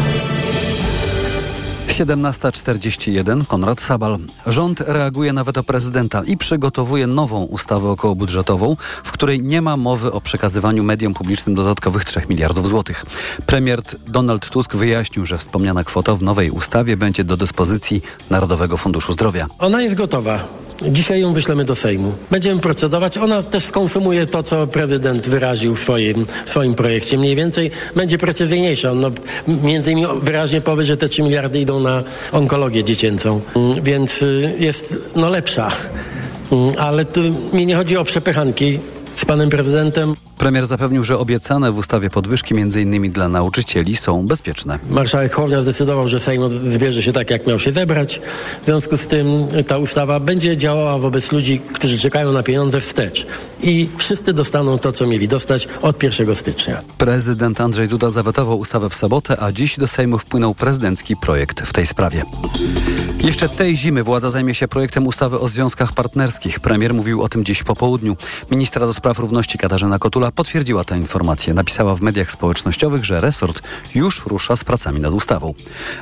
17.41 1.91 3.45
Konrad 3.45 3.81
Sabal. 3.81 4.17
Rząd 4.47 4.79
reaguje 4.79 5.33
na 5.33 5.43
weto 5.43 5.63
prezydenta 5.63 6.23
i 6.25 6.37
przygotowuje 6.37 7.07
nową 7.07 7.43
ustawę 7.43 7.89
okołobudżetową, 7.89 8.75
w 9.03 9.11
której 9.11 9.41
nie 9.41 9.61
ma 9.61 9.77
mowy 9.77 10.11
o 10.11 10.21
przekazywaniu 10.21 10.83
mediom 10.83 11.13
publicznym 11.13 11.55
dodatkowych 11.55 12.05
3 12.05 12.21
miliardów 12.29 12.67
złotych. 12.67 13.05
Premier 13.45 13.81
Donald 14.07 14.49
Tusk 14.49 14.75
wyjaśnił, 14.75 15.25
że 15.25 15.37
wspomniana 15.37 15.83
kwota 15.83 16.15
w 16.15 16.23
nowej 16.23 16.51
ustawie 16.51 16.97
będzie 16.97 17.23
do 17.23 17.37
dyspozycji 17.37 18.01
Narodowego 18.29 18.77
Funduszu 18.77 19.13
Zdrowia. 19.13 19.47
Ona 19.59 19.81
jest 19.81 19.95
gotowa. 19.95 20.43
Dzisiaj 20.89 21.21
ją 21.21 21.33
wyślemy 21.33 21.65
do 21.65 21.75
Sejmu. 21.75 22.13
Będziemy 22.31 22.61
procedować. 22.61 23.17
Ona 23.17 23.43
też 23.43 23.65
skonsumuje 23.65 24.25
to, 24.25 24.43
co 24.43 24.67
prezydent 24.67 25.29
wyraził 25.29 25.75
w 25.75 25.79
swoim, 25.79 26.25
w 26.45 26.49
swoim 26.49 26.75
projekcie. 26.75 27.17
Mniej 27.17 27.35
więcej 27.35 27.71
będzie 27.95 28.17
precyzyjniejsza. 28.17 28.93
No, 28.93 29.11
między 29.47 29.91
innymi 29.91 30.07
wyraźnie 30.21 30.61
powie, 30.61 30.83
że 30.83 30.97
te 30.97 31.09
3 31.09 31.23
miliardy 31.23 31.59
idą 31.59 31.79
na 31.79 32.03
onkologię 32.31 32.83
dziecięcą. 32.83 33.41
Mm, 33.55 33.83
Więc 33.83 34.21
y, 34.21 34.55
jest 34.59 34.95
no, 35.15 35.29
lepsza. 35.29 35.71
Mm, 36.51 36.69
Ale 36.77 37.05
tu 37.05 37.21
mi 37.53 37.65
nie 37.65 37.75
chodzi 37.75 37.97
o 37.97 38.03
przepychanki 38.03 38.79
z 39.15 39.25
panem 39.25 39.49
prezydentem. 39.49 40.15
Premier 40.37 40.65
zapewnił, 40.65 41.03
że 41.03 41.17
obiecane 41.17 41.71
w 41.71 41.77
ustawie 41.77 42.09
podwyżki 42.09 42.55
m.in. 42.57 43.11
dla 43.11 43.29
nauczycieli 43.29 43.95
są 43.95 44.27
bezpieczne. 44.27 44.79
Marszałek 44.89 45.33
Hołownia 45.33 45.61
zdecydował, 45.61 46.07
że 46.07 46.19
Sejm 46.19 46.71
zbierze 46.71 47.03
się 47.03 47.13
tak, 47.13 47.29
jak 47.29 47.47
miał 47.47 47.59
się 47.59 47.71
zebrać. 47.71 48.21
W 48.61 48.65
związku 48.65 48.97
z 48.97 49.07
tym 49.07 49.47
ta 49.67 49.77
ustawa 49.77 50.19
będzie 50.19 50.57
działała 50.57 50.97
wobec 50.97 51.31
ludzi, 51.31 51.61
którzy 51.73 51.99
czekają 51.99 52.31
na 52.31 52.43
pieniądze 52.43 52.81
wstecz. 52.81 53.27
I 53.63 53.89
wszyscy 53.97 54.33
dostaną 54.33 54.79
to, 54.79 54.91
co 54.91 55.07
mieli 55.07 55.27
dostać 55.27 55.67
od 55.81 56.03
1 56.03 56.35
stycznia. 56.35 56.81
Prezydent 56.97 57.61
Andrzej 57.61 57.87
Duda 57.87 58.11
zawetował 58.11 58.59
ustawę 58.59 58.89
w 58.89 58.95
sobotę, 58.95 59.37
a 59.39 59.51
dziś 59.51 59.77
do 59.77 59.87
Sejmu 59.87 60.17
wpłynął 60.17 60.55
prezydencki 60.55 61.15
projekt 61.17 61.61
w 61.61 61.73
tej 61.73 61.85
sprawie. 61.85 62.23
Jeszcze 63.23 63.49
tej 63.49 63.77
zimy 63.77 64.03
władza 64.03 64.29
zajmie 64.29 64.53
się 64.53 64.67
projektem 64.67 65.07
ustawy 65.07 65.39
o 65.39 65.47
związkach 65.47 65.93
partnerskich. 65.93 66.59
Premier 66.59 66.93
mówił 66.93 67.21
o 67.21 67.29
tym 67.29 67.45
dziś 67.45 67.63
po 67.63 67.75
południu. 67.75 68.17
Ministra 68.51 68.87
do 68.87 68.93
spraw 69.01 69.19
równości 69.19 69.57
Katarzyna 69.57 69.99
Kotula 69.99 70.31
potwierdziła 70.31 70.83
tę 70.83 70.97
informację. 70.97 71.53
Napisała 71.53 71.95
w 71.95 72.01
mediach 72.01 72.31
społecznościowych, 72.31 73.05
że 73.05 73.21
resort 73.21 73.61
już 73.95 74.25
rusza 74.25 74.55
z 74.55 74.63
pracami 74.63 74.99
nad 74.99 75.13
ustawą. 75.13 75.53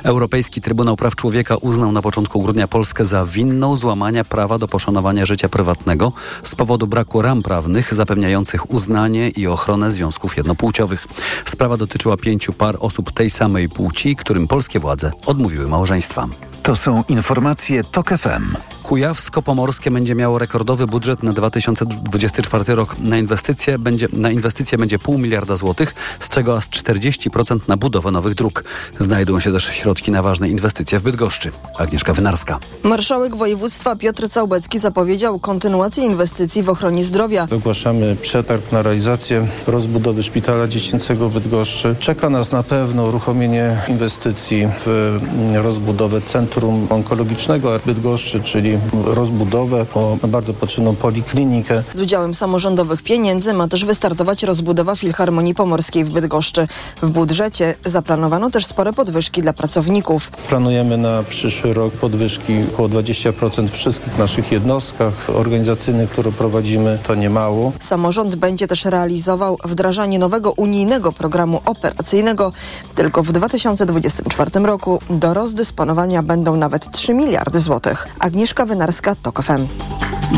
Europejski 0.02 0.60
Trybunał 0.60 0.96
Praw 0.96 1.16
Człowieka 1.16 1.56
uznał 1.56 1.92
na 1.92 2.02
początku 2.02 2.42
grudnia 2.42 2.68
Polskę 2.68 3.04
za 3.04 3.26
winną 3.26 3.76
złamania 3.76 4.24
prawa 4.24 4.58
do 4.58 4.68
poszanowania 4.68 5.26
życia 5.26 5.48
prywatnego 5.48 6.12
z 6.42 6.54
powodu 6.54 6.86
braku 6.86 7.22
ram 7.22 7.42
prawnych 7.42 7.94
zapewniających 7.94 8.70
uznanie 8.70 9.28
i 9.28 9.46
ochronę 9.46 9.90
związków 9.90 10.36
jednopłciowych. 10.36 11.06
Sprawa 11.44 11.76
dotyczyła 11.76 12.16
pięciu 12.16 12.52
par 12.52 12.76
osób 12.80 13.12
tej 13.12 13.30
samej 13.30 13.68
płci, 13.68 14.16
którym 14.16 14.48
polskie 14.48 14.80
władze 14.80 15.12
odmówiły 15.26 15.68
małżeństwa. 15.68 16.28
To 16.62 16.76
są 16.76 17.04
informacje 17.08 17.84
TOK 17.84 18.08
FM. 18.08 18.56
Kujawsko-Pomorskie 18.90 19.90
będzie 19.90 20.14
miało 20.14 20.38
rekordowy 20.38 20.86
budżet 20.86 21.22
na 21.22 21.32
2024 21.32 22.74
rok. 22.74 22.96
Na 22.98 23.18
inwestycje 23.18 23.78
będzie, 23.78 24.08
na 24.12 24.30
inwestycje 24.30 24.78
będzie 24.78 24.98
pół 24.98 25.18
miliarda 25.18 25.56
złotych, 25.56 25.94
z 26.20 26.28
czego 26.28 26.56
aż 26.56 26.68
40% 26.68 27.58
na 27.68 27.76
budowę 27.76 28.10
nowych 28.10 28.34
dróg. 28.34 28.64
Znajdują 28.98 29.40
się 29.40 29.52
też 29.52 29.64
środki 29.64 30.10
na 30.10 30.22
ważne 30.22 30.48
inwestycje 30.48 30.98
w 30.98 31.02
Bydgoszczy. 31.02 31.50
Agnieszka 31.78 32.12
Wynarska. 32.12 32.58
Marszałek 32.82 33.36
województwa 33.36 33.96
Piotr 33.96 34.28
Całbecki 34.28 34.78
zapowiedział 34.78 35.38
kontynuację 35.38 36.04
inwestycji 36.04 36.62
w 36.62 36.68
ochronie 36.70 37.04
zdrowia. 37.04 37.46
Ogłaszamy 37.56 38.16
przetarg 38.22 38.72
na 38.72 38.82
realizację 38.82 39.46
rozbudowy 39.66 40.22
szpitala 40.22 40.68
dziecięcego 40.68 41.28
w 41.28 41.34
Bydgoszczy. 41.34 41.96
Czeka 42.00 42.30
nas 42.30 42.52
na 42.52 42.62
pewno 42.62 43.04
uruchomienie 43.04 43.76
inwestycji 43.88 44.68
w 44.78 45.18
rozbudowę 45.54 46.20
Centrum 46.20 46.86
Onkologicznego 46.90 47.80
Bydgoszczy, 47.86 48.40
czyli 48.40 48.79
rozbudowę 49.04 49.86
o 49.94 50.16
bardzo 50.28 50.54
potrzebną 50.54 50.96
poliklinikę. 50.96 51.82
Z 51.94 52.00
udziałem 52.00 52.34
samorządowych 52.34 53.02
pieniędzy 53.02 53.52
ma 53.52 53.68
też 53.68 53.84
wystartować 53.84 54.42
rozbudowa 54.42 54.96
Filharmonii 54.96 55.54
Pomorskiej 55.54 56.04
w 56.04 56.10
Bydgoszczy. 56.10 56.68
W 57.02 57.10
budżecie 57.10 57.74
zaplanowano 57.84 58.50
też 58.50 58.66
spore 58.66 58.92
podwyżki 58.92 59.42
dla 59.42 59.52
pracowników. 59.52 60.30
Planujemy 60.30 60.96
na 60.96 61.22
przyszły 61.22 61.72
rok 61.72 61.92
podwyżki 61.92 62.54
około 62.72 62.88
20% 62.88 63.68
w 63.68 63.72
wszystkich 63.72 64.18
naszych 64.18 64.52
jednostkach 64.52 65.30
organizacyjnych, 65.34 66.10
które 66.10 66.32
prowadzimy. 66.32 66.98
To 67.06 67.14
nie 67.14 67.30
mało. 67.30 67.72
Samorząd 67.80 68.36
będzie 68.36 68.66
też 68.66 68.84
realizował 68.84 69.56
wdrażanie 69.64 70.18
nowego 70.18 70.52
unijnego 70.52 71.12
programu 71.12 71.60
operacyjnego. 71.64 72.52
Tylko 72.94 73.22
w 73.22 73.32
2024 73.32 74.50
roku 74.60 74.98
do 75.10 75.34
rozdysponowania 75.34 76.22
będą 76.22 76.56
nawet 76.56 76.90
3 76.90 77.14
miliardy 77.14 77.60
złotych. 77.60 78.08
Agnieszka 78.18 78.66
Wynarska, 78.70 79.14
TOK 79.14 79.42
FM. 79.42 79.66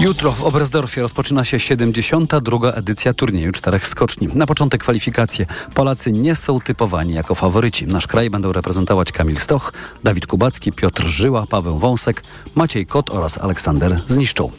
Jutro 0.01 0.33
w 0.33 0.45
Oberstdorfie 0.45 1.03
rozpoczyna 1.03 1.45
się 1.45 1.61
72. 1.61 2.72
edycja 2.72 3.14
turnieju 3.14 3.53
czterech 3.53 3.87
skoczni. 3.89 4.28
Na 4.35 4.47
początek 4.47 4.80
kwalifikacje. 4.80 5.47
Polacy 5.74 6.12
nie 6.12 6.37
są 6.37 6.61
typowani 6.61 7.14
jako 7.14 7.35
faworyci. 7.35 7.87
Nasz 7.87 8.07
kraj 8.07 8.30
będą 8.30 8.53
reprezentować 8.53 9.12
Kamil 9.12 9.37
Stoch, 9.37 9.72
Dawid 10.05 10.26
Kubacki, 10.26 10.72
Piotr 10.72 11.03
Żyła, 11.03 11.47
Paweł 11.47 11.78
Wąsek, 11.78 12.22
Maciej 12.55 12.87
Kot 12.87 13.11
oraz 13.11 13.39
Aleksander 13.39 14.01
Zniszczą. 14.09 14.51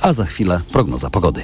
A 0.00 0.12
za 0.12 0.24
chwilę 0.24 0.60
prognoza 0.72 1.10
pogody. 1.10 1.42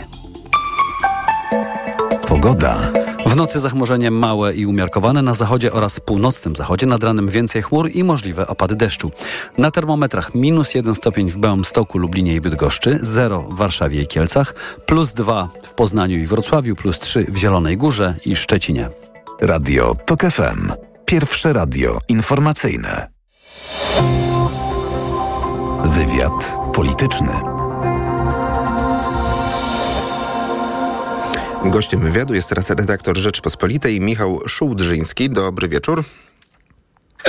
Pogoda. 2.29 3.06
W 3.27 3.37
nocy 3.37 3.61
zachmurzenie 3.61 4.11
małe 4.11 4.55
i 4.55 4.67
umiarkowane 4.67 5.23
na 5.23 5.35
zachodzie 5.35 5.73
oraz 5.73 6.01
północnym 6.01 6.57
zachodzie, 6.57 6.87
nad 6.87 7.05
ranem 7.05 7.29
więcej 7.29 7.63
chmur 7.63 7.91
i 7.95 8.05
możliwe 8.05 8.47
opady 8.47 8.77
deszczu. 8.77 9.11
Na 9.59 9.71
termometrach 9.71 10.35
minus 10.35 10.75
1 10.75 10.95
stopień 10.95 11.31
w 11.31 11.37
Bełmstoku, 11.37 11.99
Lublinie 11.99 12.35
i 12.35 12.41
Bydgoszczy, 12.41 12.99
0 13.03 13.43
w 13.43 13.57
Warszawie 13.57 14.03
i 14.03 14.07
Kielcach, 14.07 14.55
plus 14.87 15.15
2 15.15 15.49
w 15.63 15.75
Poznaniu 15.75 16.19
i 16.19 16.27
Wrocławiu, 16.27 16.77
plus 16.77 16.99
3 16.99 17.27
w 17.29 17.37
Zielonej 17.37 17.77
Górze 17.77 18.15
i 18.25 18.37
Szczecinie. 18.37 18.89
Radio 19.41 19.95
TOK 20.07 20.21
FM. 20.21 20.73
Pierwsze 21.07 21.53
radio 21.53 21.99
informacyjne. 22.09 23.09
Wywiad 25.85 26.59
polityczny. 26.75 27.56
Gościem 31.71 32.01
wywiadu 32.01 32.35
jest 32.35 32.49
teraz 32.49 32.71
redaktor 32.71 33.17
Rzeczpospolitej 33.17 34.01
Michał 34.01 34.41
Szułdrzyński. 34.49 35.31
Dobry 35.31 35.69
wieczór. 35.69 36.05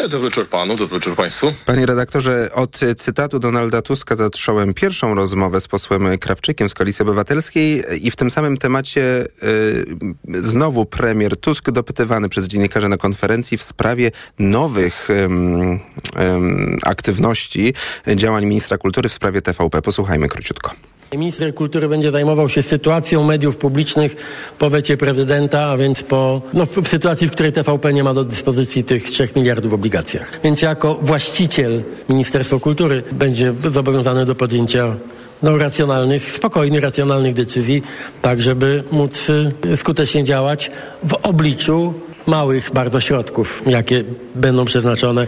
Dobry 0.09 0.29
wieczór 0.29 0.49
panu, 0.49 0.75
dobry 0.75 0.99
wieczór 0.99 1.15
państwu. 1.15 1.53
Panie 1.65 1.85
redaktorze, 1.85 2.49
od 2.53 2.79
cytatu 2.97 3.39
Donalda 3.39 3.81
Tuska 3.81 4.15
zacząłem 4.15 4.73
pierwszą 4.73 5.15
rozmowę 5.15 5.61
z 5.61 5.67
posłem 5.67 6.17
Krawczykiem 6.17 6.69
z 6.69 6.73
Koalicji 6.73 7.03
Obywatelskiej 7.03 7.83
i 8.01 8.11
w 8.11 8.15
tym 8.15 8.31
samym 8.31 8.57
temacie 8.57 9.01
y, 9.03 10.41
znowu 10.41 10.85
premier 10.85 11.37
Tusk 11.37 11.71
dopytywany 11.71 12.29
przez 12.29 12.47
dziennikarzy 12.47 12.89
na 12.89 12.97
konferencji 12.97 13.57
w 13.57 13.63
sprawie 13.63 14.11
nowych 14.39 15.09
ym, 15.09 15.79
ym, 16.19 16.77
aktywności 16.83 17.73
działań 18.15 18.45
ministra 18.45 18.77
kultury 18.77 19.09
w 19.09 19.13
sprawie 19.13 19.41
TVP. 19.41 19.81
Posłuchajmy 19.81 20.29
króciutko. 20.29 20.71
Minister 21.15 21.53
kultury 21.55 21.89
będzie 21.89 22.11
zajmował 22.11 22.49
się 22.49 22.61
sytuacją 22.61 23.23
mediów 23.23 23.57
publicznych 23.57 24.15
po 24.59 24.69
wecie 24.69 24.97
prezydenta, 24.97 25.63
a 25.63 25.77
więc 25.77 26.03
po, 26.03 26.41
no, 26.53 26.65
w, 26.65 26.87
sytuacji, 26.87 27.27
w 27.27 27.31
której 27.31 27.51
TVP 27.51 27.93
nie 27.93 28.03
ma 28.03 28.13
do 28.13 28.23
dyspozycji 28.23 28.83
tych 28.83 29.03
3 29.03 29.29
miliardów 29.35 29.71
w 29.71 29.73
obligacjach. 29.73 30.39
Więc 30.43 30.61
jako 30.61 30.95
właściciel 31.01 31.83
Ministerstwo 32.09 32.59
Kultury 32.59 33.03
będzie 33.11 33.53
zobowiązane 33.57 34.25
do 34.25 34.35
podjęcia 34.35 34.95
no, 35.43 35.57
racjonalnych, 35.57 36.31
spokojnych, 36.31 36.83
racjonalnych 36.83 37.33
decyzji, 37.33 37.83
tak 38.21 38.41
żeby 38.41 38.83
móc 38.91 39.29
y, 39.29 39.77
skutecznie 39.77 40.23
działać 40.23 40.71
w 41.03 41.13
obliczu 41.13 41.93
małych 42.25 42.71
bardzo 42.73 42.99
środków, 42.99 43.63
jakie 43.65 44.03
będą 44.35 44.65
przeznaczone 44.65 45.27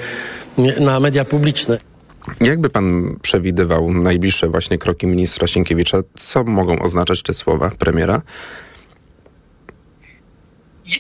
y, 0.60 0.82
na 0.82 1.00
media 1.00 1.26
publiczne. 1.26 1.78
Jakby 2.42 2.70
pan 2.70 3.16
przewidywał 3.22 3.92
najbliższe 3.94 4.48
właśnie 4.50 4.78
kroki 4.78 5.08
ministra 5.08 5.48
Sienkiewicza? 5.48 5.98
Co 6.16 6.44
mogą 6.44 6.80
oznaczać 6.80 7.24
te 7.24 7.34
słowa 7.34 7.72
premiera? 7.80 8.22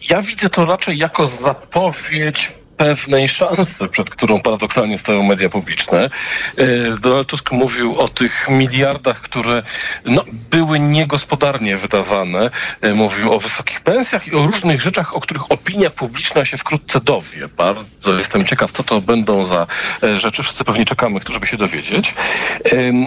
Ja 0.10 0.22
widzę 0.22 0.50
to 0.50 0.66
raczej 0.66 0.98
jako 0.98 1.28
zapowiedź 1.28 2.59
pewnej 2.80 3.28
szansy, 3.30 3.88
przed 3.88 4.10
którą 4.10 4.42
paradoksalnie 4.42 4.98
stoją 4.98 5.24
media 5.24 5.50
publiczne. 5.50 6.10
E, 6.58 6.98
Donald 7.02 7.28
Tusk 7.28 7.52
mówił 7.52 8.00
o 8.00 8.08
tych 8.08 8.48
miliardach, 8.50 9.22
które 9.22 9.64
no, 10.06 10.26
były 10.52 10.80
niegospodarnie 10.80 11.78
wydawane. 11.78 12.50
E, 12.82 12.94
Mówił 12.94 13.34
o 13.34 13.40
wysokich 13.40 13.82
pensjach 13.82 14.28
i 14.28 14.36
o 14.36 14.48
różnych 14.48 14.82
rzeczach, 14.82 15.16
o 15.16 15.20
których 15.20 15.52
opinia 15.52 15.90
publiczna 15.90 16.46
się 16.46 16.58
wkrótce 16.58 17.02
dowie. 17.02 17.48
Bardzo 17.48 18.18
jestem 18.18 18.46
ciekaw, 18.46 18.72
co 18.72 18.84
to 18.84 19.02
będą 19.02 19.46
za 19.46 19.68
e, 20.04 20.20
rzeczy. 20.20 20.44
Wszyscy 20.44 20.64
pewnie 20.64 20.86
czekamy, 20.86 21.20
żeby 21.34 21.48
się 21.48 21.58
dowiedzieć. 21.58 22.14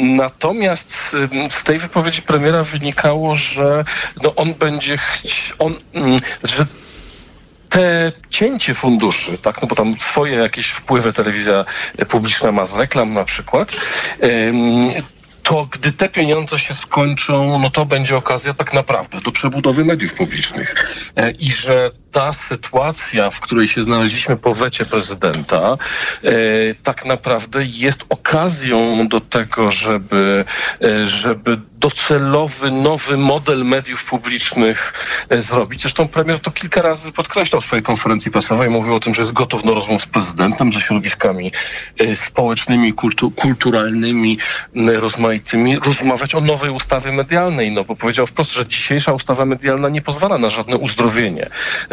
Natomiast 0.00 1.16
z 1.50 1.64
tej 1.64 1.78
wypowiedzi 1.78 2.22
premiera 2.22 2.64
wynikało, 2.64 3.36
że 3.36 3.84
no, 4.22 4.34
on 4.34 4.54
będzie 4.54 4.96
chci- 4.96 5.52
on, 5.58 5.74
mm, 5.94 6.20
że 6.44 6.66
te 7.72 8.12
cięcie 8.30 8.74
funduszy, 8.74 9.38
tak, 9.38 9.62
no 9.62 9.68
bo 9.68 9.74
tam 9.74 9.98
swoje 9.98 10.34
jakieś 10.34 10.66
wpływy 10.66 11.12
telewizja 11.12 11.64
publiczna 12.08 12.52
ma 12.52 12.66
z 12.66 12.74
reklam 12.74 13.14
na 13.14 13.24
przykład, 13.24 13.76
to 15.42 15.66
gdy 15.70 15.92
te 15.92 16.08
pieniądze 16.08 16.58
się 16.58 16.74
skończą, 16.74 17.58
no 17.58 17.70
to 17.70 17.84
będzie 17.86 18.16
okazja 18.16 18.54
tak 18.54 18.72
naprawdę 18.72 19.20
do 19.20 19.30
przebudowy 19.30 19.84
mediów 19.84 20.14
publicznych. 20.14 20.96
E, 21.16 21.30
I 21.30 21.52
że 21.52 21.90
ta 22.12 22.32
sytuacja, 22.32 23.30
w 23.30 23.40
której 23.40 23.68
się 23.68 23.82
znaleźliśmy 23.82 24.36
po 24.36 24.54
wecie 24.54 24.84
prezydenta, 24.84 25.76
e, 26.24 26.30
tak 26.82 27.04
naprawdę 27.04 27.64
jest 27.64 28.04
okazją 28.08 29.08
do 29.08 29.20
tego, 29.20 29.70
żeby, 29.70 30.44
e, 30.82 31.08
żeby 31.08 31.58
docelowy, 31.78 32.70
nowy 32.70 33.16
model 33.16 33.64
mediów 33.64 34.04
publicznych 34.04 34.92
e, 35.28 35.40
zrobić. 35.40 35.82
Zresztą 35.82 36.08
premier 36.08 36.40
to 36.40 36.50
kilka 36.50 36.82
razy 36.82 37.12
podkreślał 37.12 37.60
w 37.60 37.64
swojej 37.64 37.82
konferencji 37.82 38.30
prasowej. 38.30 38.70
Mówił 38.70 38.94
o 38.94 39.00
tym, 39.00 39.14
że 39.14 39.22
jest 39.22 39.32
gotów 39.32 39.64
do 39.64 39.74
rozmów 39.74 40.02
z 40.02 40.06
prezydentem, 40.06 40.72
ze 40.72 40.80
środowiskami 40.80 41.52
społecznymi, 42.14 42.92
kultu, 42.92 43.30
kulturalnymi, 43.30 44.36
rozmaitymi, 44.76 45.78
rozmawiać 45.78 46.34
o 46.34 46.40
nowej 46.40 46.70
ustawie 46.70 47.12
medialnej. 47.12 47.72
No 47.72 47.84
bo 47.84 47.96
powiedział 47.96 48.26
wprost, 48.26 48.52
że 48.52 48.66
dzisiejsza 48.66 49.12
ustawa 49.12 49.44
medialna 49.44 49.88
nie 49.88 50.02
pozwala 50.02 50.38
na 50.38 50.50
żadne 50.50 50.76
uzdrowienie. 50.76 51.50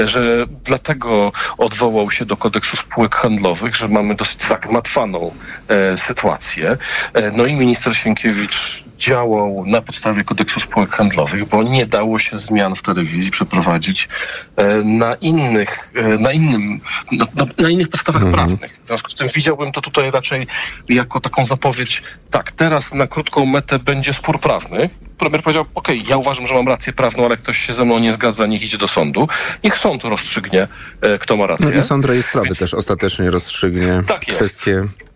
Że 0.10 0.46
dlatego 0.64 1.32
odwołał 1.58 2.12
się 2.12 2.26
do 2.26 2.38
kodeksu 2.38 2.78
spółek 2.78 3.16
handlowych, 3.16 3.76
że 3.76 3.88
mamy 3.88 4.16
dosyć 4.16 4.44
zagmatwaną 4.44 5.34
e, 5.68 5.98
sytuację. 5.98 6.78
E, 7.14 7.32
no 7.32 7.46
i 7.46 7.56
minister 7.56 7.98
Sienkiewicz 7.98 8.86
działał 8.98 9.64
na 9.66 9.82
podstawie 9.82 10.24
kodeksu 10.24 10.60
spółek 10.60 10.90
handlowych, 10.90 11.46
bo 11.46 11.64
nie 11.64 11.86
dało 11.86 12.20
się 12.20 12.40
zmian 12.40 12.76
w 12.76 12.82
telewizji 12.82 13.32
przeprowadzić 13.32 14.10
e, 14.56 14.76
na 14.76 15.16
innych, 15.16 15.92
e, 15.96 16.04
na 16.18 16.32
innym, 16.32 16.82
na, 17.12 17.26
na, 17.36 17.46
na 17.58 17.70
innych 17.70 17.90
podstawach 17.90 18.32
prawnych. 18.32 18.80
W 18.84 18.88
związku 18.88 19.12
z 19.12 19.16
tym 19.16 19.28
widziałbym 19.28 19.72
to 19.72 19.82
tutaj 19.82 20.12
raczej 20.12 20.48
jako 20.90 21.20
taką 21.22 21.46
zapowiedź, 21.46 22.04
tak, 22.32 22.52
teraz 22.52 22.94
na 22.94 23.08
krótką 23.08 23.46
metę 23.46 23.80
będzie 23.80 24.14
spór 24.14 24.40
prawny. 24.40 24.90
Premier 25.20 25.44
powiedział, 25.44 25.66
okej, 25.76 26.04
ja 26.10 26.18
uważam, 26.18 26.48
że 26.48 26.56
mam 26.56 26.68
rację 26.68 26.94
prawną, 26.94 27.26
ale 27.26 27.38
ktoś 27.38 27.58
się 27.58 27.74
ze 27.74 27.86
mną 27.86 28.00
nie 28.00 28.14
zgadza, 28.14 28.46
niech 28.46 28.64
idzie 28.64 28.78
do 28.78 28.88
sądu. 28.88 29.28
Niech 29.64 29.78
sąd 29.78 30.04
rozstrzygnie, 30.04 30.68
e, 31.02 31.18
kto 31.20 31.38
ma 31.38 31.48
rację. 31.48 31.66
No 31.70 31.80
i 31.80 31.82
sąd 31.82 32.06
rejestrowy 32.06 32.56
też 32.56 32.74
ostatecznie 32.74 33.32
rozstrzygnie 33.32 34.04
Tak 34.08 34.28
jest. 34.28 34.40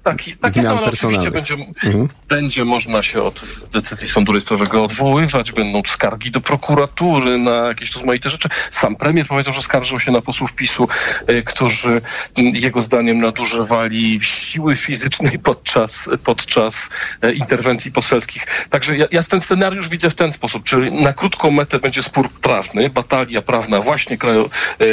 Tak, 0.04 0.18
tak 0.42 0.56
jest, 0.56 0.68
ale 0.70 0.82
oczywiście 0.82 1.32
będzie, 1.32 1.54
Mhm. 1.84 2.08
będzie 2.28 2.66
można 2.66 3.04
się 3.04 3.22
od 3.22 3.46
decyzji 3.74 4.10
sądu 4.10 4.32
rejestrowego 4.32 4.84
odwoływać, 4.84 5.52
będą 5.52 5.82
skargi 5.88 6.32
do 6.32 6.42
prokuratury 6.42 7.38
na 7.38 7.52
jakieś 7.52 7.96
rozmaite 7.96 8.30
rzeczy. 8.30 8.50
Sam 8.72 8.96
premier 8.96 9.28
powiedział, 9.28 9.54
że 9.54 9.62
skarżył 9.62 10.00
się 10.00 10.12
na 10.12 10.22
posłów 10.22 10.54
PiSu, 10.54 10.88
e, 11.28 11.42
którzy 11.42 12.02
jego 12.38 12.82
zdaniem 12.82 13.22
nadużywali 13.22 14.20
siły 14.22 14.76
fizycznej 14.76 15.40
podczas, 15.40 16.10
podczas 16.24 16.90
e, 17.22 17.34
interwencji 17.34 17.92
poselskich. 17.92 18.48
Także 18.70 18.98
ja, 18.98 19.06
ja 19.12 19.24
ten 19.24 19.42
scenariusz 19.42 19.90
widzę 19.90 20.10
w 20.10 20.16
ten 20.16 20.32
sposób, 20.32 20.64
czyli 20.64 20.92
na 20.92 21.14
krótką 21.14 21.52
metę 21.52 21.80
będzie 21.80 22.04
spór 22.04 22.30
prawny, 22.30 22.90
batalia 22.90 23.42
prawna, 23.42 23.80
właśnie 23.80 24.18
krajo, 24.18 24.50
e, 24.80 24.86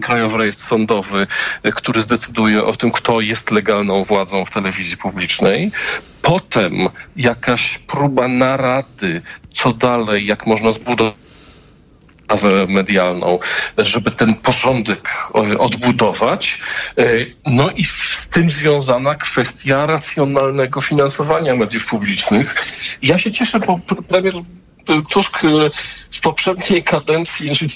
Krajowy 0.00 0.38
Rejestr 0.38 0.64
Sądowy, 0.64 1.26
który 1.74 2.02
zdecyduje 2.02 2.64
o 2.64 2.76
tym, 2.76 2.90
kto 2.90 3.20
jest 3.20 3.50
legalną 3.50 4.04
władzą 4.04 4.21
w 4.26 4.50
telewizji 4.50 4.96
publicznej. 4.96 5.72
Potem 6.22 6.72
jakaś 7.16 7.78
próba 7.78 8.28
narady, 8.28 9.22
co 9.54 9.72
dalej, 9.72 10.26
jak 10.26 10.46
można 10.46 10.72
zbudować 10.72 11.22
medialną, 12.68 13.38
żeby 13.78 14.10
ten 14.10 14.34
porządek 14.34 15.08
e, 15.34 15.58
odbudować. 15.58 16.60
E, 16.98 17.04
No 17.46 17.70
i 17.70 17.84
z 17.84 18.28
tym 18.28 18.50
związana 18.50 19.14
kwestia 19.14 19.86
racjonalnego 19.86 20.80
finansowania 20.80 21.54
mediów 21.54 21.86
publicznych. 21.86 22.54
Ja 23.02 23.18
się 23.18 23.32
cieszę, 23.32 23.58
bo 23.60 23.72
pr- 23.88 24.02
premier 24.02 24.34
Tusk 25.10 25.44
e, 25.44 25.48
w 26.10 26.20
poprzedniej 26.20 26.84
kadencji, 26.84 27.46
znaczy 27.46 27.66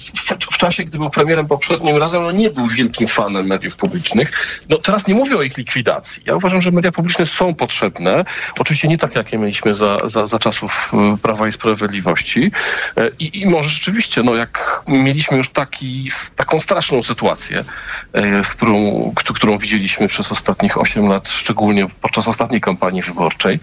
w, 0.52 0.58
czasie, 0.58 0.84
gdy 0.84 0.98
był 0.98 1.10
premierem 1.10 1.46
poprzednim 1.46 1.96
razem, 1.96 2.22
no 2.22 2.30
nie 2.30 2.50
był 2.50 2.66
wielkim 2.68 3.08
fanem 3.08 3.46
mediów 3.46 3.76
publicznych. 3.76 4.58
No 4.68 4.78
teraz 4.78 5.06
nie 5.06 5.14
mówię 5.14 5.36
o 5.36 5.42
ich 5.42 5.56
likwidacji. 5.58 6.22
Ja 6.26 6.34
uważam, 6.36 6.62
że 6.62 6.70
media 6.70 6.92
publiczne 6.92 7.26
są 7.26 7.54
potrzebne. 7.54 8.24
Oczywiście 8.58 8.88
nie 8.88 8.98
tak, 8.98 9.14
jakie 9.14 9.38
mieliśmy 9.38 9.74
za, 9.74 9.96
za, 10.04 10.26
za 10.26 10.38
czasów 10.38 10.92
e, 10.94 11.16
Prawa 11.22 11.48
i 11.48 11.52
Sprawiedliwości. 11.52 12.50
E, 12.96 13.08
I, 13.18 13.40
I 13.40 13.46
może 13.46 13.68
rzeczywiście, 13.70 14.22
no 14.22 14.34
jak 14.34 14.82
mieliśmy 14.88 15.36
już 15.36 15.48
taki, 15.48 16.10
taką 16.36 16.60
straszną 16.60 17.02
sytuację, 17.02 17.64
z 18.44 18.48
którą, 18.48 19.12
któ- 19.16 19.34
którą 19.34 19.58
widzieliśmy 19.58 20.08
przez 20.08 20.32
ostatnich 20.32 20.78
8 20.78 21.08
lat, 21.08 21.28
szczególnie 21.28 21.86
podczas 22.00 22.28
ostatniej 22.28 22.60
kampanii 22.60 23.02
wyborczej, 23.02 23.60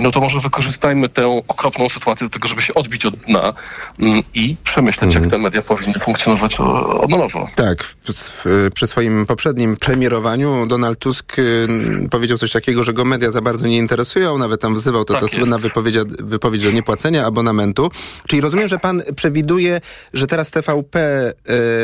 no 0.00 0.10
to 0.10 0.20
może 0.20 0.40
wykorzystajmy 0.40 1.08
tę 1.08 1.42
okropną 1.48 1.88
sytuację 1.88 2.26
do 2.26 2.32
tego, 2.32 2.48
żeby 2.48 2.62
się 2.62 2.74
odbić 2.76 3.06
od 3.06 3.16
dna 3.16 3.52
mm, 4.00 4.20
i 4.34 4.56
przemyśleć, 4.64 5.14
jak 5.14 5.26
te 5.26 5.38
media 5.38 5.62
powinny 5.62 5.98
funkcjonować 6.00 6.60
od 6.60 7.10
nowo. 7.10 7.48
Tak, 7.54 7.84
w, 7.84 7.96
w, 8.08 8.68
przy 8.74 8.86
swoim 8.86 9.26
poprzednim 9.26 9.76
premierowaniu 9.76 10.66
Donald 10.66 10.98
Tusk 10.98 11.38
y, 11.38 11.68
powiedział 12.10 12.38
coś 12.38 12.52
takiego, 12.52 12.84
że 12.84 12.92
go 12.92 13.04
media 13.04 13.30
za 13.30 13.40
bardzo 13.40 13.66
nie 13.66 13.78
interesują, 13.78 14.38
nawet 14.38 14.60
tam 14.60 14.74
wzywał 14.74 15.04
to 15.04 15.14
Tak 15.14 15.22
ta 15.22 15.28
słynna 15.28 15.58
wypowiedź, 15.58 15.96
wypowiedź 16.18 16.66
o 16.66 16.70
niepłacenia 16.70 17.26
abonamentu. 17.26 17.90
Czyli 18.28 18.40
rozumiem, 18.40 18.68
że 18.68 18.78
pan 18.78 19.02
przewiduje, 19.16 19.80
że 20.12 20.26
teraz 20.26 20.50
TVP 20.50 21.32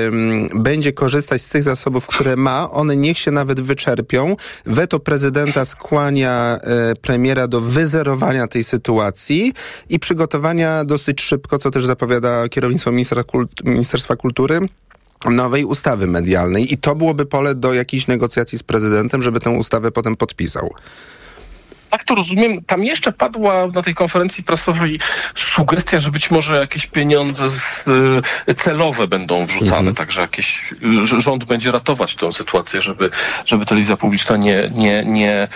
ym, 0.07 0.49
będzie 0.55 0.93
korzystać 0.93 1.43
z 1.43 1.49
tych 1.49 1.63
zasobów, 1.63 2.07
które 2.07 2.37
ma, 2.37 2.71
one 2.71 2.97
niech 2.97 3.19
się 3.19 3.31
nawet 3.31 3.61
wyczerpią. 3.61 4.37
Weto 4.67 5.01
prezydenta 5.01 5.65
skłania 5.65 6.59
y, 6.93 6.97
premiera 6.97 7.49
do 7.49 7.61
wyzerowania 7.61 8.47
tej 8.47 8.65
sytuacji 8.65 9.53
i 9.89 9.99
przygotowania 9.99 10.82
dosyć 10.85 11.21
szybko, 11.21 11.59
co 11.59 11.71
też 11.71 11.87
zapowiada 11.87 12.49
kierownictwo 12.49 12.93
Ministerstwa 13.65 14.17
Kultury, 14.17 14.61
nowej 15.31 15.65
ustawy 15.65 16.07
medialnej 16.07 16.73
i 16.73 16.79
to 16.79 16.95
byłoby 16.95 17.27
pole 17.27 17.55
do 17.55 17.75
jakichś 17.75 18.07
negocjacji 18.07 18.59
z 18.59 18.63
prezydentem, 18.63 19.23
żeby 19.23 19.41
tę 19.41 19.51
ustawę 19.51 19.91
potem 19.91 20.17
podpisał. 20.17 20.75
Tak 21.93 22.05
to 22.05 22.15
rozumiem. 22.15 22.65
Tam 22.65 22.85
jeszcze 22.85 23.13
padła 23.13 23.67
na 23.67 23.83
tej 23.83 23.95
konferencji 23.95 24.45
prasowej 24.45 25.01
sugestia, 25.37 26.01
że 26.01 26.11
być 26.11 26.31
może 26.31 26.57
jakieś 26.57 26.87
pieniądze 26.87 27.49
z, 27.49 27.89
y, 28.49 28.55
celowe 28.55 29.07
będą 29.09 29.47
wrzucane, 29.47 29.79
Mhm. 29.79 29.95
także 29.95 30.21
jakieś, 30.21 30.75
że 31.05 31.21
rząd 31.21 31.45
będzie 31.45 31.73
ratować 31.73 32.15
tę 32.17 32.33
sytuację, 32.33 32.83
żeby, 32.83 33.11
żeby 33.47 33.67
telewizja 33.67 33.97
publiczna 33.97 34.37
nie, 34.37 34.71
nie, 34.75 35.05
nie, 35.07 35.49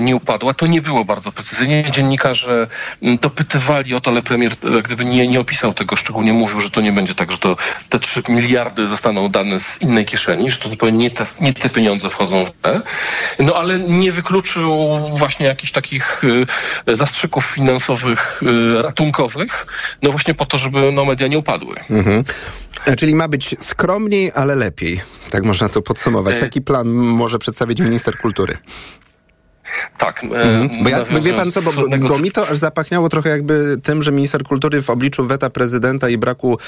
nie 0.00 0.16
upadła. 0.16 0.54
To 0.54 0.66
nie 0.66 0.82
było 0.82 1.04
bardzo 1.04 1.32
precyzyjnie. 1.32 1.90
Dziennikarze 1.90 2.66
mm, 3.02 3.18
dopytywali 3.18 3.94
o 3.94 4.00
to, 4.00 4.10
ale 4.10 4.22
premier 4.22 4.52
e, 4.52 4.82
gdyby 4.82 5.04
nie, 5.04 5.28
nie 5.28 5.40
opisał 5.40 5.74
tego 5.74 5.96
szczególnie, 5.96 6.32
mówił, 6.32 6.60
że 6.60 6.70
to 6.70 6.80
nie 6.80 6.92
będzie 6.92 7.14
tak, 7.14 7.32
że 7.32 7.38
to 7.38 7.56
te 7.88 7.98
3 7.98 8.22
miliardy 8.28 8.88
zostaną 8.88 9.28
dane 9.28 9.60
z 9.60 9.82
innej 9.82 10.04
kieszeni, 10.06 10.50
że 10.50 10.56
to 10.58 10.68
zupełnie 10.68 10.98
nie 10.98 11.10
te, 11.10 11.24
nie 11.40 11.52
te 11.52 11.70
pieniądze 11.70 12.10
wchodzą 12.10 12.44
w 12.44 12.50
te. 12.50 12.80
No 13.38 13.54
ale 13.54 13.78
nie 13.78 14.12
wykluczył 14.12 14.98
właśnie 15.16 15.46
jakichś 15.46 15.72
takich 15.72 15.83
y, 15.92 16.96
zastrzyków 16.96 17.44
finansowych, 17.44 18.42
y, 18.42 18.82
ratunkowych, 18.82 19.66
no 20.02 20.10
właśnie 20.10 20.34
po 20.34 20.46
to, 20.46 20.58
żeby 20.58 20.92
no, 20.92 21.04
media 21.04 21.28
nie 21.28 21.38
upadły. 21.38 21.76
Mhm. 21.90 22.24
E, 22.86 22.96
Czyli 22.96 23.14
ma 23.14 23.28
być 23.28 23.56
skromniej, 23.60 24.32
ale 24.34 24.54
lepiej. 24.54 25.00
Tak 25.30 25.44
można 25.44 25.68
to 25.68 25.82
podsumować. 25.82 26.36
E- 26.36 26.44
Jaki 26.44 26.62
plan 26.62 26.88
może 26.88 27.38
przedstawić 27.38 27.80
minister 27.80 28.18
kultury? 28.18 28.58
Tak. 29.98 30.24
e, 30.24 30.26
Mhm. 30.26 30.84
Bo 30.84 30.88
ja, 30.88 31.04
wie 31.04 31.32
pan 31.32 31.50
co, 31.50 31.62
bo, 31.62 31.72
bo 32.08 32.18
mi 32.18 32.30
to 32.30 32.48
aż 32.48 32.58
zapachniało 32.58 33.08
trochę 33.08 33.30
jakby 33.30 33.76
tym, 33.82 34.02
że 34.02 34.12
minister 34.12 34.42
kultury 34.42 34.82
w 34.82 34.90
obliczu 34.90 35.26
weta 35.26 35.50
prezydenta 35.50 36.08
i 36.08 36.18
braku 36.18 36.58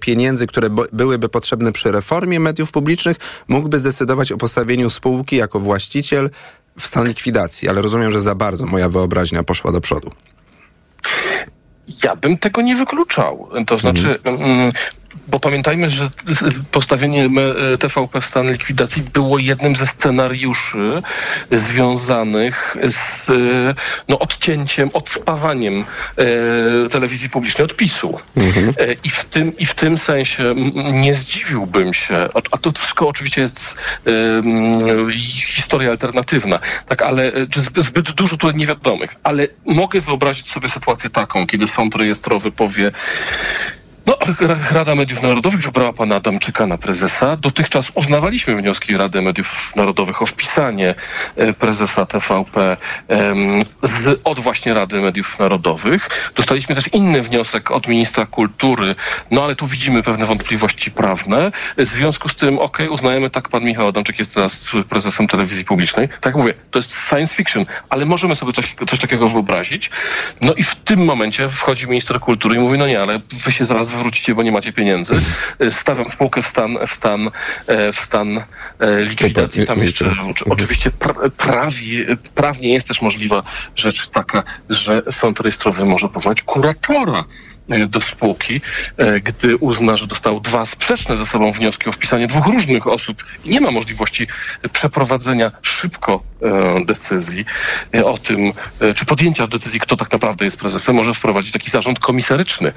pieniędzy, 0.00 0.46
które 0.46 0.70
bo, 0.70 0.84
byłyby 0.92 1.28
potrzebne 1.28 1.72
przy 1.72 1.92
reformie 1.92 2.40
mediów 2.40 2.72
publicznych, 2.72 3.16
mógłby 3.48 3.78
zdecydować 3.78 4.32
o 4.32 4.36
postawieniu 4.36 4.90
spółki 4.90 5.36
jako 5.36 5.60
właściciel 5.60 6.30
w 6.80 6.86
stan 6.86 7.08
likwidacji, 7.08 7.68
ale 7.68 7.82
rozumiem, 7.82 8.12
że 8.12 8.20
za 8.20 8.34
bardzo 8.34 8.66
moja 8.66 8.88
wyobraźnia 8.88 9.42
poszła 9.42 9.72
do 9.72 9.80
przodu. 9.80 10.10
Ja 12.04 12.16
bym 12.16 12.38
tego 12.38 12.62
nie 12.62 12.76
wykluczał. 12.76 13.48
To 13.66 13.78
znaczy, 13.78 14.18
mm, 14.24 14.70
bo 15.28 15.40
pamiętajmy, 15.40 15.90
że 15.90 16.10
postawienie 16.72 17.28
TVP 17.80 18.20
w 18.20 18.26
stan 18.26 18.52
likwidacji 18.52 19.02
było 19.02 19.38
jednym 19.38 19.76
ze 19.76 19.86
scenariuszy 19.86 21.02
związanych 21.52 22.76
z 22.88 23.26
no, 24.08 24.18
odcięciem, 24.18 24.90
odspawaniem 24.92 25.84
e, 26.16 26.88
telewizji 26.88 27.30
publicznej 27.30 27.64
od 27.64 27.76
PiSu. 27.76 28.18
E, 28.78 28.92
I, 29.04 29.10
w 29.10 29.24
tym, 29.24 29.56
I 29.58 29.66
w 29.66 29.74
tym 29.74 29.98
sensie 29.98 30.54
nie 30.92 31.14
zdziwiłbym 31.14 31.94
się, 31.94 32.16
a- 32.16 32.40
a 32.50 32.58
to 32.58 32.70
wszystko 32.78 33.08
oczywiście 33.08 33.40
jest 33.40 33.80
e, 34.06 34.10
historia 35.46 35.90
alternatywna, 35.90 36.58
tak, 36.86 37.02
ale 37.02 37.32
e, 37.32 37.46
czy 37.46 37.62
zbyt, 37.62 37.84
zbyt 37.84 38.10
dużo 38.10 38.36
tutaj 38.36 38.56
niewiadomych, 38.56 39.16
ale 39.22 39.46
mogę 39.64 40.00
wyobrazić 40.00 40.50
sobie 40.50 40.68
sytuację 40.68 41.10
taką, 41.10 41.46
kiedy 41.46 41.68
sąd 41.68 41.94
rejestrowy 41.94 42.52
powie, 42.52 42.92
no, 44.10 44.18
Rada 44.70 44.94
Mediów 44.94 45.22
Narodowych 45.22 45.62
wybrała 45.62 45.92
pana 45.92 46.16
Adamczyka 46.16 46.66
na 46.66 46.78
prezesa. 46.78 47.36
Dotychczas 47.36 47.92
uznawaliśmy 47.94 48.56
wnioski 48.56 48.96
Rady 48.96 49.22
Mediów 49.22 49.72
Narodowych 49.76 50.22
o 50.22 50.26
wpisanie 50.26 50.94
e, 51.36 51.52
prezesa 51.52 52.06
TVP 52.06 52.76
z, 53.82 54.20
od 54.24 54.40
właśnie 54.40 54.74
Rady 54.74 55.00
Mediów 55.00 55.38
Narodowych. 55.38 56.08
Dostaliśmy 56.34 56.74
też 56.74 56.88
inny 56.92 57.22
wniosek 57.22 57.70
od 57.70 57.88
ministra 57.88 58.26
kultury, 58.26 58.94
no 59.30 59.44
ale 59.44 59.56
tu 59.56 59.66
widzimy 59.66 60.02
pewne 60.02 60.26
wątpliwości 60.26 60.90
prawne. 60.90 61.50
W 61.76 61.86
związku 61.86 62.28
z 62.28 62.36
tym, 62.36 62.58
okej, 62.58 62.88
uznajemy, 62.88 63.30
tak, 63.30 63.48
pan 63.48 63.64
Michał 63.64 63.88
Adamczyk 63.88 64.18
jest 64.18 64.34
teraz 64.34 64.70
prezesem 64.88 65.28
telewizji 65.28 65.64
publicznej. 65.64 66.08
Tak 66.20 66.36
mówię, 66.36 66.54
to 66.70 66.78
jest 66.78 67.08
science 67.08 67.34
fiction, 67.34 67.66
ale 67.90 68.06
możemy 68.06 68.36
sobie 68.36 68.52
coś, 68.52 68.76
coś 68.88 68.98
takiego 68.98 69.28
wyobrazić. 69.28 69.90
No 70.40 70.54
i 70.54 70.62
w 70.62 70.74
tym 70.74 71.04
momencie 71.04 71.48
wchodzi 71.48 71.86
minister 71.86 72.20
kultury 72.20 72.56
i 72.56 72.58
mówi, 72.58 72.78
no 72.78 72.86
nie, 72.86 73.02
ale 73.02 73.20
wy 73.44 73.52
się 73.52 73.64
zaraz 73.64 73.99
wywrócicie, 74.00 74.34
bo 74.34 74.42
nie 74.42 74.52
macie 74.52 74.72
pieniędzy. 74.72 75.14
E, 75.58 75.72
Stawiam 75.72 76.08
spółkę 76.08 76.42
w 76.42 76.46
stan, 76.46 76.78
w 76.86 76.90
stan, 76.92 77.28
e, 77.66 77.92
w 77.92 77.98
stan 78.00 78.38
e, 78.38 79.00
likwidacji. 79.00 79.66
Tam 79.66 79.78
jeszcze 79.82 80.10
oczy- 80.30 80.44
oczywiście 80.50 80.90
pra, 80.90 81.14
prawie, 81.36 82.16
prawnie 82.34 82.72
jest 82.72 82.88
też 82.88 83.02
możliwa 83.02 83.42
rzecz 83.76 84.08
taka, 84.08 84.42
że 84.70 85.02
sąd 85.10 85.40
rejestrowy 85.40 85.84
może 85.84 86.08
powołać 86.08 86.42
kuratora 86.42 87.24
do 87.78 88.00
spółki, 88.00 88.60
e, 88.96 89.20
gdy 89.20 89.56
uzna, 89.56 89.96
że 89.96 90.06
dostał 90.06 90.40
dwa 90.40 90.66
sprzeczne 90.66 91.16
ze 91.18 91.26
sobą 91.26 91.52
wnioski 91.52 91.88
o 91.88 91.92
wpisanie 91.92 92.26
dwóch 92.26 92.46
różnych 92.46 92.86
osób 92.86 93.24
i 93.44 93.48
nie 93.50 93.60
ma 93.60 93.70
możliwości 93.70 94.26
przeprowadzenia 94.72 95.50
szybko 95.62 96.22
e, 96.42 96.84
decyzji 96.84 97.44
e, 97.94 98.04
o 98.04 98.18
tym, 98.18 98.52
e, 98.80 98.94
czy 98.94 99.04
podjęcia 99.06 99.46
decyzji, 99.46 99.80
kto 99.80 99.96
tak 99.96 100.12
naprawdę 100.12 100.44
jest 100.44 100.60
prezesem, 100.60 100.96
może 100.96 101.14
wprowadzić 101.14 101.52
taki 101.52 101.70
zarząd 101.70 101.98
komisaryczny. 101.98 102.72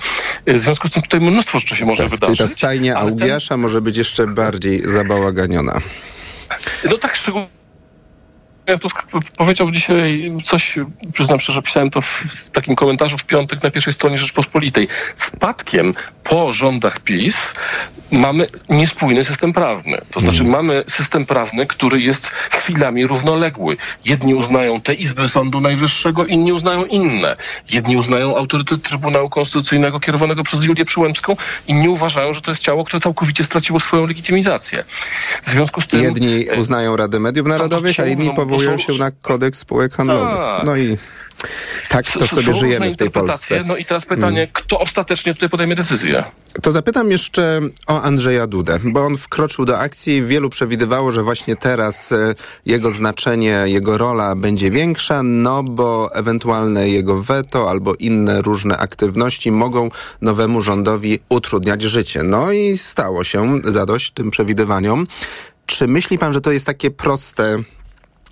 E, 0.45 0.53
W 0.53 0.59
związku 0.59 0.87
z 0.87 0.91
tym 0.91 1.01
tutaj 1.03 1.19
mnóstwo 1.21 1.59
rzeczy 1.59 1.75
się 1.75 1.85
może 1.85 2.03
Czyli 2.03 2.09
wydarzyć. 2.17 2.37
ta 2.39 2.47
stajnia 2.47 2.95
ale 2.95 3.11
ten- 3.11 3.21
Augiasza 3.21 3.57
może 3.57 3.81
być 3.81 3.97
jeszcze 3.97 4.27
bardziej 4.27 4.81
zabałaganiona. 4.89 5.79
No 6.89 6.97
tak 6.97 7.15
szczególnie. 7.15 7.47
Ja 8.68 8.78
Tusk 8.78 9.03
powiedział 9.38 9.72
dzisiaj 9.72 10.32
coś, 10.43 10.80
przyznam 11.14 11.39
szczerze, 11.39 11.61
pisałem 11.61 11.89
to 11.89 12.01
w, 12.01 12.49
takim 12.51 12.76
komentarzu 12.76 13.18
w 13.18 13.26
piątek 13.26 13.64
na 13.64 13.72
pierwszej 13.72 13.93
stronie 13.93 14.18
Rzeczpospolitej. 14.18 14.88
Spadkiem 15.16 15.93
po 16.24 16.53
rządach 16.53 16.99
PiS 16.99 17.53
mamy 18.11 18.47
niespójny 18.70 19.26
system 19.26 19.53
prawny. 19.53 19.97
To 20.11 20.20
znaczy 20.20 20.43
mamy 20.43 20.84
system 20.88 21.26
prawny, 21.26 21.68
który 21.68 22.01
jest 22.01 22.28
chwilami 22.28 23.07
równoległy. 23.07 23.78
Jedni 24.05 24.36
uznają 24.36 24.82
te 24.82 24.93
izby 24.93 25.30
Sądu 25.30 25.61
Najwyższego, 25.61 26.26
inni 26.26 26.53
uznają 26.53 26.86
inne. 26.86 27.36
Jedni 27.70 27.97
uznają 27.97 28.38
autorytet 28.38 28.84
Trybunału 28.84 29.30
Konstytucyjnego 29.30 29.99
kierowanego 29.99 30.43
przez 30.43 30.64
Julię 30.64 30.86
Przyłębską, 30.86 31.36
inni 31.68 31.89
uważają, 31.89 32.34
że 32.34 32.41
to 32.41 32.51
jest 32.51 32.61
ciało, 32.61 32.84
które 32.84 32.99
całkowicie 32.99 33.43
straciło 33.43 33.80
swoją 33.80 34.07
legitymizację. 34.07 34.84
W 35.43 35.49
związku 35.49 35.82
z 35.82 35.88
tym... 35.88 36.03
Jedni 36.03 36.45
uznają 36.57 36.97
Radę 36.97 37.20
Mediów 37.20 37.47
Narodowych, 37.47 37.99
a 37.99 38.05
inni 38.05 38.30
powołują 38.30 38.52
się 38.59 38.93
na 38.99 39.11
kodeks 39.11 39.59
spółek 39.59 39.93
handlowych. 39.93 40.35
Tak. 40.35 40.65
No 40.65 40.77
i 40.77 40.97
tak 41.89 42.05
to 42.05 42.27
sobie 42.27 42.53
żyjemy 42.53 42.91
w 42.93 42.97
tej. 42.97 43.11
Polsce. 43.11 43.63
No 43.67 43.77
i 43.77 43.85
teraz 43.85 44.05
pytanie, 44.05 44.39
Mm. 44.41 44.49
kto 44.53 44.79
ostatecznie 44.79 45.33
tutaj 45.33 45.49
podejmie 45.49 45.75
decyzję? 45.75 46.23
To 46.61 46.71
zapytam 46.71 47.11
jeszcze 47.11 47.61
o 47.87 48.01
Andrzeja 48.01 48.47
Dudę, 48.47 48.79
bo 48.83 49.05
on 49.05 49.17
wkroczył 49.17 49.65
do 49.65 49.79
akcji. 49.79 50.23
Wielu 50.23 50.49
przewidywało, 50.49 51.11
że 51.11 51.23
właśnie 51.23 51.55
teraz 51.55 52.11
e, 52.11 52.35
jego 52.65 52.91
znaczenie, 52.91 53.59
jego 53.65 53.97
rola 53.97 54.35
będzie 54.35 54.71
większa, 54.71 55.23
no 55.23 55.63
bo 55.63 56.15
ewentualne 56.15 56.89
jego 56.89 57.23
weto 57.23 57.69
albo 57.69 57.93
inne 57.95 58.41
różne 58.41 58.77
aktywności 58.77 59.51
mogą 59.51 59.89
nowemu 60.21 60.61
rządowi 60.61 61.19
utrudniać 61.29 61.81
życie. 61.81 62.23
No 62.23 62.51
i 62.51 62.77
stało 62.77 63.23
się 63.23 63.61
zadość 63.63 64.11
tym 64.11 64.31
przewidywaniom. 64.31 65.07
Czy 65.65 65.87
myśli 65.87 66.17
pan, 66.17 66.33
że 66.33 66.41
to 66.41 66.51
jest 66.51 66.65
takie 66.65 66.91
proste, 66.91 67.57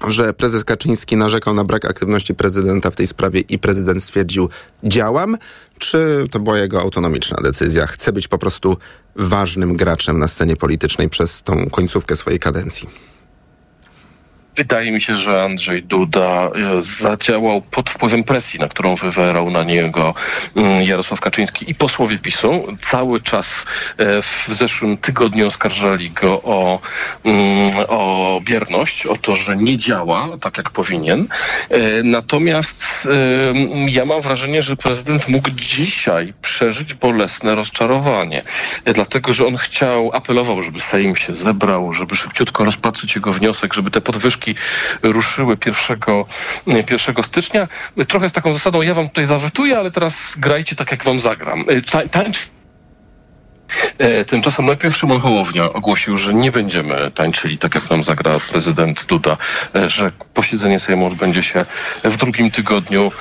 że 0.08 0.34
prezes 0.34 0.64
Kaczyński 0.64 1.18
narzekał 1.18 1.54
na 1.54 1.64
brak 1.64 1.86
aktywności 1.86 2.36
prezydenta 2.36 2.92
w 2.92 2.96
tej 2.96 3.08
sprawie 3.08 3.40
i 3.40 3.60
prezydent 3.60 4.04
stwierdził 4.04 4.50
działam, 4.84 5.38
czy 5.78 6.26
to 6.32 6.40
była 6.40 6.58
jego 6.58 6.82
autonomiczna 6.82 7.38
decyzja? 7.44 7.88
Chce 7.88 8.14
być 8.14 8.28
po 8.28 8.38
prostu 8.38 8.78
ważnym 9.16 9.76
graczem 9.76 10.20
na 10.20 10.28
scenie 10.28 10.56
politycznej 10.56 11.10
przez 11.10 11.44
tą 11.44 11.70
końcówkę 11.70 12.16
swojej 12.16 12.40
kadencji. 12.40 12.90
Wydaje 14.56 14.92
mi 14.92 15.02
się, 15.02 15.16
że 15.16 15.44
Andrzej 15.44 15.84
Duda 15.84 16.50
e, 16.78 16.82
zadziałał 16.82 17.62
pod 17.62 17.90
wpływem 17.90 18.24
presji, 18.24 18.60
na 18.60 18.68
którą 18.68 18.96
wywierał 18.96 19.50
na 19.50 19.64
niego 19.64 20.14
mm, 20.56 20.84
Jarosław 20.84 21.20
Kaczyński 21.20 21.72
i 21.72 21.76
posłowie 21.76 22.18
PiSu. 22.18 22.78
Cały 22.82 23.22
czas 23.22 23.66
e, 23.98 24.22
w 24.22 24.48
zeszłym 24.52 24.98
tygodniu 24.98 25.48
oskarżali 25.48 26.12
go 26.12 26.42
o, 26.44 26.80
mm, 27.26 27.72
o 27.88 28.42
bierność, 28.44 29.06
o 29.06 29.18
to, 29.18 29.36
że 29.36 29.58
nie 29.58 29.78
działa 29.78 30.30
tak, 30.42 30.58
jak 30.58 30.70
powinien. 30.70 31.28
E, 31.70 32.04
Natomiast 32.04 33.08
ja 33.88 34.06
mam 34.06 34.22
wrażenie, 34.22 34.62
że 34.62 34.76
prezydent 34.76 35.30
mógł 35.30 35.50
dzisiaj 35.50 36.34
przeżyć 36.42 36.94
bolesne 36.94 37.56
rozczarowanie. 37.56 38.42
Dlatego, 38.86 39.34
że 39.34 39.48
on 39.48 39.58
chciał, 39.58 40.12
apelował, 40.14 40.62
żeby 40.62 40.80
Sejm 40.80 41.16
się 41.16 41.36
zebrał, 41.36 41.94
żeby 41.94 42.16
szybciutko 42.16 42.66
rozpatrzyć 42.66 43.16
jego 43.16 43.34
wniosek, 43.34 43.74
żeby 43.74 43.92
te 43.92 44.02
podwyżki 44.02 44.41
ruszyły 45.04 45.58
1, 45.66 45.98
1 46.68 47.24
stycznia. 47.24 47.68
Trochę 48.08 48.30
z 48.30 48.34
taką 48.34 48.54
zasadą, 48.54 48.82
ja 48.82 48.94
wam 48.94 49.08
tutaj 49.08 49.26
zawetuję, 49.26 49.78
ale 49.78 49.92
teraz 49.92 50.34
grajcie 50.38 50.76
tak, 50.76 50.92
jak 50.92 51.04
wam 51.04 51.20
zagram. 51.20 51.66
E, 51.68 51.82
Ta, 51.82 52.08
tańcz 52.08 52.50
E, 53.98 54.26
Tymczasem 54.26 54.66
najpierw 54.66 54.98
Szymon 54.98 55.20
Hołownia 55.20 55.74
ogłosił, 55.74 56.18
że 56.18 56.34
nie 56.34 56.52
będziemy 56.52 57.12
tańczyli 57.12 57.58
tak, 57.58 57.76
jak 57.76 57.90
nam 57.90 58.04
zagra 58.04 58.38
prezydent 58.52 59.06
Duda, 59.06 59.38
e, 59.76 59.90
że 59.90 60.12
posiedzenie 60.34 60.80
Sejmu 60.80 61.06
odbędzie 61.06 61.44
się 61.44 61.66
w 62.04 62.18
drugim 62.18 62.52
tygodniu 62.52 63.12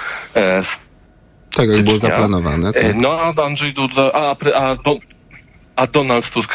Tak 1.55 1.69
jak 1.69 1.83
było 1.83 1.99
zaplanowane. 1.99 2.73
Tak. 2.73 2.83
No 2.95 3.21
a 3.21 3.43
Andrzej 3.45 3.75
Duda, 3.75 4.13
a, 4.13 4.37
a, 4.55 4.77
a 5.77 5.87
Donald 5.87 6.31
Tusk 6.31 6.55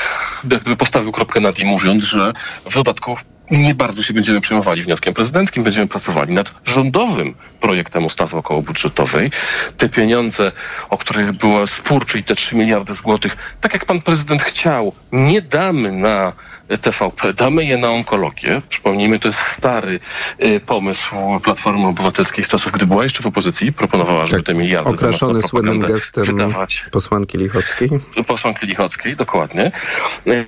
postawił 0.77 1.11
kropkę 1.11 1.39
nad 1.39 1.59
i 1.59 1.65
mówiąc, 1.65 2.03
że 2.03 2.33
w 2.69 2.73
dodatku 2.73 3.17
nie 3.51 3.75
bardzo 3.75 4.03
się 4.03 4.13
będziemy 4.13 4.41
przejmowali 4.41 4.83
wnioskiem 4.83 5.13
prezydenckim, 5.13 5.63
będziemy 5.63 5.87
pracowali 5.87 6.33
nad 6.33 6.53
rządowym 6.65 7.33
projektem 7.59 8.05
ustawy 8.05 8.37
okołobudżetowej. 8.37 9.31
Te 9.77 9.89
pieniądze, 9.89 10.51
o 10.89 10.97
których 10.97 11.33
było 11.33 11.67
spór, 11.67 12.05
czyli 12.05 12.23
te 12.23 12.35
3 12.35 12.55
miliardy 12.55 12.93
złotych, 12.93 13.57
tak 13.61 13.73
jak 13.73 13.85
pan 13.85 14.01
prezydent 14.01 14.43
chciał, 14.43 14.93
nie 15.11 15.41
damy 15.41 15.91
na 15.91 16.33
TVP, 16.81 17.33
damy 17.33 17.65
je 17.65 17.77
na 17.77 17.89
onkologię. 17.89 18.61
Przypomnijmy, 18.69 19.19
to 19.19 19.27
jest 19.27 19.39
stary 19.39 19.99
y, 20.45 20.59
pomysł 20.59 21.15
Platformy 21.43 21.87
Obywatelskiej 21.87 22.45
z 22.45 22.47
czasów, 22.47 22.71
gdy 22.71 22.85
była 22.85 23.03
jeszcze 23.03 23.23
w 23.23 23.27
opozycji. 23.27 23.73
Proponowała, 23.73 24.27
żeby 24.27 24.43
te 24.43 24.53
miliardy 24.53 24.91
Tak. 24.91 24.99
Okraszony 24.99 25.41
słynnym 25.41 25.79
gestem 25.79 26.25
wydawać 26.25 26.85
posłanki 26.91 27.37
Lichockiej. 27.37 27.89
posłanki 28.27 28.67
Lichockiej, 28.67 29.15
dokładnie. 29.15 29.71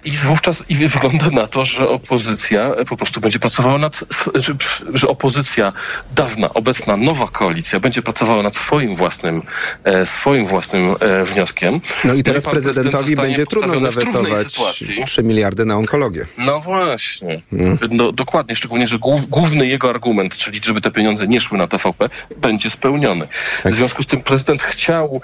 I 0.03 0.11
wówczas 0.11 0.63
i 0.69 0.75
wygląda 0.75 1.29
na 1.29 1.47
to, 1.47 1.65
że 1.65 1.89
opozycja 1.89 2.71
po 2.89 2.97
prostu 2.97 3.21
będzie 3.21 3.39
pracowała 3.39 3.77
nad, 3.77 4.03
że, 4.35 4.55
że 4.93 5.07
opozycja 5.07 5.73
dawna, 6.15 6.53
obecna, 6.53 6.97
nowa 6.97 7.27
koalicja 7.27 7.79
będzie 7.79 8.01
pracowała 8.01 8.43
nad 8.43 8.55
swoim 8.55 8.95
własnym, 8.95 9.41
e, 9.83 10.05
swoim 10.05 10.45
własnym 10.45 10.95
e, 10.99 11.23
wnioskiem. 11.23 11.81
No 12.05 12.13
i 12.13 12.23
teraz 12.23 12.43
pan 12.43 12.51
prezydent 12.51 12.77
prezydentowi 12.91 13.15
będzie 13.15 13.45
trudno 13.45 13.79
zawetować 13.79 14.47
sytuacji. 14.47 15.03
3 15.05 15.23
miliardy 15.23 15.65
na 15.65 15.75
onkologię. 15.75 16.06
No 16.37 16.59
właśnie. 16.59 17.41
Mm. 17.53 17.77
No, 17.91 18.11
dokładnie, 18.11 18.55
szczególnie, 18.55 18.87
że 18.87 18.99
głów, 18.99 19.29
główny 19.29 19.67
jego 19.67 19.89
argument, 19.89 20.37
czyli 20.37 20.59
żeby 20.63 20.81
te 20.81 20.91
pieniądze 20.91 21.27
nie 21.27 21.41
szły 21.41 21.57
na 21.57 21.67
TVP, 21.67 22.09
będzie 22.37 22.69
spełniony. 22.69 23.27
Tak. 23.63 23.73
W 23.73 23.75
związku 23.75 24.03
z 24.03 24.07
tym 24.07 24.21
prezydent 24.21 24.61
chciał 24.61 25.21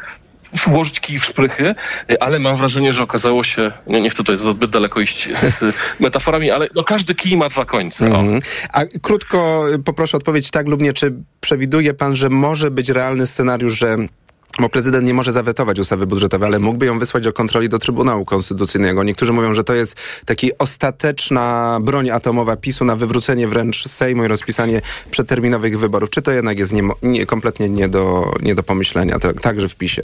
włożyć 0.68 1.00
kij 1.00 1.20
w 1.20 1.26
sprychy, 1.26 1.76
ale 2.20 2.40
mam 2.40 2.56
wrażenie, 2.56 2.94
że 2.94 3.04
okazało 3.04 3.44
się, 3.44 3.72
nie, 3.88 4.02
nie 4.02 4.10
chcę 4.10 4.18
tutaj 4.18 4.38
zbyt 4.38 4.72
daleko 4.72 5.00
iść 5.00 5.30
z 5.34 5.76
metaforami, 6.00 6.52
ale 6.52 6.68
no, 6.76 6.84
każdy 6.84 7.16
kij 7.16 7.38
ma 7.38 7.50
dwa 7.50 7.66
końce. 7.66 8.06
Mhm. 8.06 8.40
A 8.74 8.82
krótko 9.02 9.66
poproszę 9.86 10.18
odpowiedź 10.18 10.52
tak 10.52 10.68
lub 10.68 10.82
nie, 10.82 10.94
czy 10.94 11.14
przewiduje 11.42 11.94
pan, 11.94 12.16
że 12.16 12.30
może 12.30 12.72
być 12.72 12.90
realny 12.90 13.28
scenariusz, 13.28 13.74
że 13.74 13.98
bo 14.60 14.70
prezydent 14.70 15.08
nie 15.08 15.14
może 15.14 15.32
zawetować 15.32 15.80
ustawy 15.80 16.08
budżetowej, 16.08 16.47
ale 16.47 16.60
mógłby 16.60 16.86
ją 16.86 16.99
wysłać 16.99 17.24
do 17.24 17.34
kontroli 17.34 17.70
do 17.70 17.80
Trybunału 17.80 18.26
Konstytucyjnego. 18.26 19.04
Niektórzy 19.04 19.34
mówią, 19.34 19.54
że 19.54 19.64
to 19.64 19.74
jest 19.74 19.95
taki 20.26 20.58
ostateczna 20.58 21.78
broń 21.82 22.10
atomowa 22.10 22.56
PiSu 22.56 22.86
na 22.86 22.95
wywrócenie 22.95 23.47
wręcz 23.47 23.88
Sejmu 23.88 24.24
i 24.24 24.28
rozpisanie 24.28 24.82
przedterminowych 25.12 25.80
wyborów. 25.80 26.10
Czy 26.10 26.22
to 26.22 26.32
jednak 26.32 26.60
jest 26.60 26.74
nie, 26.74 26.84
nie, 27.01 27.26
kompletnie 27.26 27.70
nie 27.70 27.89
do, 27.89 28.34
nie 28.41 28.56
do 28.56 28.64
pomyślenia, 28.64 29.20
tak, 29.20 29.41
także 29.41 29.70
w 29.70 29.76
PiSie? 29.76 30.01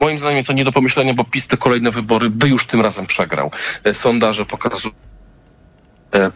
Moim 0.00 0.18
zdaniem 0.18 0.36
jest 0.36 0.48
to 0.48 0.54
nie 0.54 0.64
do 0.64 0.72
pomyślenia, 0.72 1.14
bo 1.14 1.24
PiS 1.24 1.46
te 1.46 1.56
kolejne 1.56 1.90
wybory 1.90 2.30
by 2.30 2.48
już 2.48 2.66
tym 2.66 2.80
razem 2.80 3.06
przegrał. 3.06 3.50
E, 3.84 3.94
Sondaże 3.94 4.46
pokazują 4.46 4.94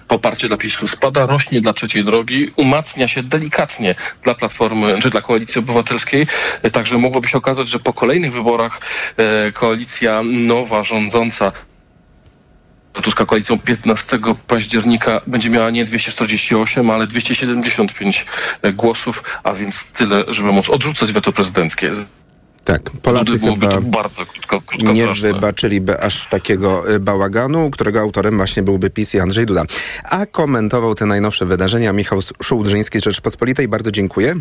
poparcie 0.08 0.48
dla 0.48 0.56
PiSu 0.56 0.88
spada, 0.88 1.26
rośnie 1.26 1.60
dla 1.60 1.72
trzeciej 1.72 2.04
drogi, 2.04 2.50
umacnia 2.56 3.08
się 3.08 3.22
delikatnie 3.22 3.94
dla 4.22 4.34
Platformy 4.34 4.98
czy 5.02 5.10
dla 5.10 5.22
Koalicji 5.22 5.58
Obywatelskiej. 5.58 6.26
E, 6.62 6.70
Także 6.70 6.98
mogłoby 6.98 7.28
się 7.28 7.38
okazać, 7.38 7.68
że 7.68 7.78
po 7.78 7.92
kolejnych 7.92 8.32
wyborach 8.32 8.80
e, 9.16 9.52
koalicja 9.52 10.22
nowa, 10.22 10.82
rządząca 10.82 11.52
Tuska 13.02 13.26
koalicją 13.26 13.58
15 13.58 14.18
października 14.46 15.20
będzie 15.26 15.50
miała 15.50 15.70
nie 15.70 15.84
248, 15.84 16.90
ale 16.90 17.06
275 17.06 18.26
głosów, 18.74 19.24
a 19.44 19.52
więc 19.54 19.90
tyle, 19.90 20.24
żeby 20.28 20.52
móc 20.52 20.70
odrzucać 20.70 21.12
weto 21.12 21.32
prezydenckie. 21.32 21.92
Tak, 22.64 22.90
Polacy 23.02 23.38
byłoby 23.38 23.66
chyba 23.66 23.72
to 23.72 23.82
bardzo 23.82 24.26
krótko, 24.26 24.56
nie 24.56 24.84
krótkowzroczne. 24.84 25.32
wybaczyliby 25.32 26.00
aż 26.00 26.28
takiego 26.28 26.94
y, 26.94 27.00
bałaganu, 27.00 27.70
którego 27.70 28.00
autorem 28.00 28.36
właśnie 28.36 28.62
byłby 28.62 28.90
PiS 28.90 29.14
i 29.14 29.20
Andrzej 29.20 29.46
Duda. 29.46 29.62
A 30.10 30.26
komentował 30.26 30.94
te 30.94 31.06
najnowsze 31.06 31.46
wydarzenia 31.46 31.92
Michał 31.92 32.20
Szułdrzyński 32.42 32.98
z 33.00 33.02
Rzeczpospolitej. 33.02 33.68
Bardzo 33.68 33.90
dziękuję. 33.90 34.34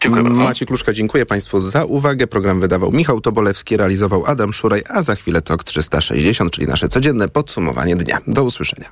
Dziękuję 0.00 0.24
bardzo. 0.24 0.42
Maciej 0.42 0.68
Kluszka, 0.68 0.92
dziękuję 0.92 1.26
Państwu 1.26 1.60
za 1.60 1.84
uwagę. 1.84 2.26
Program 2.26 2.60
wydawał 2.60 2.92
Michał 2.92 3.20
Tobolewski, 3.20 3.76
realizował 3.76 4.26
Adam 4.26 4.52
Szuraj, 4.52 4.82
a 4.88 5.02
za 5.02 5.14
chwilę 5.14 5.42
TOK 5.42 5.64
360, 5.64 6.52
czyli 6.52 6.66
nasze 6.66 6.88
codzienne 6.88 7.28
podsumowanie 7.28 7.96
dnia. 7.96 8.18
Do 8.26 8.44
usłyszenia. 8.44 8.88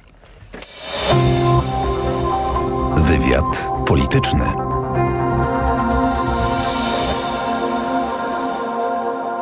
Wywiad 2.96 3.68
polityczny. 3.86 4.65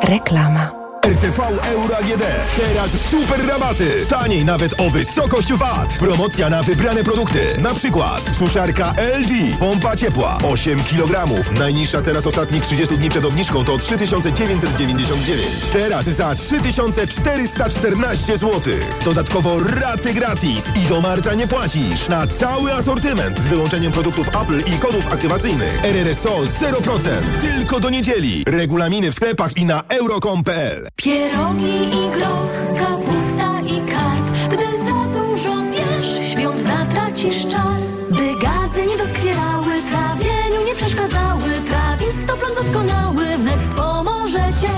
Reklama. 0.04 0.83
RTV 1.04 1.40
Euro 1.72 1.96
AGD. 1.96 2.22
Teraz 2.56 2.90
super 3.10 3.46
rabaty. 3.46 4.06
Taniej 4.08 4.44
nawet 4.44 4.80
o 4.80 4.90
wysokość 4.90 5.52
VAT. 5.52 5.94
Promocja 5.98 6.50
na 6.50 6.62
wybrane 6.62 7.04
produkty. 7.04 7.38
Na 7.58 7.74
przykład 7.74 8.30
suszarka 8.38 8.92
LG. 9.18 9.58
Pompa 9.58 9.96
ciepła. 9.96 10.38
8 10.52 10.84
kg. 10.84 11.28
Najniższa 11.58 12.02
teraz 12.02 12.26
ostatnich 12.26 12.62
30 12.62 12.98
dni 12.98 13.08
przed 13.08 13.24
obniżką 13.24 13.64
to 13.64 13.78
3999. 13.78 15.46
Teraz 15.72 16.04
za 16.04 16.34
3414 16.34 18.38
zł. 18.38 18.60
Dodatkowo 19.04 19.60
raty 19.60 20.14
gratis. 20.14 20.64
I 20.84 20.88
do 20.88 21.00
marca 21.00 21.34
nie 21.34 21.46
płacisz. 21.46 22.08
Na 22.08 22.26
cały 22.26 22.72
asortyment. 22.72 23.38
Z 23.38 23.48
wyłączeniem 23.48 23.92
produktów 23.92 24.28
Apple 24.28 24.60
i 24.74 24.78
kodów 24.78 25.12
aktywacyjnych. 25.12 25.84
RRSO 25.84 26.36
0%. 26.36 27.08
Tylko 27.40 27.80
do 27.80 27.90
niedzieli. 27.90 28.44
Regulaminy 28.46 29.12
w 29.12 29.14
sklepach 29.14 29.56
i 29.56 29.64
na 29.64 29.82
euro.com.pl. 29.88 30.93
Pierogi 30.96 31.76
i 31.92 32.10
groch, 32.10 32.78
kapusta 32.78 33.60
i 33.66 33.80
karp. 33.90 34.26
Gdy 34.50 34.64
za 34.86 35.18
dużo 35.18 35.54
zjesz, 35.70 36.30
świąt 36.32 36.60
zatracisz 36.62 37.46
czar. 37.46 37.80
By 38.10 38.26
gazy 38.42 38.86
nie 38.90 38.96
doskwierały, 38.96 39.72
trawieniu 39.90 40.66
nie 40.66 40.74
przeszkadzały. 40.74 41.50
Trawistoplon 41.66 42.54
doskonały 42.62 43.24
wnet 43.38 43.60
wspomoże 43.62 44.44
cię. 44.60 44.74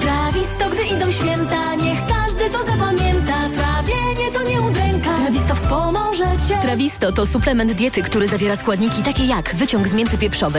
Trawisto, 0.00 0.70
gdy 0.72 0.82
idą 0.96 1.10
święta, 1.12 1.74
niech 1.74 1.98
każdy 2.06 2.50
to 2.50 2.58
zapamięta. 2.58 3.34
Trawienie 3.54 4.30
to 4.32 4.42
nie 4.42 4.60
udręka, 4.60 5.10
trawisto 5.22 5.54
wspomoże 5.54 6.26
cię. 6.48 6.56
Trawisto 6.62 7.12
to 7.12 7.26
suplement 7.26 7.72
diety, 7.72 8.02
który 8.02 8.28
zawiera 8.28 8.56
składniki 8.56 9.02
takie 9.02 9.24
jak 9.26 9.54
wyciąg 9.54 9.88
z 9.88 9.92
mięty 9.92 10.18
pieprzowej, 10.18 10.40